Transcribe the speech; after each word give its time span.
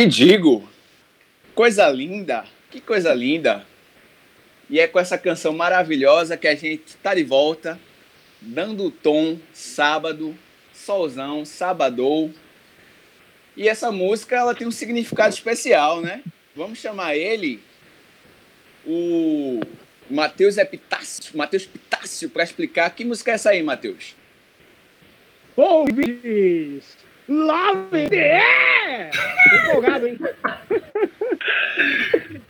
E 0.00 0.06
digo, 0.06 0.66
coisa 1.54 1.86
linda, 1.90 2.46
que 2.70 2.80
coisa 2.80 3.12
linda. 3.12 3.66
E 4.70 4.80
é 4.80 4.88
com 4.88 4.98
essa 4.98 5.18
canção 5.18 5.52
maravilhosa 5.52 6.38
que 6.38 6.48
a 6.48 6.54
gente 6.54 6.84
está 6.86 7.14
de 7.14 7.22
volta, 7.22 7.78
dando 8.40 8.84
o 8.84 8.90
tom, 8.90 9.38
sábado, 9.52 10.34
solzão, 10.72 11.44
sabadou. 11.44 12.30
E 13.54 13.68
essa 13.68 13.92
música 13.92 14.36
ela 14.36 14.54
tem 14.54 14.66
um 14.66 14.70
significado 14.70 15.34
especial, 15.34 16.00
né? 16.00 16.22
Vamos 16.56 16.78
chamar 16.78 17.14
ele 17.14 17.60
o 18.86 19.60
Matheus 20.08 20.56
Epitácio, 20.56 21.36
Matheus 21.36 21.66
Pitácio, 21.66 22.30
para 22.30 22.42
explicar 22.42 22.88
que 22.88 23.04
música 23.04 23.32
é 23.32 23.34
essa 23.34 23.50
aí, 23.50 23.62
Matheus. 23.62 24.16
Ouvis! 25.54 26.96
Love 27.28 28.08
it! 28.16 29.39
Empolgado, 29.52 30.06
hein? 30.06 30.18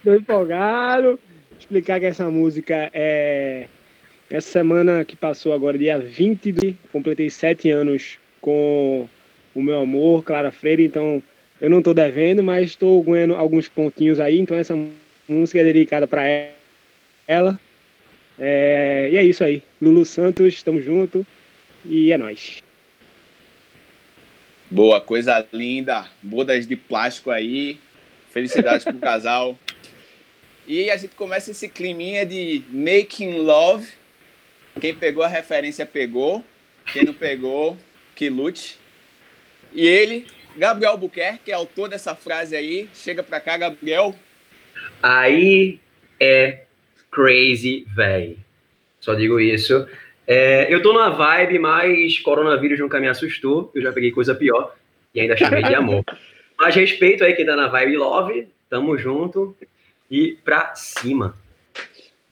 Tô 0.05 0.15
empolgado. 0.15 1.19
Explicar 1.59 2.01
que 2.01 2.07
essa 2.07 2.31
música 2.31 2.91
é. 2.93 3.67
Essa 4.31 4.51
semana 4.51 5.05
que 5.05 5.17
passou 5.17 5.53
agora, 5.53 5.77
dia 5.77 5.99
20 5.99 6.53
de. 6.53 6.77
Completei 6.93 7.31
sete 7.31 7.71
anos 7.71 8.19
com 8.41 9.09
o 9.55 9.63
meu 9.63 9.81
amor, 9.81 10.23
Clara 10.23 10.51
Freire, 10.51 10.85
então 10.85 11.23
eu 11.61 11.69
não 11.69 11.83
tô 11.83 11.93
devendo, 11.93 12.43
mas 12.43 12.71
estou 12.71 13.03
ganhando 13.03 13.35
alguns 13.35 13.69
pontinhos 13.69 14.21
aí, 14.21 14.39
então 14.39 14.57
essa 14.57 14.79
música 15.29 15.61
é 15.61 15.65
dedicada 15.65 16.07
para 16.07 16.23
ela. 17.27 17.61
É... 18.39 19.11
E 19.13 19.17
é 19.17 19.25
isso 19.25 19.45
aí. 19.45 19.63
Lulu 19.81 20.05
Santos, 20.05 20.55
estamos 20.55 20.85
junto 20.85 21.27
e 21.85 22.13
é 22.13 22.17
nóis. 22.17 22.63
Boa, 24.71 25.01
coisa 25.01 25.45
linda. 25.53 26.09
Bodas 26.23 26.65
de 26.65 26.77
plástico 26.77 27.31
aí. 27.33 27.81
Felicidades 28.31 28.85
pro 28.85 28.99
casal. 28.99 29.59
E 30.65 30.89
a 30.89 30.97
gente 30.97 31.17
começa 31.17 31.51
esse 31.51 31.69
climinha 31.69 32.25
de 32.25 32.63
making 32.71 33.39
love. 33.39 33.89
Quem 34.81 34.95
pegou 34.95 35.25
a 35.25 35.29
referência 35.29 35.85
pegou. 35.85 36.45
Quem 36.93 37.03
não 37.05 37.13
pegou, 37.13 37.77
que 38.15 38.29
lute. 38.29 38.79
E 39.73 39.85
ele, 39.85 40.29
Gabriel 40.57 40.97
Buquerque, 40.97 41.51
é 41.51 41.55
autor 41.55 41.89
dessa 41.89 42.15
frase 42.15 42.55
aí. 42.55 42.89
Chega 42.95 43.25
pra 43.25 43.41
cá, 43.41 43.57
Gabriel. 43.57 44.15
Aí 45.03 45.81
é 46.21 46.63
crazy, 47.11 47.85
véi. 47.93 48.39
Só 49.01 49.15
digo 49.15 49.41
isso. 49.41 49.89
É, 50.33 50.73
eu 50.73 50.81
tô 50.81 50.93
numa 50.93 51.11
vibe, 51.11 51.59
mas 51.59 52.21
coronavírus 52.21 52.79
nunca 52.79 53.01
me 53.01 53.09
assustou. 53.09 53.69
Eu 53.75 53.83
já 53.83 53.93
peguei 53.93 54.13
coisa 54.13 54.33
pior 54.33 54.77
e 55.13 55.21
ainda 55.21 55.37
chamei 55.37 55.61
de 55.61 55.75
amor. 55.75 56.05
Mas 56.57 56.75
respeito 56.75 57.25
aí 57.25 57.33
quem 57.33 57.45
tá 57.45 57.57
na 57.57 57.67
vibe 57.67 57.97
love. 57.97 58.47
Tamo 58.69 58.97
junto 58.97 59.57
e 60.09 60.39
pra 60.45 60.73
cima. 60.77 61.35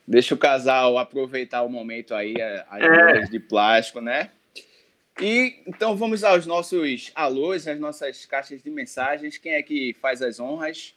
Deixa 0.07 0.33
o 0.33 0.39
casal 0.39 0.97
aproveitar 0.97 1.63
o 1.63 1.69
momento 1.69 2.15
aí, 2.15 2.35
as 2.71 2.83
É. 2.83 3.21
de 3.23 3.41
plástico, 3.41 4.01
né? 4.01 4.31
E 5.21 5.55
então 5.67 5.97
vamos 5.97 6.23
aos 6.23 6.47
nossos 6.47 7.11
alôs, 7.17 7.67
às 7.67 7.81
nossas 7.81 8.27
caixas 8.27 8.63
de 8.63 8.71
mensagens. 8.71 9.39
Quem 9.39 9.55
é 9.55 9.63
que 9.63 9.97
faz 10.01 10.23
as 10.23 10.39
honras? 10.39 10.95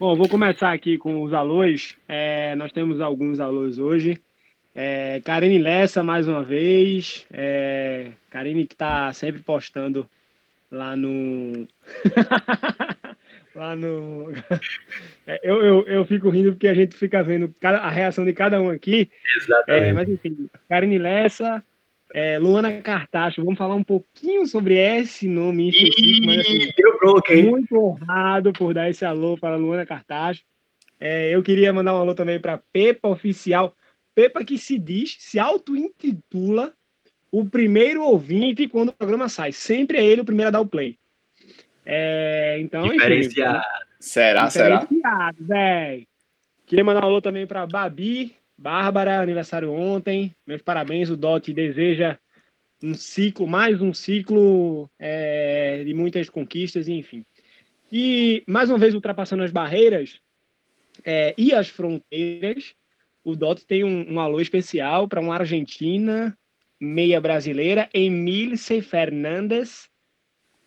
Bom, 0.00 0.16
vou 0.16 0.28
começar 0.28 0.72
aqui 0.72 0.98
com 0.98 1.22
os 1.22 1.32
alôs. 1.32 1.94
É, 2.08 2.56
nós 2.56 2.72
temos 2.72 3.00
alguns 3.00 3.38
alôs 3.38 3.78
hoje. 3.78 4.20
É, 4.80 5.20
Karine 5.24 5.58
Lessa, 5.58 6.04
mais 6.04 6.28
uma 6.28 6.40
vez. 6.44 7.26
É, 7.32 8.12
Karine 8.30 8.64
que 8.64 8.74
está 8.74 9.12
sempre 9.12 9.42
postando 9.42 10.08
lá 10.70 10.94
no. 10.94 11.66
lá 13.56 13.74
no. 13.74 14.32
É, 15.26 15.40
eu, 15.42 15.62
eu, 15.62 15.82
eu 15.86 16.04
fico 16.06 16.30
rindo 16.30 16.52
porque 16.52 16.68
a 16.68 16.72
gente 16.72 16.96
fica 16.96 17.22
vendo 17.22 17.54
cada- 17.60 17.80
a 17.80 17.90
reação 17.90 18.24
de 18.24 18.32
cada 18.32 18.58
um 18.62 18.70
aqui. 18.70 19.10
É, 19.12 19.36
Exatamente. 19.36 19.92
mas 19.92 20.08
enfim, 20.08 20.48
Karine 20.70 20.96
Lessa, 20.96 21.62
é, 22.14 22.38
Luana 22.38 22.80
Cartacho, 22.80 23.44
vamos 23.44 23.58
falar 23.58 23.74
um 23.74 23.84
pouquinho 23.84 24.46
sobre 24.46 24.76
esse 24.78 25.28
nome 25.28 25.64
em 25.64 25.68
específico, 25.68 26.26
mas 26.26 26.40
assim, 26.40 26.72
bronca, 26.98 27.34
hein? 27.34 27.42
muito 27.50 27.76
honrado 27.76 28.54
por 28.54 28.72
dar 28.72 28.88
esse 28.88 29.04
alô 29.04 29.36
para 29.36 29.56
a 29.56 29.58
Luana 29.58 29.84
Cartacho. 29.84 30.40
É, 30.98 31.28
eu 31.28 31.42
queria 31.42 31.74
mandar 31.74 31.94
um 31.94 31.98
alô 31.98 32.14
também 32.14 32.40
para 32.40 32.58
Pepa 32.72 33.08
Oficial. 33.08 33.76
Pepa 34.18 34.44
que 34.44 34.58
se 34.58 34.76
diz, 34.76 35.14
se 35.20 35.38
auto-intitula 35.38 36.74
o 37.30 37.48
primeiro 37.48 38.02
ouvinte 38.02 38.66
quando 38.66 38.88
o 38.88 38.92
programa 38.92 39.28
sai. 39.28 39.52
Sempre 39.52 39.98
é 39.98 40.04
ele 40.04 40.22
o 40.22 40.24
primeiro 40.24 40.48
a 40.48 40.50
dar 40.50 40.60
o 40.60 40.66
play. 40.66 40.98
É, 41.86 42.58
então, 42.58 42.86
enfim, 42.86 42.96
Diferenciado. 42.96 43.64
Será, 44.00 44.50
será? 44.50 44.78
Diferenciado, 44.80 45.36
véi. 45.44 46.08
Queria 46.66 46.84
mandar 46.84 47.04
um 47.04 47.06
alô 47.06 47.22
também 47.22 47.46
para 47.46 47.64
Babi, 47.64 48.34
Bárbara, 48.58 49.20
aniversário 49.20 49.72
ontem. 49.72 50.34
Meus 50.44 50.62
parabéns, 50.62 51.08
o 51.10 51.16
Dot 51.16 51.52
deseja 51.52 52.18
um 52.82 52.94
ciclo, 52.94 53.46
mais 53.46 53.80
um 53.80 53.94
ciclo 53.94 54.90
é, 54.98 55.84
de 55.84 55.94
muitas 55.94 56.28
conquistas, 56.28 56.88
enfim. 56.88 57.24
E, 57.92 58.42
mais 58.48 58.68
uma 58.68 58.78
vez, 58.78 58.96
ultrapassando 58.96 59.44
as 59.44 59.52
barreiras 59.52 60.18
é, 61.04 61.36
e 61.38 61.54
as 61.54 61.68
fronteiras, 61.68 62.74
o 63.28 63.36
Dot 63.36 63.66
tem 63.66 63.84
um, 63.84 64.14
um 64.14 64.20
alô 64.20 64.40
especial 64.40 65.06
para 65.06 65.20
uma 65.20 65.34
argentina, 65.34 66.36
meia 66.80 67.20
brasileira, 67.20 67.86
Emilce 67.92 68.80
Fernandes. 68.80 69.86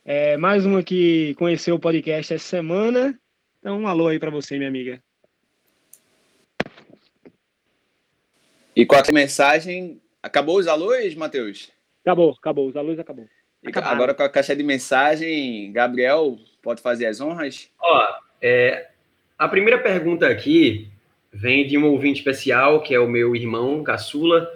É, 0.06 0.38
mais 0.38 0.64
uma 0.64 0.84
que 0.84 1.34
conheceu 1.36 1.76
o 1.76 1.80
podcast 1.80 2.34
essa 2.34 2.46
semana. 2.46 3.20
Então, 3.60 3.82
um 3.82 3.88
alô 3.88 4.08
aí 4.08 4.20
para 4.20 4.30
você, 4.30 4.58
minha 4.58 4.70
amiga. 4.70 5.02
E 8.76 8.86
com 8.86 8.96
a 8.96 9.02
mensagem. 9.12 10.00
Acabou 10.22 10.60
os 10.60 10.68
alôs, 10.68 11.16
Matheus? 11.16 11.72
Acabou, 12.04 12.36
acabou. 12.38 12.68
Os 12.68 12.76
alôs 12.76 13.00
acabou. 13.00 13.28
E 13.64 13.70
Acabaram. 13.70 13.96
agora 13.96 14.14
com 14.14 14.22
a 14.22 14.30
caixa 14.30 14.56
de 14.56 14.62
mensagem, 14.62 15.72
Gabriel, 15.72 16.38
pode 16.62 16.80
fazer 16.80 17.08
as 17.08 17.20
honras? 17.20 17.72
Ó, 17.80 18.08
é, 18.40 18.92
a 19.38 19.48
primeira 19.48 19.80
pergunta 19.82 20.28
aqui 20.28 20.91
vem 21.32 21.66
de 21.66 21.78
um 21.78 21.86
ouvinte 21.86 22.20
especial, 22.20 22.82
que 22.82 22.94
é 22.94 23.00
o 23.00 23.08
meu 23.08 23.36
irmão 23.36 23.84
caçula, 23.84 24.52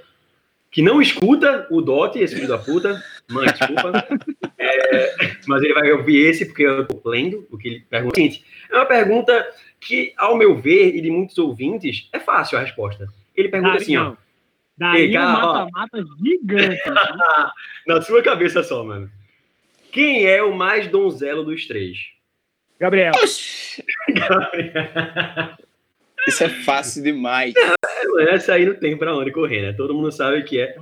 que 0.70 0.82
não 0.82 1.02
escuta 1.02 1.66
o 1.72 1.82
Dot, 1.82 2.20
esse 2.20 2.36
filho 2.36 2.50
da 2.50 2.58
puta. 2.58 3.02
Mãe, 3.30 3.48
desculpa. 3.48 3.92
É, 4.58 5.36
mas 5.48 5.62
ele 5.62 5.76
vai 5.76 5.92
ouvir 5.92 6.26
esse, 6.26 6.46
porque 6.46 6.64
eu 6.64 6.88
tô 6.88 7.08
lendo 7.08 7.46
o 7.52 7.58
que 7.58 7.68
ele 7.68 7.80
pergunta. 7.82 8.16
Seguinte, 8.16 8.44
É 8.72 8.76
uma 8.76 8.86
pergunta 8.86 9.48
que, 9.80 10.12
ao 10.18 10.36
meu 10.36 10.56
ver, 10.56 10.96
e 10.96 11.02
de 11.02 11.12
muitos 11.12 11.38
ouvintes, 11.38 12.10
é 12.12 12.20
fácil 12.20 12.58
a 12.58 12.62
resposta. 12.62 13.08
Ele 13.36 13.50
pergunta 13.50 13.78
assim, 13.78 13.96
ó. 13.96 14.16
Daí 14.76 15.12
um 15.12 15.14
cara, 15.14 15.34
mata-mata 15.34 16.04
gigante. 16.24 16.82
Na 17.86 18.02
sua 18.02 18.24
cabeça 18.24 18.64
só, 18.64 18.84
mano. 18.84 19.12
Quem 19.92 20.26
é 20.26 20.42
o 20.42 20.56
mais 20.56 20.88
donzelo 20.88 21.44
dos 21.44 21.68
três? 21.68 22.00
Gabriel, 22.80 23.14
Isso 26.28 26.44
é 26.44 26.50
fácil 26.50 27.04
demais. 27.04 27.54
Essa 28.30 28.54
aí 28.54 28.66
não 28.66 28.76
tem 28.76 28.98
pra 28.98 29.16
onde 29.16 29.32
correr, 29.32 29.62
né? 29.62 29.74
Todo 29.74 29.94
mundo 29.94 30.12
sabe 30.12 30.44
que 30.44 30.60
é. 30.60 30.76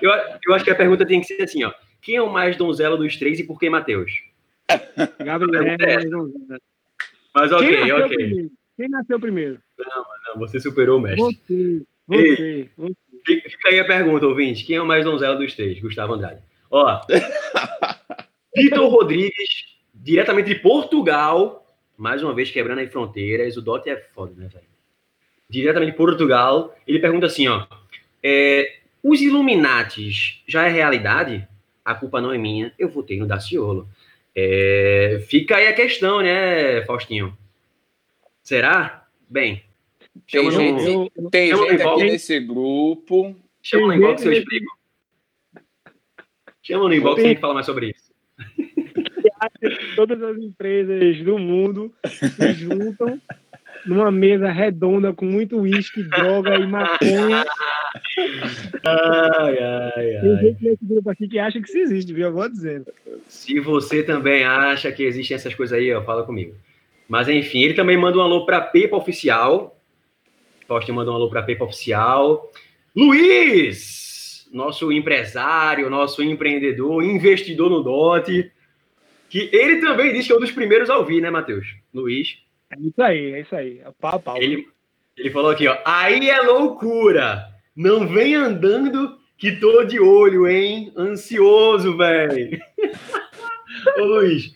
Eu, 0.00 0.10
eu 0.46 0.54
acho 0.54 0.64
que 0.64 0.70
a 0.70 0.74
pergunta 0.74 1.06
tem 1.06 1.20
que 1.20 1.26
ser 1.26 1.42
assim, 1.42 1.64
ó. 1.64 1.72
Quem 2.00 2.16
é 2.16 2.22
o 2.22 2.32
mais 2.32 2.56
donzelo 2.56 2.96
dos 2.96 3.16
três 3.16 3.38
e 3.38 3.44
por 3.44 3.58
que 3.58 3.68
Matheus? 3.68 4.12
Gabriel. 5.24 5.64
É. 5.64 6.58
Mas 7.34 7.52
ok, 7.52 7.68
Quem 7.68 7.92
ok. 7.92 8.16
primeiro? 8.16 8.50
Quem 8.76 8.88
nasceu 8.88 9.20
primeiro? 9.20 9.58
Não, 9.78 10.38
você 10.38 10.60
superou 10.60 10.98
o 10.98 11.02
mestre. 11.02 11.20
Você. 11.20 11.82
Você. 12.06 12.68
você. 12.76 12.94
Fica 13.26 13.68
aí 13.68 13.80
a 13.80 13.84
pergunta, 13.84 14.26
ouvinte. 14.26 14.64
Quem 14.64 14.76
é 14.76 14.82
o 14.82 14.86
mais 14.86 15.04
donzelo 15.04 15.38
dos 15.38 15.54
três? 15.54 15.78
Gustavo 15.80 16.14
Andrade. 16.14 16.40
Ó. 16.70 17.00
Vitor 18.56 18.88
Rodrigues, 18.88 19.66
diretamente 19.94 20.48
de 20.48 20.60
Portugal. 20.60 21.66
Mais 21.96 22.22
uma 22.22 22.32
vez 22.32 22.50
quebrando 22.50 22.78
aí 22.78 22.86
fronteiras. 22.86 23.56
O 23.56 23.62
Dot 23.62 23.88
é 23.88 23.96
foda, 23.96 24.32
né, 24.36 24.48
velho? 24.48 24.64
Diretamente 25.50 25.92
de 25.92 25.96
Portugal. 25.96 26.76
Ele 26.86 26.98
pergunta 26.98 27.26
assim, 27.26 27.48
ó. 27.48 27.66
é, 28.22 28.78
os 29.02 29.20
Illuminates 29.20 30.42
já 30.46 30.66
é 30.66 30.70
realidade? 30.70 31.46
A 31.84 31.94
culpa 31.94 32.20
não 32.20 32.32
é 32.32 32.38
minha. 32.38 32.72
Eu 32.78 32.88
votei 32.88 33.18
no 33.18 33.26
Daciolo. 33.26 33.88
É, 34.34 35.24
fica 35.26 35.56
aí 35.56 35.66
a 35.68 35.72
questão, 35.72 36.20
né, 36.20 36.84
Faustinho? 36.84 37.36
Será? 38.42 39.06
Bem, 39.28 39.62
Tem 40.30 40.42
chama 40.42 40.50
gente, 40.52 41.12
no, 41.16 41.30
tem 41.30 41.56
gente 41.56 41.82
aqui 41.82 42.04
nesse 42.04 42.40
grupo. 42.40 43.36
chama 43.62 43.88
no 43.88 43.94
inbox 43.94 44.22
que 44.22 44.28
eu 44.28 44.32
explico. 44.32 44.78
Chama 46.62 46.88
no 46.88 46.94
inbox 46.94 47.20
que 47.20 47.26
a 47.26 47.30
gente 47.30 47.40
fala 47.40 47.54
mais 47.54 47.66
sobre 47.66 47.90
isso. 47.90 48.12
todas 49.96 50.22
as 50.22 50.38
empresas 50.38 51.24
do 51.24 51.38
mundo 51.38 51.92
se 52.06 52.52
juntam 52.54 53.20
numa 53.86 54.10
mesa 54.10 54.50
redonda 54.50 55.12
com 55.12 55.24
muito 55.24 55.58
uísque, 55.60 56.02
droga 56.02 56.56
e 56.56 56.66
maconha 56.66 57.44
Ai, 58.84 59.58
ai, 59.58 60.20
Tem 60.20 60.34
ai. 60.34 60.42
gente 60.42 60.64
nesse 60.64 60.84
grupo 60.84 61.10
aqui 61.10 61.28
que 61.28 61.38
acha 61.38 61.60
que 61.60 61.68
isso 61.68 61.78
existe, 61.78 62.12
viu? 62.12 62.26
Eu 62.26 62.32
vou 62.32 62.48
dizendo. 62.48 62.86
Se 63.26 63.58
você 63.60 64.02
também 64.02 64.44
acha 64.44 64.90
que 64.92 65.02
existem 65.02 65.34
essas 65.34 65.54
coisas 65.54 65.78
aí, 65.78 65.92
ó, 65.92 66.02
fala 66.02 66.24
comigo. 66.24 66.54
Mas 67.08 67.28
enfim, 67.28 67.62
ele 67.62 67.74
também 67.74 67.96
manda 67.96 68.18
um 68.18 68.22
alô 68.22 68.44
para 68.44 68.60
Pepa 68.60 68.96
Oficial. 68.96 69.76
Faustinho 70.66 70.96
mandou 70.96 71.14
um 71.14 71.16
alô 71.16 71.30
para 71.30 71.42
Pepa 71.42 71.64
Oficial. 71.64 72.50
Luiz, 72.94 74.48
nosso 74.52 74.92
empresário, 74.92 75.88
nosso 75.88 76.22
empreendedor, 76.22 77.02
investidor 77.02 77.70
no 77.70 77.82
DOT, 77.82 78.50
que 79.30 79.48
ele 79.52 79.80
também 79.80 80.12
disse 80.12 80.26
que 80.28 80.32
é 80.32 80.36
um 80.36 80.40
dos 80.40 80.50
primeiros 80.50 80.90
a 80.90 80.98
ouvir, 80.98 81.20
né, 81.20 81.30
Matheus? 81.30 81.74
Luiz. 81.92 82.38
É 82.70 82.80
isso 82.80 83.02
aí, 83.02 83.32
é 83.34 83.40
isso 83.40 83.56
aí. 83.56 83.80
É 83.80 83.90
pau 84.00 84.20
pau. 84.20 84.36
Ele, 84.36 84.66
ele 85.16 85.30
falou 85.30 85.50
aqui, 85.50 85.66
ó. 85.66 85.76
Aí 85.84 86.28
é 86.28 86.40
loucura. 86.40 87.46
Não 87.74 88.06
vem 88.06 88.34
andando 88.34 89.16
que 89.36 89.52
tô 89.52 89.84
de 89.84 90.00
olho, 90.00 90.46
hein? 90.48 90.92
Ansioso, 90.96 91.96
velho. 91.96 92.60
Ô, 93.98 94.04
Luiz, 94.04 94.54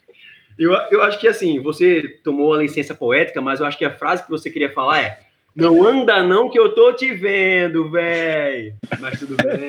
eu, 0.59 0.73
eu 0.91 1.03
acho 1.03 1.19
que 1.21 1.29
assim, 1.29 1.61
você 1.61 2.03
tomou 2.25 2.53
a 2.55 2.59
licença 2.59 2.95
poética, 2.95 3.41
mas 3.41 3.61
eu 3.61 3.67
acho 3.67 3.79
que 3.79 3.85
a 3.85 3.97
frase 3.97 4.25
que 4.25 4.31
você 4.31 4.51
queria 4.51 4.73
falar 4.73 5.01
é: 5.01 5.21
Não 5.55 5.87
anda 5.87 6.23
não 6.23 6.51
que 6.51 6.59
eu 6.59 6.75
tô 6.75 6.93
te 6.93 7.13
vendo, 7.15 7.89
velho. 7.91 8.75
Mas 9.01 9.19
tudo 9.19 9.37
bem. 9.37 9.69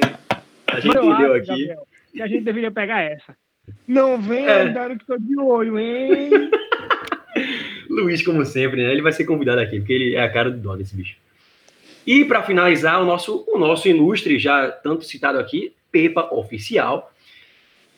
A 0.67 0.79
gente 0.79 0.95
Eu 0.95 1.03
entendeu 1.05 1.33
acho, 1.33 1.51
aqui. 1.51 1.67
Gabriel, 1.67 1.87
que 2.11 2.21
a 2.21 2.27
gente 2.27 2.43
deveria 2.43 2.71
pegar 2.71 3.01
essa. 3.01 3.35
Não 3.87 4.19
vem 4.19 4.45
É. 4.47 4.61
andando 4.63 4.97
que 4.97 5.05
tô 5.05 5.17
de 5.17 5.37
olho, 5.39 5.77
hein? 5.79 6.29
Luiz, 7.93 8.23
como 8.23 8.45
sempre, 8.45 8.83
né? 8.83 8.91
Ele 8.91 9.01
vai 9.01 9.11
ser 9.11 9.25
convidado 9.25 9.61
aqui, 9.61 9.79
porque 9.79 9.93
ele 9.93 10.15
é 10.15 10.21
a 10.21 10.29
cara 10.29 10.49
do 10.49 10.57
dó 10.57 10.75
desse 10.75 10.95
bicho. 10.95 11.15
E 12.05 12.25
para 12.25 12.43
finalizar, 12.43 13.01
o 13.01 13.05
nosso, 13.05 13.45
o 13.47 13.57
nosso 13.57 13.87
ilustre, 13.87 14.37
já 14.37 14.69
tanto 14.69 15.05
citado 15.05 15.39
aqui, 15.39 15.73
Pepa 15.91 16.27
Oficial, 16.33 17.13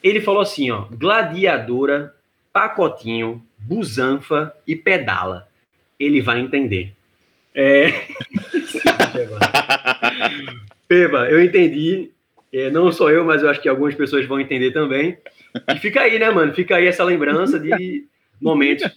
ele 0.04 0.22
falou 0.22 0.42
assim, 0.42 0.70
ó, 0.70 0.86
gladiadora, 0.92 2.14
pacotinho, 2.54 3.44
busanfa 3.58 4.54
e 4.68 4.76
pedala. 4.76 5.48
Ele 6.00 6.22
vai 6.22 6.40
entender. 6.40 6.94
É... 7.54 7.88
Pepa, 10.88 11.30
eu 11.30 11.44
entendi. 11.44 12.12
É, 12.54 12.70
não 12.70 12.92
só 12.92 13.10
eu, 13.10 13.26
mas 13.26 13.42
eu 13.42 13.50
acho 13.50 13.62
que 13.62 13.68
algumas 13.68 13.96
pessoas 13.96 14.26
vão 14.26 14.40
entender 14.40 14.72
também. 14.72 15.18
E 15.74 15.80
fica 15.80 16.02
aí, 16.02 16.20
né, 16.20 16.30
mano? 16.30 16.54
Fica 16.54 16.76
aí 16.76 16.86
essa 16.86 17.04
lembrança 17.04 17.60
de 17.60 18.06
momentos 18.40 18.92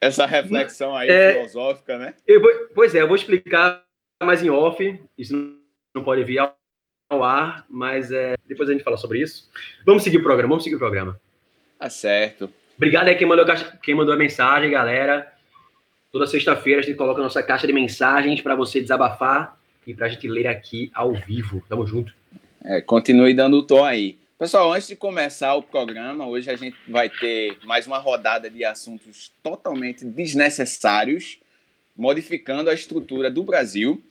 Essa 0.00 0.24
reflexão 0.24 0.96
aí 0.96 1.08
É. 1.10 1.34
filosófica, 1.34 1.98
né? 1.98 2.14
Vou- 2.40 2.68
pois 2.74 2.94
é, 2.94 3.02
eu 3.02 3.06
vou 3.06 3.16
explicar 3.16 3.82
mais 4.22 4.42
em 4.42 4.48
off. 4.50 4.98
Isso 5.18 5.34
não- 5.94 6.02
pode 6.04 6.24
vir 6.24 6.38
ao, 6.38 6.54
ar, 7.24 7.66
mas 7.68 8.12
é, 8.12 8.36
depois 8.46 8.68
a 8.68 8.72
gente 8.72 8.84
fala 8.84 8.96
sobre 8.96 9.20
isso. 9.20 9.50
Vamos 9.84 10.02
seguir 10.04 10.18
o 10.18 10.22
programa, 10.22 10.50
vamos 10.50 10.62
seguir 10.64 10.76
o 10.76 10.78
programa. 10.78 11.20
Tá 11.78 11.90
certo. 11.90 12.48
Obrigado 12.76 13.08
aí 13.08 13.14
quem 13.16 13.26
mandou, 13.26 13.44
quem 13.82 13.94
mandou 13.94 14.14
a 14.14 14.16
mensagem, 14.16 14.70
galera. 14.70 15.30
Toda 16.12 16.26
sexta-feira 16.26 16.80
a 16.80 16.84
gente 16.84 16.96
coloca 16.96 17.20
a 17.20 17.24
nossa 17.24 17.42
caixa 17.42 17.66
de 17.66 17.72
mensagens 17.72 18.40
para 18.40 18.54
você 18.54 18.80
desabafar 18.80 19.58
e 19.86 19.92
para 19.92 20.06
a 20.06 20.08
gente 20.08 20.26
ler 20.28 20.46
aqui 20.46 20.90
ao 20.94 21.12
vivo. 21.12 21.62
Tamo 21.68 21.84
junto. 21.86 22.14
É, 22.64 22.80
continue 22.80 23.34
dando 23.34 23.58
o 23.58 23.62
tom 23.62 23.84
aí. 23.84 24.19
Pessoal, 24.40 24.72
antes 24.72 24.88
de 24.88 24.96
começar 24.96 25.54
o 25.54 25.62
programa, 25.62 26.26
hoje 26.26 26.50
a 26.50 26.56
gente 26.56 26.74
vai 26.88 27.10
ter 27.10 27.58
mais 27.66 27.86
uma 27.86 27.98
rodada 27.98 28.48
de 28.48 28.64
assuntos 28.64 29.30
totalmente 29.42 30.02
desnecessários, 30.02 31.38
modificando 31.94 32.70
a 32.70 32.74
estrutura 32.74 33.30
do 33.30 33.42
Brasil. 33.44 34.02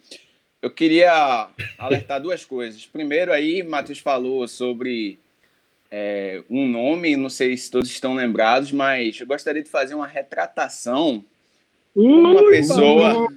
Eu 0.61 0.69
queria 0.69 1.49
alertar 1.79 2.21
duas 2.21 2.45
coisas. 2.45 2.85
Primeiro, 2.85 3.33
aí, 3.33 3.63
Matheus 3.63 3.97
falou 3.97 4.47
sobre 4.47 5.17
é, 5.89 6.43
um 6.47 6.67
nome, 6.67 7.17
não 7.17 7.29
sei 7.29 7.57
se 7.57 7.71
todos 7.71 7.89
estão 7.89 8.13
lembrados, 8.13 8.71
mas 8.71 9.19
eu 9.19 9.25
gostaria 9.25 9.63
de 9.63 9.69
fazer 9.69 9.95
uma 9.95 10.05
retratação 10.05 11.25
uma 11.95 12.39
Ui, 12.43 12.51
pessoa- 12.51 13.27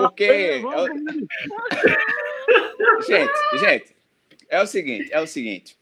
Porque 0.00 0.24
eu- 0.24 0.70
Gente, 3.06 3.32
gente, 3.60 3.94
é 4.50 4.60
o 4.60 4.66
seguinte, 4.66 5.08
é 5.12 5.20
o 5.20 5.26
seguinte. 5.26 5.76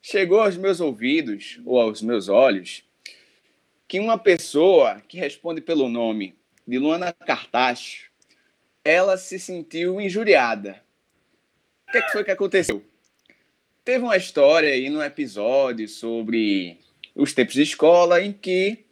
Chegou 0.00 0.40
aos 0.40 0.56
meus 0.56 0.80
ouvidos 0.80 1.60
ou 1.64 1.80
aos 1.80 2.00
meus 2.00 2.28
olhos 2.28 2.84
que 3.86 4.00
uma 4.00 4.16
pessoa 4.16 5.02
que 5.06 5.18
responde 5.18 5.60
pelo 5.60 5.88
nome 5.88 6.34
de 6.66 6.78
Luana 6.78 7.12
Cartacho, 7.12 8.10
ela 8.84 9.16
se 9.18 9.38
sentiu 9.38 10.00
injuriada. 10.00 10.82
O 11.88 11.92
que, 11.92 11.98
é 11.98 12.02
que 12.02 12.12
foi 12.12 12.24
que 12.24 12.30
aconteceu? 12.30 12.82
Teve 13.84 14.04
uma 14.04 14.16
história 14.16 14.72
aí 14.72 14.88
no 14.88 15.02
episódio 15.02 15.88
sobre 15.88 16.78
os 17.14 17.34
tempos 17.34 17.54
de 17.54 17.62
escola 17.62 18.22
em 18.22 18.32
que 18.32 18.84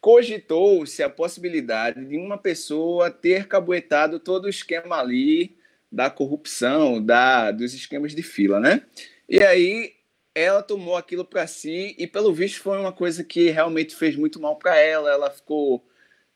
cogitou-se 0.00 1.02
a 1.02 1.08
possibilidade 1.08 2.04
de 2.04 2.16
uma 2.16 2.36
pessoa 2.36 3.10
ter 3.10 3.48
cabuetado 3.48 4.20
todo 4.20 4.44
o 4.44 4.50
esquema 4.50 4.98
ali 4.98 5.56
da 5.94 6.10
corrupção, 6.10 7.00
da, 7.00 7.50
dos 7.52 7.72
esquemas 7.72 8.14
de 8.14 8.22
fila, 8.22 8.58
né? 8.58 8.82
E 9.28 9.40
aí 9.42 9.92
ela 10.34 10.62
tomou 10.62 10.96
aquilo 10.96 11.24
para 11.24 11.46
si 11.46 11.94
e 11.96 12.06
pelo 12.06 12.32
visto 12.32 12.60
foi 12.60 12.78
uma 12.78 12.92
coisa 12.92 13.22
que 13.22 13.50
realmente 13.50 13.94
fez 13.94 14.16
muito 14.16 14.40
mal 14.40 14.56
para 14.56 14.76
ela. 14.76 15.10
Ela 15.10 15.30
ficou 15.30 15.86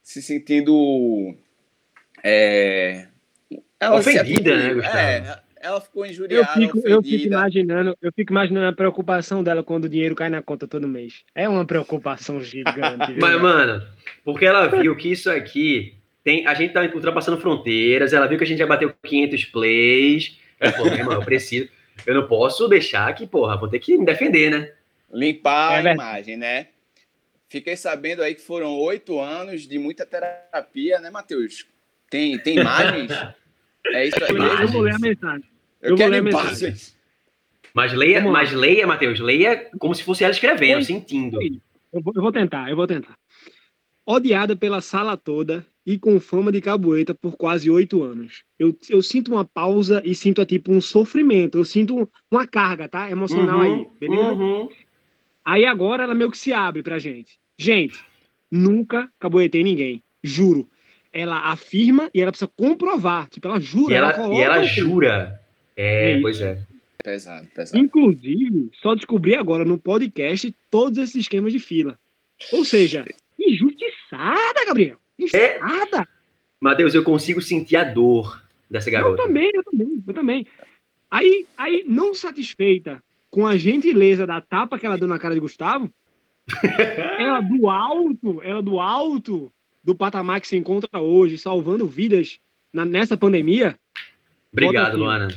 se 0.00 0.22
sentindo 0.22 1.34
é, 2.22 3.08
ela 3.80 4.00
se 4.00 4.10
Ofendida, 4.10 4.50
né, 4.50 4.62
atribuiu- 4.62 4.74
Gustavo? 4.76 4.98
É, 4.98 5.42
ela 5.60 5.80
ficou 5.80 6.04
Eu 6.06 6.10
injuriada, 6.12 6.52
fico, 6.52 6.78
eu 6.84 7.02
fico 7.02 7.26
imaginando, 7.26 7.98
eu 8.00 8.12
fico 8.12 8.32
imaginando 8.32 8.66
a 8.68 8.72
preocupação 8.72 9.42
dela 9.42 9.64
quando 9.64 9.86
o 9.86 9.88
dinheiro 9.88 10.14
cai 10.14 10.28
na 10.28 10.40
conta 10.40 10.68
todo 10.68 10.86
mês. 10.86 11.24
É 11.34 11.48
uma 11.48 11.64
preocupação 11.66 12.40
gigante. 12.40 13.12
Mas, 13.18 13.42
mano, 13.42 13.84
porque 14.24 14.46
ela 14.46 14.68
viu 14.68 14.96
que 14.96 15.10
isso 15.10 15.28
aqui 15.28 15.97
tem. 16.28 16.46
A 16.46 16.52
gente 16.52 16.74
tá 16.74 16.82
ultrapassando 16.82 17.40
fronteiras, 17.40 18.12
ela 18.12 18.26
viu 18.26 18.36
que 18.36 18.44
a 18.44 18.46
gente 18.46 18.58
já 18.58 18.66
bateu 18.66 18.92
500 19.02 19.46
plays. 19.46 20.38
Ela 20.60 20.72
falou, 20.72 20.90
meu 20.90 20.98
irmão, 20.98 21.14
eu 21.14 21.24
preciso. 21.24 21.68
Eu 22.04 22.16
não 22.16 22.26
posso 22.26 22.66
deixar 22.66 23.14
que, 23.14 23.26
porra, 23.26 23.56
vou 23.56 23.68
ter 23.68 23.78
que 23.78 23.96
me 23.96 24.04
defender, 24.04 24.50
né? 24.50 24.72
limpar 25.10 25.84
É 25.84 25.90
a 25.90 25.94
imagem, 25.94 26.36
né? 26.36 26.66
Fiquei 27.48 27.76
sabendo 27.76 28.22
aí 28.22 28.34
que 28.34 28.42
foram 28.42 28.76
oito 28.76 29.18
anos 29.20 29.66
de 29.66 29.78
muita 29.78 30.04
terapia, 30.04 30.98
né, 30.98 31.10
Matheus? 31.10 31.64
Tem, 32.10 32.36
tem 32.38 32.58
imagens? 32.60 33.10
É 33.86 34.06
isso 34.06 34.22
aí. 34.22 34.36
Eu 34.36 34.58
eu 34.58 34.68
vou 34.68 34.80
ler 34.82 34.94
a 34.94 34.98
mensagem. 34.98 35.50
Eu, 35.80 35.90
eu 35.90 35.96
vou 35.96 35.98
quero 35.98 36.10
ler 36.10 36.26
a 36.26 36.30
imagens. 36.30 36.98
Mas 37.72 37.92
leia, 37.92 38.20
mas 38.20 38.52
leia, 38.52 38.86
Matheus, 38.86 39.20
leia 39.20 39.70
como 39.78 39.94
se 39.94 40.02
fosse 40.02 40.24
ela 40.24 40.32
escrevendo, 40.32 40.84
sentindo. 40.84 41.40
Eu 41.92 42.02
vou, 42.02 42.12
eu 42.16 42.22
vou 42.22 42.32
tentar, 42.32 42.68
eu 42.68 42.76
vou 42.76 42.86
tentar. 42.86 43.16
Odiada 44.04 44.56
pela 44.56 44.80
sala 44.80 45.16
toda 45.16 45.64
e 45.88 45.98
com 45.98 46.20
fama 46.20 46.52
de 46.52 46.60
caboeta 46.60 47.14
por 47.14 47.34
quase 47.34 47.70
oito 47.70 48.02
anos. 48.02 48.44
Eu, 48.58 48.76
eu 48.90 49.02
sinto 49.02 49.32
uma 49.32 49.42
pausa 49.42 50.02
e 50.04 50.14
sinto, 50.14 50.42
é, 50.42 50.44
tipo, 50.44 50.70
um 50.70 50.82
sofrimento. 50.82 51.56
Eu 51.56 51.64
sinto 51.64 52.06
uma 52.30 52.46
carga, 52.46 52.86
tá? 52.86 53.10
Emocional 53.10 53.62
aí. 53.62 53.86
Beleza? 53.98 54.34
uhum. 54.34 54.68
Aí 55.42 55.64
agora 55.64 56.02
ela 56.02 56.14
meio 56.14 56.30
que 56.30 56.36
se 56.36 56.52
abre 56.52 56.82
pra 56.82 56.98
gente. 56.98 57.38
Gente, 57.56 57.98
nunca 58.50 59.08
caboetei 59.18 59.64
ninguém. 59.64 60.02
Juro. 60.22 60.68
Ela 61.10 61.50
afirma 61.50 62.10
e 62.12 62.20
ela 62.20 62.32
precisa 62.32 62.50
comprovar. 62.54 63.26
Tipo, 63.30 63.48
ela 63.48 63.58
jura. 63.58 63.94
E 63.94 63.96
ela, 63.96 64.12
coloca 64.12 64.34
e 64.34 64.42
ela 64.42 64.62
jura. 64.64 65.40
É, 65.74 66.12
Isso. 66.12 66.20
pois 66.20 66.40
é. 66.42 66.62
Pesado, 67.02 67.48
pesado. 67.54 67.82
Inclusive, 67.82 68.70
só 68.82 68.94
descobri 68.94 69.34
agora 69.34 69.64
no 69.64 69.78
podcast 69.78 70.54
todos 70.70 70.98
esses 70.98 71.16
esquemas 71.16 71.50
de 71.50 71.58
fila. 71.58 71.98
Ou 72.52 72.62
seja, 72.62 73.06
injustiçada, 73.38 74.66
Gabriel. 74.66 74.98
Injustiçada. 75.18 76.08
Matheus, 76.60 76.94
eu 76.94 77.02
consigo 77.04 77.40
sentir 77.40 77.76
a 77.76 77.84
dor 77.84 78.42
dessa 78.70 78.88
Eu 78.88 78.92
garota. 78.92 79.22
também, 79.22 79.50
eu 79.54 79.62
também, 79.64 80.02
eu 80.06 80.14
também. 80.14 80.46
Aí, 81.10 81.46
aí, 81.56 81.84
não 81.86 82.14
satisfeita 82.14 83.02
com 83.30 83.46
a 83.46 83.56
gentileza 83.56 84.26
da 84.26 84.40
tapa 84.40 84.78
que 84.78 84.86
ela 84.86 84.98
deu 84.98 85.08
na 85.08 85.18
cara 85.18 85.34
de 85.34 85.40
Gustavo, 85.40 85.90
ela 87.18 87.40
do 87.40 87.68
alto, 87.68 88.40
ela 88.42 88.62
do 88.62 88.80
alto 88.80 89.52
do 89.84 89.94
patamar 89.94 90.40
que 90.40 90.48
se 90.48 90.56
encontra 90.56 91.00
hoje, 91.00 91.38
salvando 91.38 91.86
vidas 91.86 92.38
na- 92.72 92.84
nessa 92.84 93.16
pandemia, 93.16 93.78
Obrigado, 94.52 94.88
aqui. 94.88 94.96
Luana. 94.96 95.28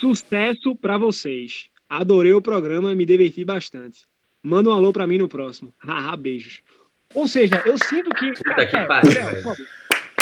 sucesso 0.00 0.74
pra 0.76 0.96
vocês. 0.98 1.68
Adorei 1.88 2.32
o 2.32 2.42
programa 2.42 2.94
me 2.94 3.04
diverti 3.04 3.44
bastante. 3.44 4.06
Manda 4.42 4.70
um 4.70 4.72
alô 4.72 4.92
pra 4.92 5.06
mim 5.06 5.18
no 5.18 5.28
próximo. 5.28 5.72
Haha, 5.78 6.16
beijos. 6.16 6.60
Ou 7.14 7.28
seja, 7.28 7.62
eu 7.64 7.78
sinto 7.78 8.10
que. 8.10 8.32
Puta 8.32 8.66
que 8.66 8.76
É, 8.76 8.84
pariu, 8.84 9.14
Gabriel, 9.14 9.42
velho. 9.54 9.66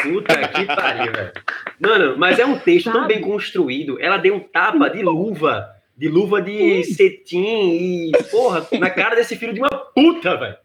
Puta 0.02 0.48
que 0.48 0.66
pariu, 0.66 1.12
velho. 1.12 1.32
Mano, 1.80 2.18
mas 2.18 2.38
é 2.38 2.44
um 2.44 2.58
texto 2.58 2.90
tão 2.90 3.02
Sabe? 3.02 3.14
bem 3.14 3.22
construído. 3.22 4.00
Ela 4.00 4.18
deu 4.18 4.34
um 4.34 4.40
tapa 4.40 4.88
de 4.88 5.02
luva. 5.02 5.74
De 5.96 6.08
luva 6.08 6.40
de 6.42 6.82
cetim 6.84 8.10
e, 8.10 8.12
porra, 8.30 8.66
na 8.78 8.90
cara 8.90 9.14
desse 9.14 9.36
filho 9.36 9.52
de 9.52 9.60
uma 9.60 9.70
puta, 9.70 10.36
velho. 10.36 10.56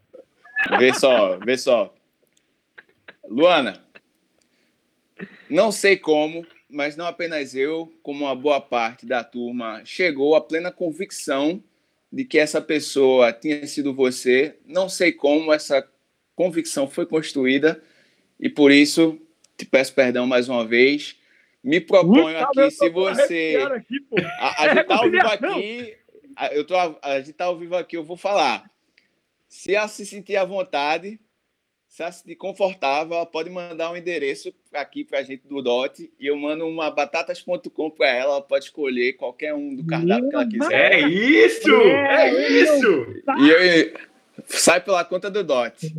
Vê 0.79 0.93
só, 0.93 1.38
vê 1.38 1.57
só. 1.57 1.93
Luana, 3.29 3.84
não 5.50 5.72
sei 5.72 5.98
como, 5.98 6.46
mas 6.69 6.96
não 6.96 7.05
apenas 7.05 7.53
eu, 7.53 7.91
como 8.01 8.25
uma 8.25 8.36
boa 8.36 8.60
parte 8.60 9.05
da 9.05 9.24
turma, 9.24 9.81
chegou 9.86 10.36
à 10.36 10.41
plena 10.41 10.72
convicção 10.72 11.62
de 12.12 12.24
que 12.24 12.39
essa 12.39 12.62
pessoa 12.62 13.34
tinha 13.34 13.67
sido 13.67 13.93
você. 13.93 14.57
Não 14.65 14.88
sei 14.88 15.12
como 15.12 15.53
essa 15.53 15.86
convicção 16.48 16.88
foi 16.88 17.06
construída 17.08 17.84
e 18.39 18.48
por 18.48 18.72
isso 18.72 19.20
te 19.58 19.65
peço 19.65 19.94
perdão 19.96 20.27
mais 20.27 20.48
uma 20.48 20.65
vez. 20.65 21.17
Me 21.63 21.82
proponho 21.82 22.38
aqui, 22.38 22.70
se 22.72 22.89
você. 22.89 23.58
aqui. 23.75 24.06
A, 24.39 24.63
a 24.63 24.74
gente 24.75 24.84
tá 24.86 24.96
ao 24.98 25.10
vivo 25.10 25.27
aqui. 25.27 25.98
a- 26.36 26.53
Eu 26.53 26.63
tô, 26.65 26.75
a, 26.77 26.96
a 27.01 27.20
gente 27.20 27.34
tá 27.34 27.46
ao 27.46 27.58
vivo 27.58 27.75
aqui, 27.75 27.98
eu 27.98 28.03
vou 28.03 28.15
falar. 28.15 28.70
Se 29.50 29.74
ela 29.74 29.88
se 29.88 30.06
sentir 30.06 30.36
à 30.38 30.46
vontade, 30.46 31.20
se 31.88 32.03
ela 32.03 32.12
se 32.12 32.20
sentir 32.22 32.36
confortável, 32.36 33.15
ela 33.15 33.25
pode 33.25 33.50
mandar 33.50 33.91
um 33.91 33.98
endereço 33.98 34.53
aqui 34.72 35.03
pra 35.03 35.24
gente 35.24 35.48
do 35.48 35.62
DOT 35.62 36.13
e 36.20 36.27
eu 36.27 36.38
mando 36.38 36.67
uma 36.67 36.91
batatas.com 36.91 37.89
pra 37.89 38.10
ela, 38.10 38.34
ela 38.34 38.41
pode 38.41 38.65
escolher 38.65 39.13
qualquer 39.13 39.53
um 39.56 39.74
do 39.75 39.86
cardápio 39.88 40.29
que 40.29 40.36
ela 40.36 40.48
quiser. 40.48 40.91
É 40.94 41.00
isso! 41.10 41.72
É, 41.74 42.29
É, 42.29 42.62
isso! 42.62 43.06
E 43.39 43.50
eu, 43.50 43.94
sai 44.46 44.79
pela 44.79 45.03
conta 45.03 45.32
do 45.32 45.44
DOT. 45.44 45.91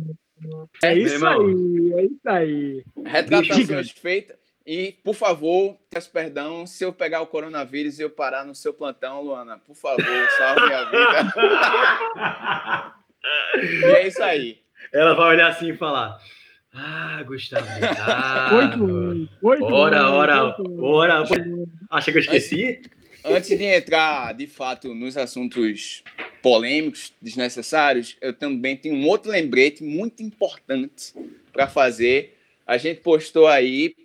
É 0.83 0.93
isso 0.97 1.25
aí, 1.25 1.93
é 1.93 2.03
isso 2.03 2.29
aí. 2.29 2.83
Retratações 3.05 3.91
feitas. 3.91 4.37
E, 4.65 4.91
por 5.03 5.15
favor, 5.15 5.75
peço 5.89 6.11
perdão 6.11 6.67
se 6.67 6.83
eu 6.83 6.93
pegar 6.93 7.21
o 7.21 7.27
coronavírus 7.27 7.97
e 7.97 8.03
eu 8.03 8.09
parar 8.09 8.45
no 8.45 8.53
seu 8.53 8.71
plantão, 8.71 9.21
Luana. 9.21 9.57
Por 9.57 9.75
favor, 9.75 10.05
salve 10.37 10.61
minha 10.67 10.85
vida. 10.85 11.33
E 13.81 13.85
é 13.85 14.07
isso 14.07 14.21
aí. 14.21 14.59
Ela 14.93 15.13
vai 15.15 15.29
olhar 15.35 15.49
assim 15.49 15.71
e 15.71 15.77
falar: 15.77 16.19
Ah, 16.73 17.23
Gustavo. 17.25 17.67
Oito 18.55 18.83
anos. 18.95 19.29
Oito 19.41 19.65
Ora, 19.65 20.09
ora, 20.11 20.55
ora. 20.79 21.23
Acha 21.89 22.11
que 22.11 22.17
eu 22.17 22.21
esqueci? 22.21 22.81
Antes 23.25 23.49
de 23.49 23.63
entrar, 23.63 24.33
de 24.33 24.47
fato, 24.47 24.93
nos 24.93 25.17
assuntos 25.17 26.03
polêmicos, 26.41 27.13
desnecessários, 27.21 28.17
eu 28.21 28.33
também 28.33 28.75
tenho 28.75 28.95
um 28.95 29.07
outro 29.07 29.31
lembrete 29.31 29.83
muito 29.83 30.23
importante 30.23 31.13
para 31.51 31.67
fazer. 31.67 32.37
A 32.65 32.77
gente 32.77 33.01
postou 33.01 33.47
aí 33.47 33.95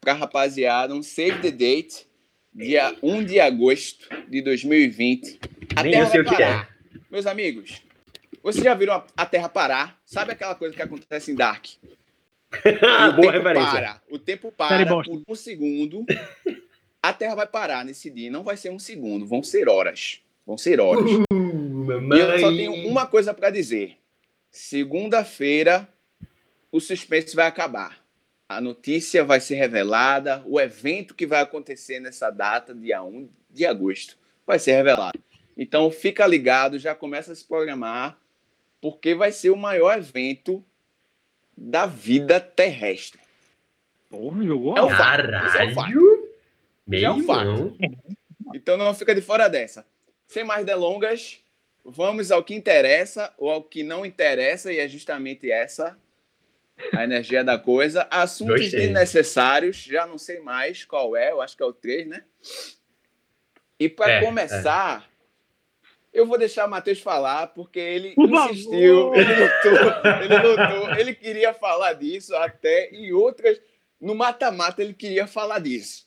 para 0.00 0.12
rapaziada 0.12 0.94
um 0.94 1.02
save 1.02 1.40
the 1.40 1.50
date, 1.50 2.06
dia 2.52 2.94
1 3.02 3.24
de 3.24 3.40
agosto 3.40 4.08
de 4.28 4.42
2020. 4.42 5.38
A 5.76 5.82
Nem 5.82 5.92
Terra 5.92 6.06
sei 6.06 6.22
vai 6.22 6.34
é. 6.34 6.38
parar. 6.38 6.76
Meus 7.10 7.26
amigos, 7.26 7.82
vocês 8.42 8.64
já 8.64 8.74
viram 8.74 9.04
a, 9.16 9.26
Terra 9.26 9.48
parar? 9.48 10.00
Sabe 10.04 10.32
aquela 10.32 10.54
coisa 10.54 10.74
que 10.74 10.82
acontece 10.82 11.30
em 11.30 11.34
Dark? 11.34 11.66
O 12.52 13.12
boa 13.12 13.32
tempo 13.32 13.48
referência. 13.48 13.72
para. 13.72 14.02
O 14.10 14.18
tempo 14.18 14.52
para 14.52 14.86
por 14.86 15.22
um 15.26 15.34
segundo. 15.34 16.04
A 17.02 17.12
Terra 17.12 17.34
vai 17.34 17.46
parar 17.46 17.84
nesse 17.84 18.10
dia. 18.10 18.30
Não 18.30 18.42
vai 18.42 18.56
ser 18.56 18.70
um 18.70 18.78
segundo, 18.78 19.26
vão 19.26 19.42
ser 19.42 19.68
horas. 19.68 20.20
Vão 20.46 20.58
ser 20.58 20.80
horas. 20.80 21.04
Uh, 21.82 22.14
E 22.14 22.20
eu 22.20 22.38
só 22.38 22.46
mamãe. 22.46 22.56
tenho 22.56 22.74
uma 22.88 23.06
coisa 23.06 23.32
para 23.34 23.50
dizer. 23.50 23.98
Segunda-feira, 24.50 25.88
o 26.70 26.80
suspense 26.80 27.34
vai 27.36 27.46
acabar. 27.46 28.02
A 28.48 28.60
notícia 28.60 29.24
vai 29.24 29.40
ser 29.40 29.54
revelada, 29.54 30.42
o 30.46 30.60
evento 30.60 31.14
que 31.14 31.26
vai 31.26 31.40
acontecer 31.40 32.00
nessa 32.00 32.30
data, 32.30 32.74
dia 32.74 33.02
1 33.02 33.28
de 33.50 33.64
agosto, 33.66 34.16
vai 34.46 34.58
ser 34.58 34.72
revelado. 34.72 35.18
Então 35.56 35.90
fica 35.90 36.26
ligado, 36.26 36.78
já 36.78 36.94
começa 36.94 37.32
a 37.32 37.34
se 37.34 37.44
programar, 37.44 38.18
porque 38.80 39.14
vai 39.14 39.32
ser 39.32 39.50
o 39.50 39.56
maior 39.56 39.98
evento 39.98 40.64
da 41.56 41.86
vida 41.86 42.40
terrestre. 42.40 43.20
Porra, 44.10 44.42
jogou 44.44 44.76
É 44.76 44.90
fato. 44.96 45.22
Isso 45.46 45.56
é 45.58 45.64
um 45.64 45.74
fato. 45.74 45.92
Caralho! 45.92 46.28
É 46.92 47.10
um 47.10 47.22
fato. 47.24 47.40
irmão. 47.48 47.76
Então 48.54 48.76
não 48.76 48.92
fica 48.94 49.14
de 49.14 49.20
fora 49.22 49.48
dessa. 49.48 49.86
Sem 50.26 50.44
mais 50.44 50.64
delongas, 50.66 51.41
vamos 51.84 52.30
ao 52.30 52.42
que 52.44 52.54
interessa 52.54 53.32
ou 53.38 53.50
ao 53.50 53.62
que 53.62 53.82
não 53.82 54.04
interessa, 54.06 54.72
e 54.72 54.78
é 54.78 54.88
justamente 54.88 55.50
essa 55.50 55.98
a 56.92 57.04
energia 57.04 57.44
da 57.44 57.58
coisa. 57.58 58.06
Assuntos 58.10 58.62
Gostei. 58.62 58.80
desnecessários, 58.80 59.76
já 59.76 60.06
não 60.06 60.18
sei 60.18 60.40
mais 60.40 60.84
qual 60.84 61.16
é, 61.16 61.30
eu 61.30 61.40
acho 61.40 61.56
que 61.56 61.62
é 61.62 61.66
o 61.66 61.72
3, 61.72 62.06
né? 62.08 62.24
E 63.78 63.88
para 63.88 64.12
É, 64.12 64.24
começar, 64.24 65.08
eu 66.12 66.26
vou 66.26 66.38
deixar 66.38 66.66
o 66.66 66.70
Matheus 66.70 67.00
falar, 67.00 67.48
porque 67.48 67.78
ele 67.78 68.14
Por 68.14 68.28
insistiu, 68.28 69.14
ele 69.14 69.34
lutou, 69.34 70.22
ele 70.22 70.38
lutou, 70.38 70.94
ele 70.98 71.14
queria 71.14 71.52
falar 71.54 71.94
disso 71.94 72.34
até, 72.36 72.92
e 72.92 73.12
outras, 73.12 73.60
no 74.00 74.14
mata-mata 74.14 74.82
ele 74.82 74.94
queria 74.94 75.26
falar 75.26 75.58
disso. 75.58 76.06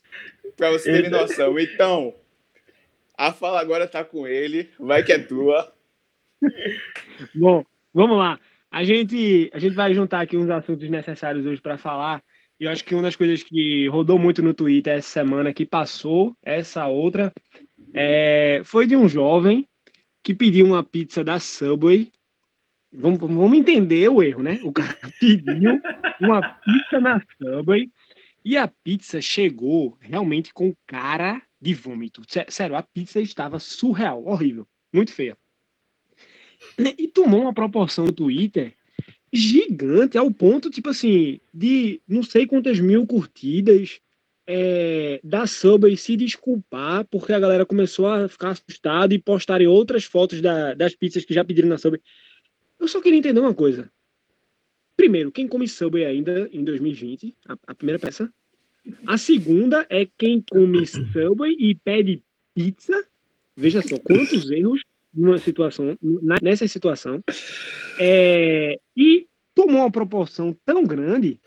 Para 0.55 0.72
você 0.72 1.01
ter 1.01 1.10
noção. 1.10 1.60
Então, 1.60 2.15
a 3.17 3.31
fala 3.31 3.60
agora 3.60 3.88
tá 3.88 4.03
com 4.03 4.27
ele, 4.27 4.69
vai 4.79 5.03
que 5.03 5.12
é 5.12 5.19
tua. 5.19 5.74
Bom, 7.34 7.65
vamos 7.93 8.17
lá. 8.17 8.39
A 8.69 8.84
gente, 8.84 9.50
a 9.53 9.60
gente 9.60 9.74
vai 9.74 9.93
juntar 9.93 10.22
aqui 10.22 10.36
uns 10.36 10.50
assuntos 10.50 10.89
necessários 10.89 11.45
hoje 11.45 11.62
para 11.62 11.77
falar. 11.77 12.22
E 12.60 12.65
eu 12.65 12.72
acho 12.72 12.84
que 12.84 12.93
uma 12.93 13.03
das 13.03 13.15
coisas 13.15 13.43
que 13.43 13.88
rodou 13.88 14.17
muito 14.17 14.41
no 14.41 14.53
Twitter 14.53 14.98
essa 14.98 15.10
semana, 15.10 15.53
que 15.53 15.65
passou, 15.65 16.36
essa 16.43 16.88
outra, 16.88 17.34
é, 17.93 18.62
foi 18.63 18.86
de 18.86 18.95
um 18.95 19.07
jovem 19.07 19.67
que 20.24 20.34
pediu 20.34 20.65
uma 20.65 20.84
pizza 20.84 21.24
da 21.24 21.39
Subway. 21.39 22.12
Vamos, 22.91 23.19
vamos 23.19 23.57
entender 23.57 24.10
o 24.10 24.24
erro, 24.24 24.43
né? 24.43 24.60
O 24.63 24.72
cara 24.72 24.98
pediu 25.19 25.81
uma 26.19 26.41
pizza 26.41 27.00
na 27.00 27.22
Subway 27.38 27.89
e 28.43 28.57
a 28.57 28.67
pizza 28.67 29.22
chegou 29.22 29.98
realmente 30.00 30.53
com 30.53 30.75
cara 30.86 31.41
de 31.65 31.74
vômito. 31.74 32.22
Sé- 32.27 32.45
Sério, 32.48 32.75
a 32.75 32.84
pizza 32.84 33.19
estava 33.19 33.57
surreal, 33.60 34.24
horrível, 34.24 34.67
muito 34.93 35.12
feia. 35.12 35.36
E 36.77 37.07
tomou 37.07 37.41
uma 37.41 37.53
proporção 37.53 38.05
no 38.05 38.13
Twitter 38.13 38.75
gigante, 39.34 40.15
ao 40.17 40.31
ponto, 40.31 40.69
tipo 40.69 40.89
assim, 40.89 41.39
de 41.51 42.00
não 42.07 42.22
sei 42.22 42.45
quantas 42.45 42.79
mil 42.79 43.05
curtidas, 43.07 44.00
é, 44.48 45.19
da 45.24 45.48
Subway 45.48 45.98
se 45.98 46.15
desculpar, 46.15 47.03
porque 47.05 47.34
a 47.34 47.39
galera 47.39 47.65
começou 47.65 48.07
a 48.07 48.29
ficar 48.29 48.51
assustada 48.51 49.12
e 49.13 49.19
postarem 49.19 49.65
outras 49.65 50.03
fotos 50.03 50.39
da- 50.41 50.75
das 50.75 50.95
pizzas 50.95 51.25
que 51.25 51.34
já 51.34 51.43
pediram 51.43 51.67
na 51.67 51.79
Subway. 51.79 52.01
Eu 52.79 52.88
só 52.88 53.01
queria 53.01 53.17
entender 53.17 53.39
uma 53.39 53.55
coisa. 53.55 53.91
Primeiro, 54.95 55.31
quem 55.31 55.48
come 55.48 55.67
Subway 55.67 56.05
ainda 56.05 56.48
em 56.53 56.63
2020? 56.63 57.36
A, 57.48 57.57
a 57.67 57.75
primeira 57.75 58.00
peça. 58.00 58.31
A 59.08 59.18
segunda 59.18 59.86
é 59.89 60.08
quem 60.18 60.44
come 60.50 60.86
Subway 60.86 61.56
e 61.58 61.75
pede 61.75 62.22
pizza. 62.54 63.06
Veja 63.56 63.82
só, 63.82 63.98
quantos 64.00 64.50
erros 64.51 64.82
numa 65.13 65.38
situação, 65.38 65.98
nessa 66.42 66.68
situação. 66.68 67.24
É, 68.00 68.80
e 68.96 69.27
tomou 69.54 69.82
uma 69.82 69.92
proporção 69.92 70.56
tão 70.65 70.84
grande 70.84 71.39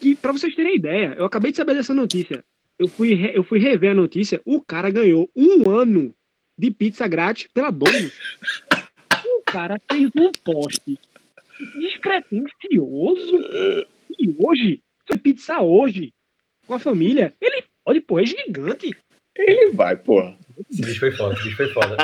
que, 0.00 0.14
para 0.14 0.32
vocês 0.32 0.54
terem 0.54 0.76
ideia, 0.76 1.14
eu 1.18 1.24
acabei 1.24 1.50
de 1.50 1.56
saber 1.56 1.74
dessa 1.74 1.94
notícia. 1.94 2.44
Eu 2.78 2.86
fui, 2.86 3.30
eu 3.34 3.42
fui 3.42 3.58
rever 3.58 3.90
a 3.90 3.94
notícia, 3.94 4.40
o 4.44 4.60
cara 4.60 4.90
ganhou 4.90 5.28
um 5.34 5.68
ano 5.68 6.14
de 6.56 6.70
pizza 6.70 7.08
grátis 7.08 7.48
pela 7.52 7.70
Domino's. 7.70 8.12
O 9.24 9.42
cara 9.44 9.80
fez 9.90 10.10
um 10.16 10.30
post 10.44 10.98
descretencioso. 11.80 13.38
E 14.18 14.34
hoje, 14.38 14.82
foi 15.06 15.18
pizza 15.18 15.60
hoje, 15.60 16.12
com 16.68 16.74
a 16.74 16.78
família. 16.78 17.34
Ele 17.40 17.64
pode, 17.84 18.00
pô, 18.02 18.20
é 18.20 18.26
gigante. 18.26 18.96
Ele 19.34 19.72
vai, 19.72 19.96
porra. 19.96 20.36
Esse 20.70 20.82
bicho 20.82 21.00
foi 21.00 21.10
foda, 21.12 21.34
esse 21.34 21.44
bicho 21.44 21.56
foi 21.56 21.68
foda. 21.68 21.96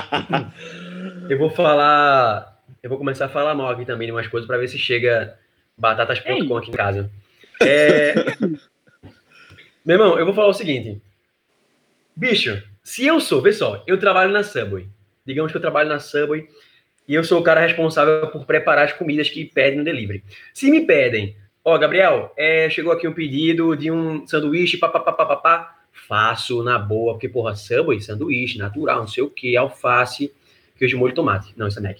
Eu 1.28 1.38
vou 1.38 1.50
falar. 1.50 2.62
Eu 2.82 2.88
vou 2.88 2.98
começar 2.98 3.26
a 3.26 3.28
falar 3.28 3.54
mal 3.54 3.70
aqui 3.70 3.84
também 3.84 4.06
de 4.06 4.12
umas 4.12 4.26
coisas 4.26 4.46
pra 4.46 4.58
ver 4.58 4.68
se 4.68 4.78
chega 4.78 5.38
batatas.com 5.76 6.56
aqui 6.56 6.70
em 6.70 6.74
casa. 6.74 7.10
É... 7.60 8.14
Meu 9.84 9.96
irmão, 9.96 10.18
eu 10.18 10.24
vou 10.24 10.34
falar 10.34 10.48
o 10.48 10.54
seguinte. 10.54 11.00
Bicho, 12.16 12.62
se 12.82 13.06
eu 13.06 13.20
sou, 13.20 13.42
vê 13.42 13.52
só, 13.52 13.82
eu 13.86 13.98
trabalho 13.98 14.32
na 14.32 14.42
Subway. 14.42 14.88
Digamos 15.26 15.52
que 15.52 15.58
eu 15.58 15.62
trabalho 15.62 15.88
na 15.88 15.98
Subway 15.98 16.48
e 17.06 17.14
eu 17.14 17.24
sou 17.24 17.40
o 17.40 17.42
cara 17.42 17.60
responsável 17.60 18.28
por 18.28 18.46
preparar 18.46 18.86
as 18.86 18.92
comidas 18.92 19.28
que 19.28 19.44
pedem 19.44 19.78
no 19.78 19.84
delivery. 19.84 20.22
Se 20.52 20.70
me 20.70 20.86
pedem, 20.86 21.36
ó, 21.64 21.78
Gabriel, 21.78 22.32
é, 22.36 22.68
chegou 22.68 22.92
aqui 22.92 23.08
um 23.08 23.14
pedido 23.14 23.74
de 23.74 23.90
um 23.90 24.26
sanduíche, 24.26 24.76
papapá, 24.76 25.74
faço 26.06 26.62
na 26.62 26.78
boa, 26.78 27.14
porque, 27.14 27.28
porra, 27.28 27.56
Subway, 27.56 28.00
sanduíche, 28.00 28.58
natural, 28.58 29.00
não 29.00 29.08
sei 29.08 29.24
o 29.24 29.30
que, 29.30 29.56
alface, 29.56 30.32
queijo 30.76 30.98
molho 30.98 31.12
e 31.12 31.14
tomate. 31.14 31.54
Não, 31.56 31.66
isso 31.66 31.78
é 31.78 31.82
Mac. 31.82 31.98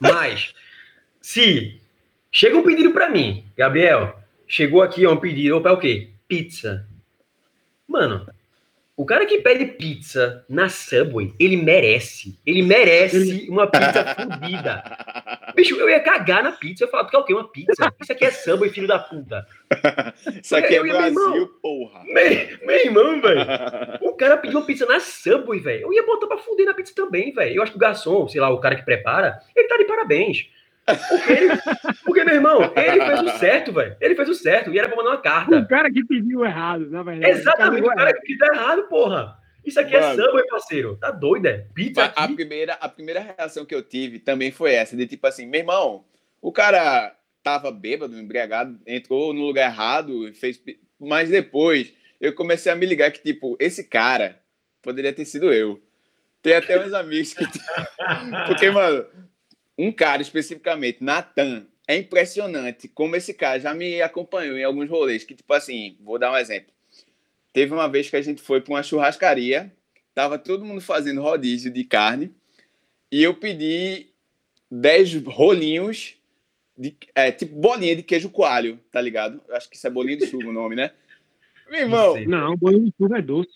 Mas, 0.00 0.52
se 1.22 1.80
chega 2.32 2.58
um 2.58 2.62
pedido 2.62 2.90
pra 2.90 3.08
mim, 3.08 3.44
Gabriel, 3.56 4.18
chegou 4.48 4.82
aqui 4.82 5.06
ó, 5.06 5.12
um 5.12 5.16
pedido, 5.16 5.56
opa, 5.56 5.68
é 5.68 5.72
o 5.72 5.78
quê? 5.78 6.10
Pizza. 6.26 6.86
Mano, 7.86 8.26
o 8.96 9.04
cara 9.04 9.26
que 9.26 9.38
pede 9.38 9.66
pizza 9.66 10.44
na 10.48 10.68
Subway, 10.68 11.34
ele 11.38 11.56
merece. 11.56 12.38
Ele 12.46 12.62
merece 12.62 13.46
uma 13.48 13.66
pizza 13.66 14.14
fodida. 14.14 14.82
Bicho, 15.54 15.76
eu 15.76 15.88
ia 15.88 16.00
cagar 16.00 16.42
na 16.42 16.52
pizza. 16.52 16.84
Eu 16.84 16.88
falava, 16.88 17.08
tu 17.08 17.12
quer 17.12 17.18
o 17.18 17.24
quê? 17.24 17.34
Uma 17.34 17.48
pizza? 17.50 17.72
Isso 18.00 18.12
aqui 18.12 18.24
é 18.24 18.30
samba, 18.30 18.68
filho 18.68 18.86
da 18.88 18.98
puta. 18.98 19.46
Isso 20.42 20.56
aqui 20.56 20.74
é 20.74 20.78
Eu 20.78 20.84
meu 20.84 20.94
irmão. 21.00 21.24
Brasil, 21.30 21.48
porra. 21.62 22.02
Meu, 22.04 22.58
meu 22.66 22.76
irmão, 22.76 23.20
velho. 23.20 23.40
O 24.02 24.16
cara 24.16 24.36
pediu 24.36 24.58
uma 24.60 24.66
pizza 24.66 24.86
na 24.86 25.00
Subway, 25.00 25.58
velho. 25.60 25.82
Eu 25.82 25.92
ia 25.92 26.04
botar 26.06 26.26
pra 26.26 26.38
fuder 26.38 26.66
na 26.66 26.74
pizza 26.74 26.92
também, 26.94 27.32
velho. 27.32 27.56
Eu 27.56 27.62
acho 27.62 27.72
que 27.72 27.78
o 27.78 27.80
garçom, 27.80 28.28
sei 28.28 28.40
lá, 28.40 28.48
o 28.50 28.60
cara 28.60 28.76
que 28.76 28.84
prepara, 28.84 29.38
ele 29.56 29.66
tá 29.68 29.76
de 29.76 29.84
parabéns. 29.84 30.48
Porque, 31.08 31.32
ele, 31.32 31.48
porque 32.04 32.24
meu 32.24 32.34
irmão, 32.34 32.72
ele 32.76 33.04
fez 33.06 33.22
o 33.22 33.28
certo, 33.38 33.72
velho. 33.72 33.96
Ele 34.00 34.14
fez 34.14 34.28
o 34.28 34.34
certo. 34.34 34.70
E 34.72 34.78
era 34.78 34.86
pra 34.88 34.96
mandar 34.96 35.10
uma 35.10 35.18
O 35.18 35.22
carta. 35.22 35.64
cara 35.64 35.90
que 35.90 36.04
pediu 36.04 36.44
errado, 36.44 36.88
na 36.90 37.02
verdade. 37.02 37.32
Exatamente, 37.32 37.82
o 37.88 37.90
O 37.90 37.94
cara 37.94 38.12
que 38.12 38.36
tá 38.38 38.46
errado, 38.54 38.82
porra. 38.84 39.36
Isso 39.64 39.80
aqui 39.80 39.96
é 39.96 40.00
Mano. 40.00 40.22
Subway, 40.22 40.46
parceiro. 40.46 40.96
Tá 40.96 41.10
doido, 41.10 41.46
é? 41.46 41.66
Pizza 41.74 42.02
Mas 42.02 42.12
A 42.16 42.24
aqui. 42.24 42.34
primeira, 42.34 42.74
a 42.74 42.88
primeira 42.88 43.20
reação 43.20 43.64
que 43.64 43.74
eu 43.74 43.82
tive 43.82 44.18
também 44.18 44.50
foi 44.50 44.74
essa, 44.74 44.96
de 44.96 45.06
tipo 45.06 45.26
assim, 45.26 45.46
meu 45.46 45.60
irmão, 45.60 46.04
o 46.40 46.52
cara 46.52 47.16
tava 47.42 47.70
bêbado, 47.70 48.18
embriagado, 48.18 48.78
entrou 48.86 49.32
no 49.32 49.42
lugar 49.42 49.70
errado 49.70 50.28
e 50.28 50.32
fez. 50.34 50.60
Mas 50.98 51.28
depois 51.28 51.92
eu 52.20 52.34
comecei 52.34 52.70
a 52.70 52.76
me 52.76 52.86
ligar 52.86 53.10
que, 53.12 53.22
tipo, 53.22 53.56
esse 53.60 53.84
cara 53.84 54.40
poderia 54.82 55.12
ter 55.12 55.24
sido 55.24 55.52
eu. 55.52 55.80
Tem 56.42 56.54
até 56.54 56.78
uns 56.84 56.92
amigos 56.92 57.32
que. 57.32 57.44
Porque, 58.46 58.70
mano, 58.70 59.06
um 59.78 59.90
cara 59.90 60.20
especificamente, 60.20 61.02
Natan, 61.02 61.66
é 61.88 61.96
impressionante 61.96 62.88
como 62.88 63.16
esse 63.16 63.32
cara 63.32 63.58
já 63.60 63.74
me 63.74 64.00
acompanhou 64.02 64.56
em 64.56 64.64
alguns 64.64 64.88
rolês. 64.88 65.24
Que, 65.24 65.34
tipo 65.34 65.52
assim, 65.52 65.96
vou 66.00 66.18
dar 66.18 66.32
um 66.32 66.36
exemplo. 66.36 66.73
Teve 67.54 67.72
uma 67.72 67.88
vez 67.88 68.10
que 68.10 68.16
a 68.16 68.20
gente 68.20 68.42
foi 68.42 68.60
para 68.60 68.74
uma 68.74 68.82
churrascaria, 68.82 69.72
tava 70.12 70.36
todo 70.36 70.64
mundo 70.64 70.80
fazendo 70.80 71.22
rodízio 71.22 71.70
de 71.72 71.84
carne, 71.84 72.34
e 73.12 73.22
eu 73.22 73.32
pedi 73.32 74.08
10 74.68 75.22
rolinhos, 75.24 76.16
de, 76.76 76.96
é, 77.14 77.30
tipo 77.30 77.54
bolinha 77.54 77.94
de 77.94 78.02
queijo 78.02 78.28
coalho, 78.28 78.80
tá 78.90 79.00
ligado? 79.00 79.40
Eu 79.46 79.54
acho 79.54 79.70
que 79.70 79.76
isso 79.76 79.86
é 79.86 79.90
bolinho 79.90 80.18
de 80.18 80.26
chuva 80.26 80.48
o 80.48 80.52
nome, 80.52 80.74
né? 80.74 80.90
Meu 81.70 81.80
irmão. 81.82 82.20
Não, 82.26 82.56
bolinho 82.56 82.86
de 82.86 82.94
chuva 83.00 83.18
é 83.18 83.22
doce. 83.22 83.52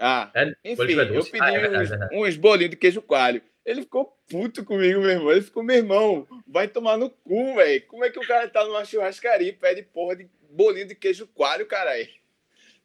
ah, 0.00 0.28
É, 0.34 0.52
enfim, 0.64 0.86
tiver 0.88 1.14
eu 1.14 1.24
pedi 1.24 1.38
Ah, 1.40 1.52
é 1.52 1.60
verdade, 1.60 1.84
uns, 1.84 1.88
verdade. 1.90 2.16
uns 2.16 2.36
bolinhos 2.36 2.70
de 2.70 2.76
queijo 2.76 3.00
coalho. 3.00 3.40
Ele 3.64 3.82
ficou 3.82 4.18
puto 4.28 4.64
comigo, 4.64 5.00
meu 5.00 5.10
irmão. 5.10 5.30
Ele 5.30 5.42
ficou, 5.42 5.62
meu 5.62 5.76
irmão, 5.76 6.26
vai 6.48 6.66
tomar 6.66 6.96
no 6.96 7.10
cu, 7.10 7.54
velho. 7.54 7.86
Como 7.86 8.04
é 8.04 8.10
que 8.10 8.18
o 8.18 8.26
cara 8.26 8.48
tá 8.48 8.64
numa 8.64 8.84
churrascaria 8.84 9.50
e 9.50 9.52
pede 9.52 9.82
porra 9.82 10.16
de 10.16 10.28
bolinho 10.50 10.88
de 10.88 10.96
queijo 10.96 11.28
coalho, 11.28 11.64
caralho? 11.66 12.08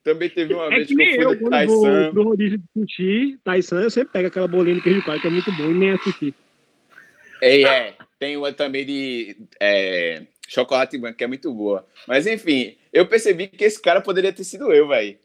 Também 0.03 0.29
teve 0.29 0.53
uma 0.53 0.65
É 0.65 0.70
vez 0.70 0.88
que 0.88 0.96
que, 0.96 1.03
eu 1.03 1.22
eu, 1.22 1.29
fui 1.29 1.43
no 1.43 1.50
quando 1.50 1.67
vou 1.67 1.81
Tyson. 1.84 2.12
pro 2.12 2.24
rodízio 2.24 2.58
de 2.58 2.65
sushi, 2.74 3.39
Tyson, 3.43 3.79
eu 3.79 3.89
sempre 3.91 4.13
pego 4.13 4.27
aquela 4.27 4.48
bolinha 4.48 4.75
de 4.75 4.81
queijo 4.81 5.03
coalho, 5.03 5.22
que 5.22 5.27
é 5.27 5.29
muito 5.29 5.51
bom, 5.51 5.70
e 5.70 5.74
nem 5.74 5.91
assistir. 5.91 6.33
É, 7.42 7.61
é. 7.61 7.96
Tem 8.20 8.37
uma 8.37 8.51
também 8.51 8.85
de 8.85 9.35
é, 9.59 10.24
chocolate 10.48 10.98
branco, 10.98 11.18
que 11.18 11.24
é 11.24 11.27
muito 11.27 11.53
boa. 11.53 11.85
Mas 12.07 12.25
enfim, 12.27 12.75
eu 12.92 13.05
percebi 13.07 13.48
que 13.48 13.64
esse 13.64 13.81
cara 13.81 14.01
poderia 14.01 14.33
ter 14.33 14.44
sido 14.44 14.72
eu, 14.72 14.87
velho. 14.87 15.18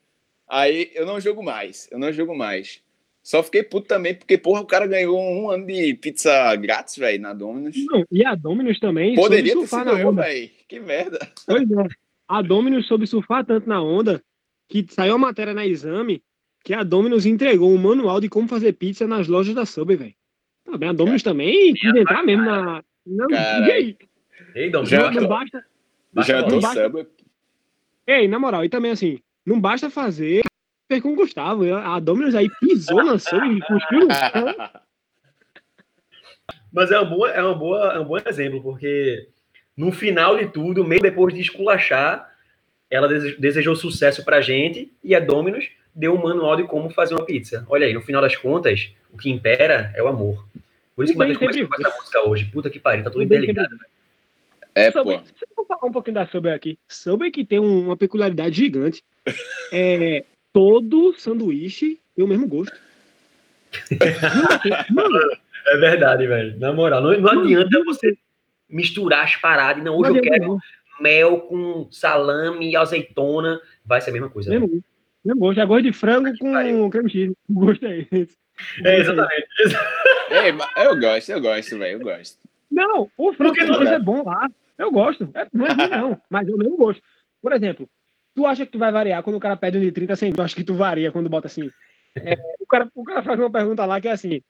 Aí 0.49 0.91
eu 0.95 1.05
não 1.05 1.21
jogo 1.21 1.43
mais. 1.43 1.89
Eu 1.91 1.99
não 1.99 2.13
jogo 2.13 2.37
mais. 2.37 2.81
Só 3.23 3.43
fiquei 3.43 3.63
puto 3.63 3.89
também, 3.89 4.15
porque, 4.15 4.39
porra, 4.39 4.61
o 4.61 4.67
cara 4.67 4.87
ganhou 4.87 5.19
um 5.21 5.51
ano 5.51 5.67
de 5.67 5.95
pizza 5.95 6.55
grátis, 6.55 6.97
velho, 6.97 7.21
na 7.21 7.35
Domino's. 7.35 7.75
Não, 7.87 8.05
e 8.11 8.25
a 8.25 8.37
Dominus 8.37 8.79
também 8.79 9.17
Poderia 9.17 9.53
ter 9.53 9.67
sido 9.67 9.99
eu, 9.99 10.13
velho. 10.13 10.51
Que 10.69 10.79
merda. 10.79 11.19
Pois 11.45 11.69
é. 11.69 11.87
A 12.29 12.41
Dominus 12.41 12.87
soube 12.87 13.07
surfar 13.07 13.45
tanto 13.45 13.69
na 13.69 13.83
onda 13.83 14.23
que 14.69 14.87
saiu 14.91 15.15
a 15.15 15.19
matéria 15.19 15.55
na 15.55 15.67
exame 15.67 16.23
que 16.65 16.75
a 16.75 16.83
Dominus 16.83 17.27
entregou 17.27 17.71
um 17.73 17.79
manual 17.79 18.21
de 18.21 18.29
como 18.29 18.49
fazer 18.49 18.73
pizza 18.73 19.07
nas 19.07 19.29
lojas 19.29 19.55
da 19.55 19.65
Subway, 19.65 19.97
velho. 19.97 20.15
Tá 20.65 20.77
bem, 20.77 20.89
a 20.89 20.93
Dominus 20.93 21.23
também 21.23 21.73
quis 21.75 21.95
entrar 21.95 22.25
mesmo 22.25 22.45
na. 22.45 22.83
Não, 23.07 23.31
e 23.31 23.71
aí? 23.71 23.97
Ei, 24.55 24.69
Dom, 24.71 24.85
Já- 24.85 25.11
Não, 25.13 25.29
basta. 25.29 25.65
Já 26.27 26.43
tô 26.43 26.51
não 26.57 26.61
basta- 26.61 26.83
Subway. 26.85 27.07
Ei, 28.07 28.27
na 28.29 28.39
moral, 28.39 28.65
e 28.65 28.69
também 28.69 28.91
assim, 28.91 29.21
não 29.45 29.61
basta 29.61 29.89
fazer 29.91 30.43
per 30.89 31.01
com 31.01 31.13
o 31.13 31.17
Gustavo. 31.17 31.73
A 31.73 32.01
Dominus 32.01 32.35
aí 32.35 32.49
pisou 32.61 33.05
na 33.05 33.17
Subway 33.19 33.59
e 33.59 33.61
cuspiu. 33.61 34.09
Mas 36.73 36.91
é, 36.91 36.99
uma 36.99 37.05
boa, 37.09 37.31
é, 37.31 37.43
uma 37.43 37.55
boa, 37.55 37.93
é 37.95 37.99
um 38.01 38.05
bom 38.05 38.19
exemplo, 38.27 38.63
porque 38.63 39.29
no 39.77 39.93
final 39.93 40.37
de 40.37 40.47
tudo, 40.49 40.85
meio 40.85 41.01
depois 41.01 41.33
de 41.35 41.41
esculachar, 41.41 42.29
ela 42.91 43.09
dese- 43.09 43.37
desejou 43.39 43.75
sucesso 43.77 44.25
pra 44.25 44.41
gente 44.41 44.93
e 45.03 45.15
a 45.15 45.21
Domino's 45.21 45.69
deu 45.95 46.15
um 46.15 46.23
manual 46.23 46.57
de 46.57 46.65
como 46.65 46.91
fazer 46.91 47.15
uma 47.15 47.25
pizza. 47.25 47.65
Olha 47.69 47.87
aí, 47.87 47.93
no 47.95 48.03
final 48.03 48.21
das 48.23 48.37
contas, 48.37 48.91
o 49.13 49.17
que 49.19 49.31
impera 49.31 49.93
é 49.95 50.03
o 50.03 50.09
amor. 50.09 50.47
Por 50.95 51.05
isso 51.05 51.13
que 51.13 51.17
o 51.17 51.21
Matheus 51.21 51.39
começou 51.39 51.69
com 51.69 51.75
essa 51.87 51.97
música 51.97 52.29
hoje. 52.29 52.45
Puta 52.47 52.71
que 52.71 52.79
pariu, 52.79 53.05
tá 53.05 53.11
tudo 53.11 53.27
Bem, 53.27 53.39
interligado. 53.39 53.77
É, 54.75 54.91
Subway, 54.93 55.19
pô. 55.19 55.25
se 55.25 55.47
eu 55.59 55.65
falar 55.65 55.87
um 55.87 55.93
pouquinho 55.93 56.15
da 56.15 56.27
Subway 56.27 56.55
aqui. 56.55 56.79
Subway 56.87 57.31
que 57.31 57.45
tem 57.45 57.59
um- 57.59 57.87
uma 57.87 57.97
peculiaridade 57.97 58.55
gigante. 58.57 59.03
É, 59.73 60.25
todo 60.53 61.15
sanduíche 61.19 61.99
tem 62.15 62.25
o 62.25 62.29
mesmo 62.29 62.47
gosto. 62.47 62.77
Mano, 64.91 65.19
É 65.69 65.77
verdade, 65.79 66.27
velho. 66.27 66.59
Na 66.59 66.73
moral, 66.73 67.03
não, 67.03 67.19
não 67.21 67.43
adianta 67.43 67.83
você 67.85 68.17
misturar 68.69 69.25
as 69.25 69.37
paradas. 69.37 69.83
Não, 69.83 69.97
hoje 69.97 70.11
não 70.11 70.17
eu 70.17 70.23
quero 70.23 70.47
não. 70.49 70.59
Mel 71.01 71.41
com 71.43 71.89
salame 71.91 72.71
e 72.71 72.77
azeitona. 72.77 73.61
Vai 73.85 74.01
ser 74.01 74.11
a 74.11 74.13
mesma 74.13 74.31
coisa. 74.31 74.51
Mesmo 74.51 74.69
gosto. 74.69 74.85
Mesmo 75.25 75.41
gosto. 75.41 75.61
É 75.61 75.67
gosto 75.67 75.83
de 75.83 75.93
frango 75.93 76.39
com 76.39 76.91
creme 76.91 77.11
cheese. 77.11 77.37
O 77.49 77.55
gosto 77.55 77.87
é 77.87 78.07
esse. 78.11 78.37
É, 78.85 79.01
exatamente. 79.01 79.49
Eu 80.77 80.99
gosto, 80.99 81.31
eu 81.31 81.41
gosto, 81.41 81.79
velho. 81.79 82.01
Eu 82.01 82.05
gosto. 82.05 82.39
Não, 82.71 83.11
o 83.17 83.33
frango 83.33 83.55
com 83.55 83.65
não, 83.65 83.81
né? 83.81 83.95
é 83.95 83.99
bom 83.99 84.25
lá. 84.25 84.49
Eu 84.79 84.91
gosto. 84.91 85.31
É, 85.35 85.47
não 85.53 85.67
é 85.67 85.73
ruim, 85.73 85.89
não. 85.89 86.23
Mas 86.29 86.49
eu 86.49 86.57
mesmo 86.57 86.77
gosto. 86.77 87.03
Por 87.41 87.53
exemplo, 87.53 87.89
tu 88.35 88.47
acha 88.47 88.67
que 88.67 88.73
tu 88.73 88.79
vai 88.79 88.93
variar 88.93 89.23
quando 89.23 89.37
o 89.37 89.41
cara 89.41 89.57
pede 89.57 89.79
um 89.79 89.81
de 89.81 89.93
30 89.93 90.17
centavos? 90.17 90.39
Eu 90.39 90.45
acho 90.45 90.57
que 90.57 90.65
tu 90.65 90.75
varia 90.75 91.13
quando 91.13 91.29
bota 91.29 91.47
assim. 91.47 91.71
É, 92.17 92.35
o, 92.61 92.67
cara, 92.67 92.91
o 92.95 93.05
cara 93.05 93.23
faz 93.23 93.39
uma 93.39 93.51
pergunta 93.51 93.85
lá 93.85 94.01
que 94.01 94.09
é 94.09 94.13
assim: 94.13 94.43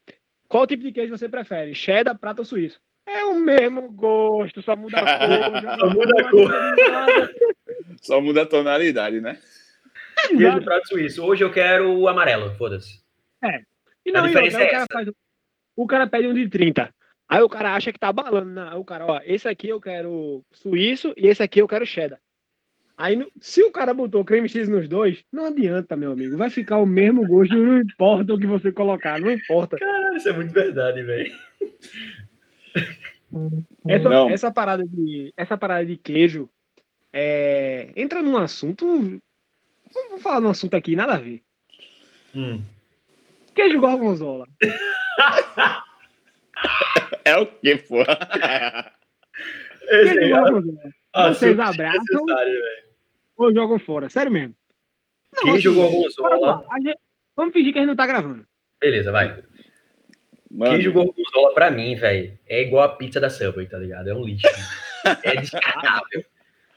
qual 0.49 0.67
tipo 0.67 0.83
de 0.83 0.93
queijo 0.93 1.17
você 1.17 1.29
prefere? 1.29 1.75
Cheddar, 1.75 2.19
prata 2.19 2.41
ou 2.41 2.45
suíço? 2.45 2.81
É 3.07 3.25
o 3.25 3.39
mesmo 3.39 3.91
gosto, 3.93 4.61
só 4.63 4.75
muda 4.75 4.99
a 4.99 5.03
cor. 5.19 5.79
Só 5.79 5.91
muda 5.91 6.21
a 6.21 6.31
cor. 6.31 6.51
Só 8.03 8.21
muda 8.21 8.43
a 8.43 8.47
tonalidade, 8.47 9.21
né? 9.21 9.39
Queijo 10.29 10.63
prato 10.63 10.89
suíço. 10.89 11.25
Hoje 11.25 11.45
eu 11.45 11.53
quero 11.53 11.93
o 11.93 12.09
amarelo, 12.09 12.55
foda-se. 12.57 13.01
E 14.05 14.13
não, 14.13 14.25
A 14.25 14.25
e 14.25 14.29
diferença 14.29 14.59
outra, 14.59 14.65
é 14.65 14.69
o, 14.69 14.71
cara 14.71 14.87
faz, 14.93 15.09
o 15.77 15.87
cara 15.87 16.07
pede 16.07 16.29
um 16.29 16.35
de 16.35 16.49
30. 16.49 16.91
Aí 17.29 17.43
o 17.43 17.49
cara 17.49 17.75
acha 17.75 17.93
que 17.93 17.99
tá 17.99 18.13
balando. 18.13 18.51
Não, 18.51 18.69
aí 18.69 18.79
o 18.79 18.85
cara, 18.85 19.07
ó, 19.07 19.21
esse 19.25 19.49
aqui 19.49 19.69
eu 19.69 19.81
quero 19.81 20.45
suíço 20.53 21.13
e 21.17 21.27
esse 21.27 21.43
aqui 21.43 21.61
eu 21.61 21.69
quero 21.69 21.87
cheddar. 21.87 22.21
Aí, 22.99 23.27
se 23.41 23.63
o 23.63 23.71
cara 23.71 23.93
botou 23.93 24.25
creme 24.25 24.49
cheese 24.49 24.71
nos 24.71 24.89
dois, 24.89 25.23
não 25.31 25.47
adianta, 25.47 25.95
meu 25.97 26.13
amigo. 26.13 26.37
Vai 26.37 26.49
ficar 26.49 26.79
o 26.79 26.87
mesmo 26.87 27.27
gosto, 27.27 27.55
não 27.55 27.79
importa 27.79 28.33
o 28.33 28.39
que 28.39 28.47
você 28.47 28.73
colocar, 28.73 29.21
não 29.21 29.31
importa. 29.31 29.77
Caralho, 29.77 30.17
isso 30.17 30.29
é 30.31 30.33
muito 30.33 30.51
verdade, 30.51 31.03
velho. 31.03 31.31
Essa, 33.89 34.09
Não. 34.09 34.31
essa 34.31 34.53
parada 34.53 34.85
de 34.87 35.33
essa 35.37 35.59
parada 35.59 35.85
de 35.85 35.97
queijo 35.97 36.49
é, 37.13 37.91
entra 37.97 38.23
num 38.23 38.37
assunto. 38.37 39.21
Vamos 39.93 40.23
falar 40.23 40.41
num 40.41 40.51
assunto 40.51 40.75
aqui, 40.75 40.95
nada 40.95 41.15
a 41.15 41.19
ver. 41.19 41.43
Hum. 42.35 42.63
Queijo 43.55 43.81
gorgonzola. 43.81 44.47
É 47.25 47.37
o 47.37 47.47
quê, 47.47 47.77
pô? 47.77 47.97
Queijo 49.89 50.19
aí, 50.19 50.31
gorgonzola. 50.31 50.95
Vocês 51.29 51.59
assunto 51.59 51.61
abraçam 51.61 52.25
ou 53.37 53.53
jogam 53.53 53.79
fora? 53.79 54.09
Sério 54.09 54.33
mesmo. 54.33 54.55
Não, 55.35 55.43
Queijo 55.43 55.71
assim, 55.71 55.81
gorgonzola. 55.81 56.65
Vamos 57.37 57.53
fingir 57.53 57.73
que 57.73 57.79
a 57.79 57.83
gente 57.83 57.89
não 57.89 57.97
tá 57.97 58.07
gravando. 58.07 58.47
Beleza, 58.81 59.13
vai. 59.13 59.43
Mano, 60.51 60.73
Queijo 60.73 60.93
gorgonzola, 60.93 61.55
pra 61.55 61.71
mim, 61.71 61.95
velho, 61.97 62.39
é 62.49 62.63
igual 62.63 62.85
a 62.85 62.89
pizza 62.89 63.21
da 63.21 63.29
Subway, 63.29 63.67
tá 63.67 63.79
ligado? 63.79 64.09
É 64.09 64.15
um 64.15 64.25
lixo. 64.25 64.47
é 65.23 65.37
descartável. 65.37 66.25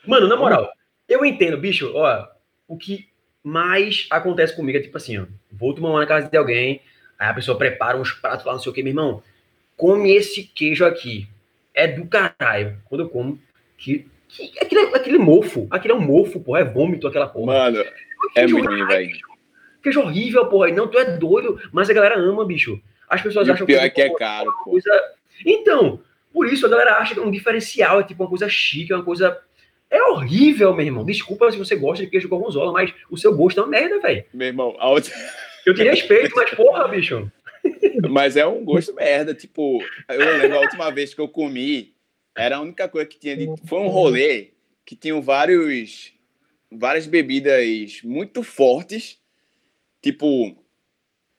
Mano, 0.05 0.27
na 0.27 0.35
moral, 0.35 0.71
eu 1.07 1.23
entendo, 1.25 1.57
bicho, 1.57 1.91
ó, 1.95 2.27
o 2.67 2.77
que 2.77 3.07
mais 3.43 4.07
acontece 4.09 4.55
comigo 4.55 4.77
é 4.77 4.81
tipo 4.81 4.97
assim, 4.97 5.17
ó, 5.17 5.25
vou 5.51 5.73
tomar 5.73 5.89
uma 5.89 5.99
na 5.99 6.05
casa 6.05 6.29
de 6.29 6.37
alguém, 6.37 6.81
aí 7.17 7.29
a 7.29 7.33
pessoa 7.33 7.57
prepara 7.57 7.97
uns 7.97 8.11
pratos 8.11 8.45
lá, 8.45 8.53
não 8.53 8.59
sei 8.59 8.71
o 8.71 8.75
que, 8.75 8.83
meu 8.83 8.91
irmão, 8.91 9.23
come 9.77 10.11
esse 10.11 10.43
queijo 10.43 10.85
aqui. 10.85 11.27
É 11.73 11.87
do 11.87 12.05
caralho. 12.07 12.77
Quando 12.85 13.01
eu 13.01 13.09
como, 13.09 13.39
que, 13.77 14.05
que, 14.27 14.51
aquele, 14.59 14.81
aquele 14.93 15.17
mofo, 15.17 15.67
aquele 15.71 15.93
é 15.93 15.95
um 15.95 16.01
mofo, 16.01 16.41
porra, 16.41 16.59
é 16.59 16.63
vômito 16.65 17.07
aquela 17.07 17.27
porra. 17.27 17.53
mano, 17.53 17.85
é 18.35 18.45
muito 18.45 18.67
ruim, 18.67 18.85
velho. 18.85 19.17
Queijo 19.81 20.01
horrível, 20.01 20.45
porra. 20.47 20.69
Não, 20.71 20.87
tu 20.87 20.99
é 20.99 21.17
doido. 21.17 21.59
Mas 21.71 21.89
a 21.89 21.93
galera 21.93 22.19
ama, 22.19 22.45
bicho. 22.45 22.81
As 23.09 23.21
pessoas 23.21 23.47
E 23.47 23.51
acham 23.51 23.63
o 23.63 23.67
pior 23.67 23.83
é 23.83 23.89
queijo 23.89 24.15
que 24.15 24.23
é 24.23 24.27
caro, 24.27 24.51
pô. 24.63 24.71
coisa. 24.71 24.89
Então, 25.45 26.01
por 26.31 26.47
isso 26.47 26.65
a 26.65 26.69
galera 26.69 26.97
acha 26.97 27.13
que 27.13 27.19
é 27.19 27.23
um 27.23 27.31
diferencial, 27.31 27.99
é 27.99 28.03
tipo 28.03 28.23
uma 28.23 28.29
coisa 28.29 28.47
chique, 28.47 28.93
é 28.93 28.95
uma 28.95 29.03
coisa. 29.03 29.39
É 29.89 30.01
horrível, 30.03 30.75
meu 30.75 30.85
irmão. 30.85 31.03
Desculpa 31.03 31.51
se 31.51 31.57
você 31.57 31.75
gosta 31.75 32.03
de 32.03 32.11
queijo 32.11 32.29
gorgonzola, 32.29 32.71
mas 32.71 32.93
o 33.09 33.17
seu 33.17 33.35
gosto 33.35 33.59
é 33.59 33.63
uma 33.63 33.69
merda, 33.69 33.99
velho. 33.99 34.23
Meu 34.31 34.47
irmão, 34.47 34.75
a 34.77 34.89
outra... 34.89 35.11
Eu 35.65 35.73
te 35.73 35.83
respeito, 35.83 36.35
mas 36.35 36.51
porra, 36.51 36.87
bicho. 36.87 37.31
Mas 38.09 38.37
é 38.37 38.45
um 38.45 38.63
gosto 38.63 38.93
merda. 38.93 39.33
Tipo, 39.33 39.83
eu 40.07 40.37
lembro 40.37 40.57
a 40.57 40.61
última 40.61 40.91
vez 40.91 41.13
que 41.13 41.19
eu 41.19 41.27
comi, 41.27 41.93
Era 42.35 42.57
a 42.57 42.61
única 42.61 42.87
coisa 42.87 43.07
que 43.07 43.19
tinha. 43.19 43.35
De... 43.35 43.47
Foi 43.65 43.79
um 43.79 43.87
rolê 43.87 44.51
que 44.85 44.95
tinham 44.95 45.21
vários, 45.21 46.13
várias 46.71 47.05
bebidas 47.05 48.01
muito 48.03 48.43
fortes, 48.43 49.19
tipo 50.01 50.55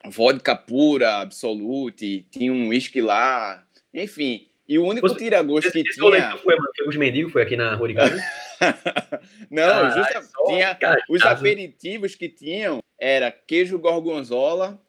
vodka 0.06 0.54
pura, 0.56 1.20
absolute, 1.20 2.26
tinha 2.30 2.52
um 2.52 2.68
whisky 2.68 3.00
lá, 3.00 3.64
enfim. 3.92 4.46
E 4.68 4.78
o 4.78 4.86
único 4.86 5.12
tira-gosto 5.16 5.72
que 5.72 5.82
tinha. 5.82 6.36
foi, 6.38 6.56
os 6.86 6.96
mendigos 6.96 7.32
foi 7.32 7.42
aqui 7.42 7.56
na 7.56 7.74
Rua 7.74 7.88
de? 7.88 7.94
Não, 9.50 9.62
Caralho, 9.68 10.04
justa- 10.04 10.28
tinha 10.46 10.74
cachaça. 10.74 11.04
os 11.08 11.22
aperitivos 11.22 12.14
que 12.14 12.28
tinham 12.28 12.78
era 12.98 13.30
queijo 13.32 13.78
gorgonzola 13.78 14.80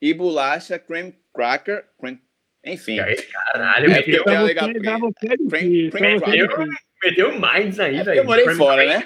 e 0.00 0.14
bolacha 0.14 0.78
cream 0.78 1.12
cracker, 1.34 1.84
cream- 2.00 2.18
enfim. 2.64 2.96
Caralho, 3.32 3.86
É, 3.90 3.94
meteu, 3.96 4.24
legal- 4.42 4.68
difícil. 4.68 5.90
meteu 7.04 7.38
minds 7.38 7.78
aí, 7.78 8.02
velho. 8.02 8.18
Eu 8.20 8.24
morei 8.24 8.48
fora, 8.54 8.86
né? 8.86 9.04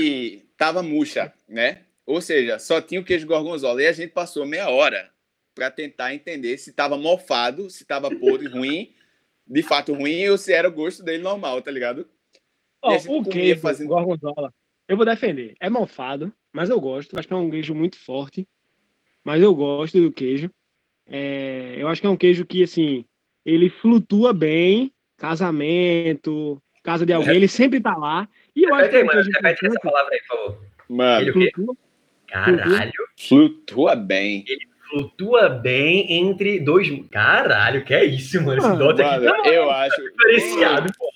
E 0.00 0.42
tava 0.56 0.82
murcha, 0.82 1.32
né? 1.48 1.78
Ou 2.10 2.20
seja, 2.20 2.58
só 2.58 2.80
tinha 2.80 3.00
o 3.00 3.04
queijo 3.04 3.24
gorgonzola. 3.24 3.80
E 3.80 3.86
a 3.86 3.92
gente 3.92 4.10
passou 4.12 4.44
meia 4.44 4.68
hora 4.68 5.12
para 5.54 5.70
tentar 5.70 6.12
entender 6.12 6.58
se 6.58 6.72
tava 6.72 6.98
mofado, 6.98 7.70
se 7.70 7.84
tava 7.84 8.10
podre, 8.10 8.48
ruim, 8.50 8.92
de 9.46 9.62
fato 9.62 9.94
ruim, 9.94 10.28
ou 10.28 10.36
se 10.36 10.52
era 10.52 10.68
o 10.68 10.72
gosto 10.72 11.04
dele 11.04 11.22
normal, 11.22 11.62
tá 11.62 11.70
ligado? 11.70 12.08
Ó, 12.82 12.96
o 12.96 13.24
queijo 13.24 13.60
fazendo- 13.60 13.88
gorgonzola, 13.90 14.52
eu 14.88 14.96
vou 14.96 15.06
defender. 15.06 15.54
É 15.60 15.70
mofado, 15.70 16.32
mas 16.52 16.68
eu 16.68 16.80
gosto. 16.80 17.16
Acho 17.16 17.28
que 17.28 17.34
é 17.34 17.36
um 17.36 17.48
queijo 17.48 17.76
muito 17.76 17.96
forte, 17.96 18.44
mas 19.22 19.40
eu 19.40 19.54
gosto 19.54 20.00
do 20.00 20.10
queijo. 20.10 20.50
É, 21.06 21.76
eu 21.78 21.86
acho 21.86 22.00
que 22.00 22.08
é 22.08 22.10
um 22.10 22.16
queijo 22.16 22.44
que, 22.44 22.64
assim, 22.64 23.04
ele 23.46 23.70
flutua 23.70 24.32
bem, 24.32 24.92
casamento, 25.16 26.60
casa 26.82 27.06
de 27.06 27.12
alguém, 27.12 27.36
ele 27.36 27.46
sempre 27.46 27.80
tá 27.80 27.96
lá. 27.96 28.28
E 28.56 28.64
eu 28.64 28.74
acho 28.74 28.90
Repete 28.90 28.90
que 28.90 28.96
é 28.96 29.02
um 29.04 29.06
mano. 29.06 29.30
Repete 29.32 29.66
essa 29.66 29.80
palavra 29.80 30.12
aí, 30.12 30.20
por 30.22 30.36
favor. 30.36 30.70
Mano, 30.88 31.22
Ele 31.22 31.32
flutua. 31.32 31.76
Caralho. 32.30 32.92
flutua 33.18 33.94
bem. 33.96 34.44
Flutua 34.88 35.48
bem 35.48 36.12
entre 36.12 36.58
dois. 36.60 36.88
Caralho, 37.10 37.84
que 37.84 37.94
é 37.94 38.04
isso, 38.04 38.40
mano? 38.42 38.58
Esse 38.58 38.66
Mano, 38.68 38.78
dote 38.78 39.02
aqui 39.02 39.24
Mano, 39.24 39.42
tá 39.42 39.48
eu 39.50 39.70
acho. 39.70 40.02
diferenciado, 40.02 40.92
pô. 40.98 41.10